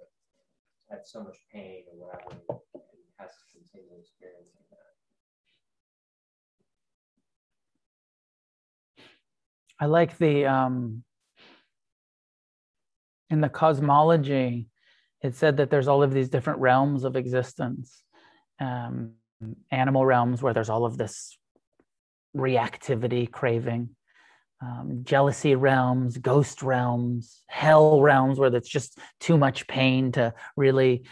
had 0.89 1.05
so 1.05 1.23
much 1.23 1.37
pain 1.51 1.83
or 1.91 2.07
whatever, 2.07 2.31
and 2.31 3.03
has 3.17 3.31
to 3.31 3.45
continue 3.51 3.99
experiencing 3.99 4.65
that. 4.71 4.93
I 9.79 9.87
like 9.87 10.17
the 10.17 10.45
um 10.45 11.03
in 13.29 13.41
the 13.41 13.49
cosmology, 13.49 14.69
it 15.21 15.35
said 15.35 15.57
that 15.57 15.69
there's 15.69 15.87
all 15.87 16.03
of 16.03 16.13
these 16.13 16.29
different 16.29 16.59
realms 16.59 17.03
of 17.03 17.15
existence. 17.15 18.03
Um, 18.59 19.13
animal 19.71 20.05
realms 20.05 20.41
where 20.41 20.53
there's 20.53 20.69
all 20.69 20.85
of 20.85 20.97
this 20.97 21.37
reactivity, 22.35 23.29
craving, 23.31 23.89
um, 24.61 25.01
jealousy 25.03 25.55
realms, 25.55 26.17
ghost 26.17 26.61
realms, 26.61 27.43
hell 27.47 28.01
realms 28.01 28.39
where 28.39 28.49
there's 28.49 28.67
just 28.67 28.97
too 29.19 29.37
much 29.37 29.67
pain 29.67 30.11
to 30.13 30.33
really 30.55 31.03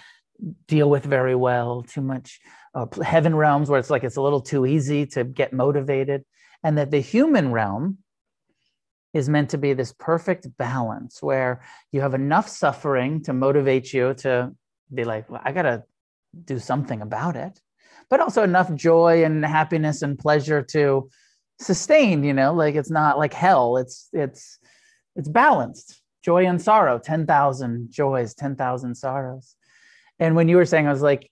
deal 0.68 0.90
with 0.90 1.04
very 1.04 1.36
well, 1.36 1.84
too 1.84 2.02
much 2.02 2.40
uh, 2.76 2.86
heaven 3.04 3.36
realms 3.36 3.70
where 3.70 3.80
it's 3.80 3.90
like 3.90 4.04
it's 4.04 4.18
a 4.18 4.22
little 4.22 4.42
too 4.42 4.66
easy 4.66 5.06
to 5.06 5.24
get 5.24 5.54
motivated, 5.54 6.24
and 6.64 6.78
that 6.78 6.92
the 6.92 7.00
human 7.00 7.52
realm 7.52 8.00
is 9.14 9.30
meant 9.30 9.52
to 9.52 9.58
be 9.58 9.74
this 9.74 9.94
perfect 9.94 10.48
balance 10.58 11.22
where 11.22 11.62
you 11.92 12.02
have 12.02 12.16
enough 12.16 12.50
suffering 12.50 13.22
to 13.22 13.32
motivate 13.32 13.94
you 13.94 14.14
to 14.16 14.52
be 14.92 15.04
like, 15.04 15.30
well, 15.30 15.42
I 15.44 15.52
got 15.52 15.64
to 15.64 15.84
do 16.46 16.58
something 16.58 17.02
about 17.02 17.36
it 17.36 17.60
but 18.10 18.20
also 18.20 18.44
enough 18.44 18.74
joy 18.74 19.24
and 19.24 19.46
happiness 19.46 20.02
and 20.02 20.18
pleasure 20.18 20.62
to 20.62 21.10
sustain 21.60 22.24
you 22.24 22.34
know 22.34 22.54
like 22.54 22.76
it's 22.76 22.92
not 22.92 23.18
like 23.18 23.34
hell. 23.34 23.78
It's 23.78 24.10
it's 24.14 24.60
it's 25.16 25.30
balanced. 25.30 26.02
Joy 26.24 26.46
and 26.46 26.62
sorrow 26.62 27.00
10,000 27.00 27.92
joys 27.92 28.34
10,000 28.34 28.96
sorrows. 28.96 29.56
And 30.20 30.36
when 30.36 30.48
you 30.48 30.56
were 30.56 30.66
saying 30.66 30.88
i 30.88 30.92
was 30.92 31.02
like 31.02 31.30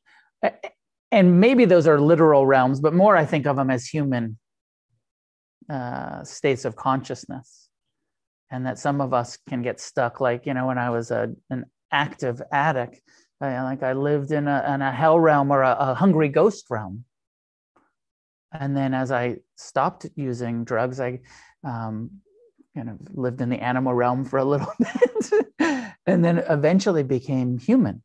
and 1.11 1.39
maybe 1.39 1.65
those 1.65 1.87
are 1.87 1.99
literal 1.99 2.45
realms 2.45 2.81
but 2.81 2.93
more 2.93 3.15
i 3.15 3.25
think 3.25 3.45
of 3.45 3.55
them 3.55 3.69
as 3.69 3.85
human 3.85 4.37
uh, 5.69 6.23
states 6.23 6.65
of 6.65 6.75
consciousness. 6.75 7.69
And 8.49 8.65
that 8.65 8.79
some 8.79 8.99
of 8.99 9.13
us 9.13 9.37
can 9.47 9.61
get 9.61 9.79
stuck 9.79 10.19
like 10.19 10.45
you 10.45 10.53
know 10.53 10.67
when 10.67 10.77
i 10.77 10.89
was 10.89 11.09
a, 11.11 11.33
an 11.49 11.65
active 11.91 12.41
addict 12.51 13.01
I, 13.41 13.61
like 13.63 13.83
I 13.83 13.93
lived 13.93 14.31
in 14.31 14.47
a, 14.47 14.73
in 14.75 14.81
a 14.81 14.91
hell 14.91 15.19
realm 15.19 15.51
or 15.51 15.61
a, 15.61 15.75
a 15.79 15.93
hungry 15.93 16.29
ghost 16.29 16.65
realm. 16.69 17.05
And 18.51 18.75
then 18.75 18.93
as 18.93 19.11
I 19.11 19.37
stopped 19.55 20.05
using 20.15 20.65
drugs, 20.65 20.99
I 20.99 21.21
um, 21.63 22.21
kind 22.75 22.89
of 22.89 22.97
lived 23.13 23.41
in 23.41 23.49
the 23.49 23.61
animal 23.61 23.93
realm 23.93 24.25
for 24.25 24.39
a 24.39 24.45
little 24.45 24.73
bit 24.79 25.91
and 26.05 26.23
then 26.23 26.39
eventually 26.49 27.03
became 27.03 27.57
human. 27.57 28.03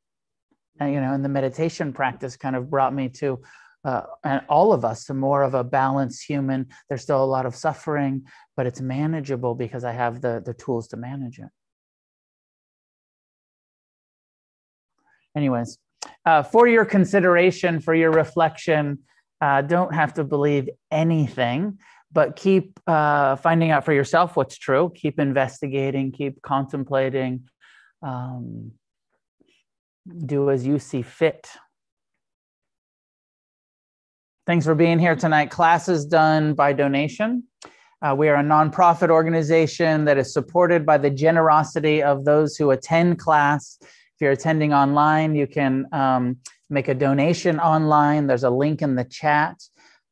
And, 0.79 0.93
you 0.93 1.01
know, 1.01 1.13
and 1.13 1.25
the 1.25 1.29
meditation 1.29 1.93
practice 1.93 2.37
kind 2.37 2.55
of 2.55 2.71
brought 2.71 2.95
me 2.95 3.09
to 3.21 3.41
uh, 3.85 4.03
and 4.25 4.43
all 4.49 4.73
of 4.73 4.85
us 4.85 5.05
to 5.05 5.15
more 5.15 5.45
of 5.45 5.55
a 5.55 5.63
balanced 5.63 6.27
human. 6.27 6.67
There's 6.89 7.03
still 7.03 7.23
a 7.23 7.25
lot 7.25 7.47
of 7.47 7.55
suffering, 7.55 8.25
but 8.57 8.67
it's 8.67 8.81
manageable 8.81 9.55
because 9.55 9.85
I 9.85 9.93
have 9.93 10.21
the, 10.21 10.43
the 10.45 10.55
tools 10.55 10.89
to 10.89 10.97
manage 10.97 11.39
it. 11.39 11.49
Anyways, 15.37 15.79
uh, 16.25 16.43
for 16.43 16.67
your 16.67 16.85
consideration, 16.85 17.81
for 17.81 17.95
your 17.95 18.11
reflection, 18.11 18.99
uh, 19.41 19.63
don't 19.63 19.95
have 19.95 20.15
to 20.15 20.25
believe 20.25 20.69
anything, 20.91 21.79
but 22.11 22.37
keep 22.37 22.81
uh, 22.87 23.37
finding 23.37 23.71
out 23.71 23.85
for 23.85 23.93
yourself 23.93 24.37
what's 24.37 24.57
true. 24.57 24.91
Keep 24.95 25.21
investigating, 25.21 26.11
keep 26.11 26.41
contemplating. 26.43 27.45
Um, 28.03 28.73
do 30.25 30.51
as 30.51 30.67
you 30.67 30.79
see 30.79 31.03
fit. 31.03 31.49
Thanks 34.47 34.65
for 34.65 34.77
being 34.77 35.01
here 35.01 35.17
tonight. 35.17 35.51
Class 35.51 35.89
is 35.89 36.07
done 36.07 36.55
by 36.55 36.73
donation. 36.73 37.43
Uh, 38.01 38.15
we 38.17 38.29
are 38.29 38.37
a 38.37 38.43
nonprofit 38.43 39.11
organization 39.11 40.05
that 40.05 40.19
is 40.19 40.33
supported 40.33 40.87
by 40.87 40.99
the 40.99 41.11
generosity 41.11 42.03
of 42.03 42.25
those 42.25 42.57
who 42.57 42.71
attend 42.71 43.19
class 43.19 43.79
if 44.17 44.23
you're 44.23 44.33
attending 44.33 44.73
online, 44.73 45.35
you 45.35 45.47
can 45.47 45.87
um, 45.93 46.39
make 46.71 46.89
a 46.89 46.95
donation 46.95 47.61
online. 47.61 48.27
There's 48.27 48.45
a 48.45 48.51
link 48.51 48.81
in 48.81 48.95
the 48.95 49.05
chat. 49.05 49.63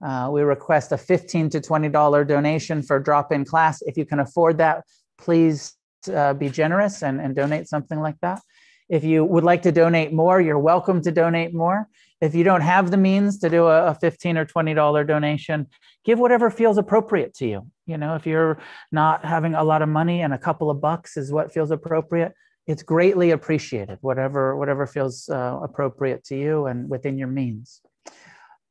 Uh, 0.05 0.29
we 0.31 0.43
request 0.43 0.93
a 0.93 0.99
15 0.99 1.49
to 1.49 1.61
$20 1.61 2.29
donation 2.29 2.83
for 2.83 3.01
drop 3.01 3.33
in 3.33 3.47
class. 3.47 3.81
If 3.81 3.97
you 3.97 4.05
can 4.05 4.21
afford 4.21 4.59
that, 4.59 4.85
please 5.17 5.73
uh, 6.15 6.35
be 6.35 6.51
generous 6.51 7.03
and, 7.03 7.19
and 7.19 7.35
donate 7.35 7.67
something 7.67 7.99
like 7.99 8.17
that. 8.21 8.43
If 8.91 9.05
you 9.05 9.25
would 9.25 9.43
like 9.43 9.63
to 9.63 9.73
donate 9.73 10.13
more, 10.13 10.39
you're 10.39 10.59
welcome 10.59 11.01
to 11.01 11.11
donate 11.11 11.55
more. 11.55 11.89
If 12.21 12.35
you 12.35 12.45
don't 12.45 12.61
have 12.61 12.91
the 12.91 12.99
means 12.99 13.39
to 13.39 13.49
do 13.49 13.69
a, 13.69 13.87
a 13.87 13.95
15 13.95 14.37
or 14.37 14.45
$20 14.45 15.07
donation, 15.07 15.67
give 16.05 16.19
whatever 16.19 16.51
feels 16.51 16.77
appropriate 16.77 17.33
to 17.37 17.47
you. 17.47 17.67
You 17.87 17.97
know, 17.97 18.17
if 18.17 18.27
you're 18.27 18.59
not 18.93 19.25
having 19.25 19.55
a 19.55 19.65
lot 19.65 19.81
of 19.81 19.89
money 19.89 20.21
and 20.21 20.35
a 20.35 20.39
couple 20.39 20.69
of 20.69 20.83
bucks 20.83 21.17
is 21.17 21.33
what 21.33 21.55
feels 21.55 21.71
appropriate, 21.71 22.35
it's 22.67 22.83
greatly 22.83 23.31
appreciated 23.33 23.99
whatever 24.01 24.57
whatever 24.57 24.87
feels 24.87 25.29
uh, 25.29 25.59
appropriate 25.63 26.25
to 26.25 26.37
you 26.37 26.67
and 26.67 26.89
within 26.89 27.19
your 27.19 27.29
means. 27.29 27.81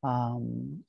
Um, 0.02 0.84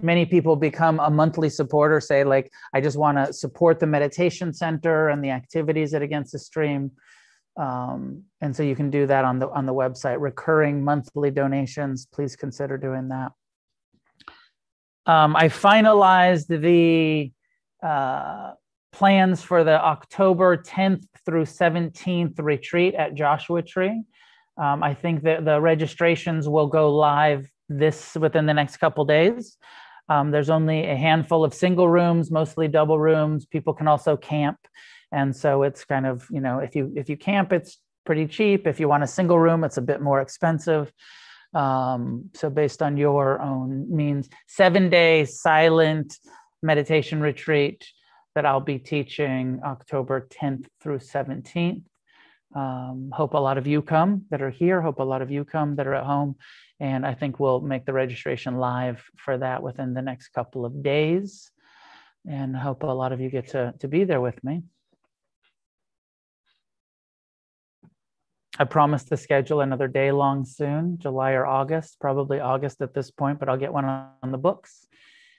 many 0.00 0.26
people 0.26 0.56
become 0.56 1.00
a 1.00 1.10
monthly 1.10 1.48
supporter 1.48 2.00
say 2.00 2.22
like 2.22 2.48
i 2.72 2.80
just 2.80 2.96
want 2.96 3.18
to 3.18 3.32
support 3.32 3.80
the 3.80 3.86
meditation 3.86 4.52
center 4.52 5.08
and 5.08 5.24
the 5.24 5.30
activities 5.30 5.94
at 5.94 6.02
against 6.02 6.32
the 6.32 6.38
stream. 6.38 6.90
Um, 7.56 8.22
and 8.40 8.54
so 8.54 8.62
you 8.62 8.76
can 8.76 8.88
do 8.88 9.06
that 9.06 9.24
on 9.24 9.40
the 9.40 9.48
on 9.50 9.66
the 9.66 9.74
website. 9.74 10.20
Recurring 10.20 10.84
monthly 10.84 11.30
donations 11.30 12.06
please 12.12 12.36
consider 12.36 12.76
doing 12.76 13.08
that. 13.08 13.32
Um, 15.06 15.36
i 15.36 15.48
finalized 15.48 16.48
the 16.48 17.32
uh, 17.86 18.52
plans 18.92 19.42
for 19.42 19.64
the 19.64 19.82
October 19.82 20.56
10th 20.56 21.04
through 21.24 21.44
17th 21.44 22.38
retreat 22.38 22.94
at 22.94 23.14
Joshua 23.14 23.62
Tree. 23.62 24.02
Um, 24.56 24.82
I 24.82 24.94
think 24.94 25.22
that 25.22 25.44
the 25.44 25.60
registrations 25.60 26.48
will 26.48 26.66
go 26.66 26.94
live 26.94 27.50
this 27.68 28.16
within 28.16 28.46
the 28.46 28.54
next 28.54 28.78
couple 28.78 29.04
days. 29.04 29.56
Um, 30.08 30.30
there's 30.30 30.50
only 30.50 30.86
a 30.86 30.96
handful 30.96 31.44
of 31.44 31.52
single 31.54 31.88
rooms, 31.88 32.30
mostly 32.30 32.66
double 32.66 32.98
rooms. 32.98 33.44
People 33.44 33.74
can 33.74 33.86
also 33.86 34.16
camp, 34.16 34.58
and 35.12 35.36
so 35.36 35.62
it's 35.62 35.84
kind 35.84 36.06
of 36.06 36.26
you 36.30 36.40
know 36.40 36.60
if 36.60 36.74
you 36.74 36.92
if 36.96 37.10
you 37.10 37.16
camp, 37.16 37.52
it's 37.52 37.78
pretty 38.06 38.26
cheap. 38.26 38.66
If 38.66 38.80
you 38.80 38.88
want 38.88 39.02
a 39.02 39.06
single 39.06 39.38
room, 39.38 39.64
it's 39.64 39.76
a 39.76 39.82
bit 39.82 40.00
more 40.00 40.22
expensive. 40.22 40.90
Um, 41.54 42.30
so 42.34 42.50
based 42.50 42.82
on 42.82 42.96
your 42.96 43.40
own 43.40 43.94
means, 43.94 44.28
seven 44.46 44.88
day 44.88 45.26
silent 45.26 46.18
meditation 46.62 47.20
retreat 47.20 47.86
that 48.38 48.46
I'll 48.46 48.60
be 48.60 48.78
teaching 48.78 49.58
October 49.64 50.28
10th 50.30 50.66
through 50.80 50.98
17th. 50.98 51.82
Um, 52.54 53.10
hope 53.12 53.34
a 53.34 53.38
lot 53.38 53.58
of 53.58 53.66
you 53.66 53.82
come 53.82 54.26
that 54.30 54.40
are 54.40 54.48
here. 54.48 54.80
Hope 54.80 55.00
a 55.00 55.02
lot 55.02 55.22
of 55.22 55.30
you 55.32 55.44
come 55.44 55.74
that 55.74 55.88
are 55.88 55.94
at 55.96 56.04
home. 56.04 56.36
And 56.78 57.04
I 57.04 57.14
think 57.14 57.40
we'll 57.40 57.60
make 57.60 57.84
the 57.84 57.92
registration 57.92 58.58
live 58.58 59.02
for 59.16 59.38
that 59.38 59.60
within 59.60 59.92
the 59.92 60.02
next 60.02 60.28
couple 60.28 60.64
of 60.64 60.84
days. 60.84 61.50
And 62.30 62.54
hope 62.54 62.84
a 62.84 62.86
lot 62.86 63.10
of 63.10 63.20
you 63.20 63.28
get 63.28 63.48
to, 63.48 63.74
to 63.80 63.88
be 63.88 64.04
there 64.04 64.20
with 64.20 64.38
me. 64.44 64.62
I 68.56 68.64
promise 68.66 69.02
to 69.06 69.16
schedule 69.16 69.62
another 69.62 69.88
day 69.88 70.12
long 70.12 70.44
soon, 70.44 70.98
July 70.98 71.32
or 71.32 71.44
August, 71.44 71.96
probably 72.00 72.38
August 72.38 72.82
at 72.82 72.94
this 72.94 73.10
point, 73.10 73.40
but 73.40 73.48
I'll 73.48 73.56
get 73.56 73.72
one 73.72 73.84
on 73.84 74.30
the 74.30 74.38
books 74.38 74.86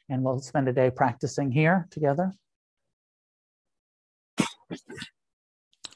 and 0.09 0.21
we'll 0.21 0.39
spend 0.39 0.67
a 0.67 0.73
day 0.73 0.91
practicing 0.91 1.49
here 1.49 1.87
together. 1.91 2.33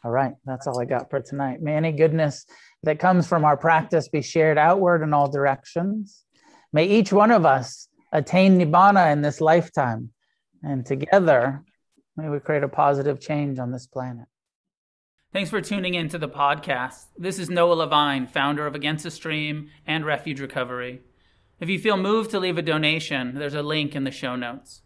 All 0.03 0.11
right, 0.11 0.33
that's 0.45 0.67
all 0.67 0.81
I 0.81 0.85
got 0.85 1.09
for 1.09 1.21
tonight. 1.21 1.61
May 1.61 1.75
any 1.75 1.91
goodness 1.91 2.45
that 2.83 2.99
comes 2.99 3.27
from 3.27 3.45
our 3.45 3.55
practice 3.55 4.09
be 4.09 4.21
shared 4.21 4.57
outward 4.57 5.01
in 5.01 5.13
all 5.13 5.31
directions. 5.31 6.25
May 6.73 6.85
each 6.85 7.13
one 7.13 7.31
of 7.31 7.45
us 7.45 7.87
attain 8.11 8.59
Nibbana 8.59 9.11
in 9.13 9.21
this 9.21 9.39
lifetime. 9.39 10.09
And 10.61 10.85
together, 10.85 11.63
may 12.17 12.29
we 12.29 12.39
create 12.39 12.63
a 12.63 12.67
positive 12.67 13.19
change 13.19 13.59
on 13.59 13.71
this 13.71 13.87
planet. 13.87 14.25
Thanks 15.31 15.49
for 15.49 15.61
tuning 15.61 15.95
in 15.95 16.09
to 16.09 16.17
the 16.17 16.29
podcast. 16.29 17.05
This 17.17 17.39
is 17.39 17.49
Noah 17.49 17.73
Levine, 17.73 18.27
founder 18.27 18.67
of 18.67 18.75
Against 18.75 19.03
the 19.03 19.11
Stream 19.11 19.69
and 19.87 20.05
Refuge 20.05 20.39
Recovery. 20.39 21.01
If 21.59 21.69
you 21.69 21.79
feel 21.79 21.97
moved 21.97 22.31
to 22.31 22.39
leave 22.39 22.57
a 22.57 22.61
donation, 22.61 23.35
there's 23.35 23.55
a 23.55 23.63
link 23.63 23.95
in 23.95 24.03
the 24.03 24.11
show 24.11 24.35
notes. 24.35 24.81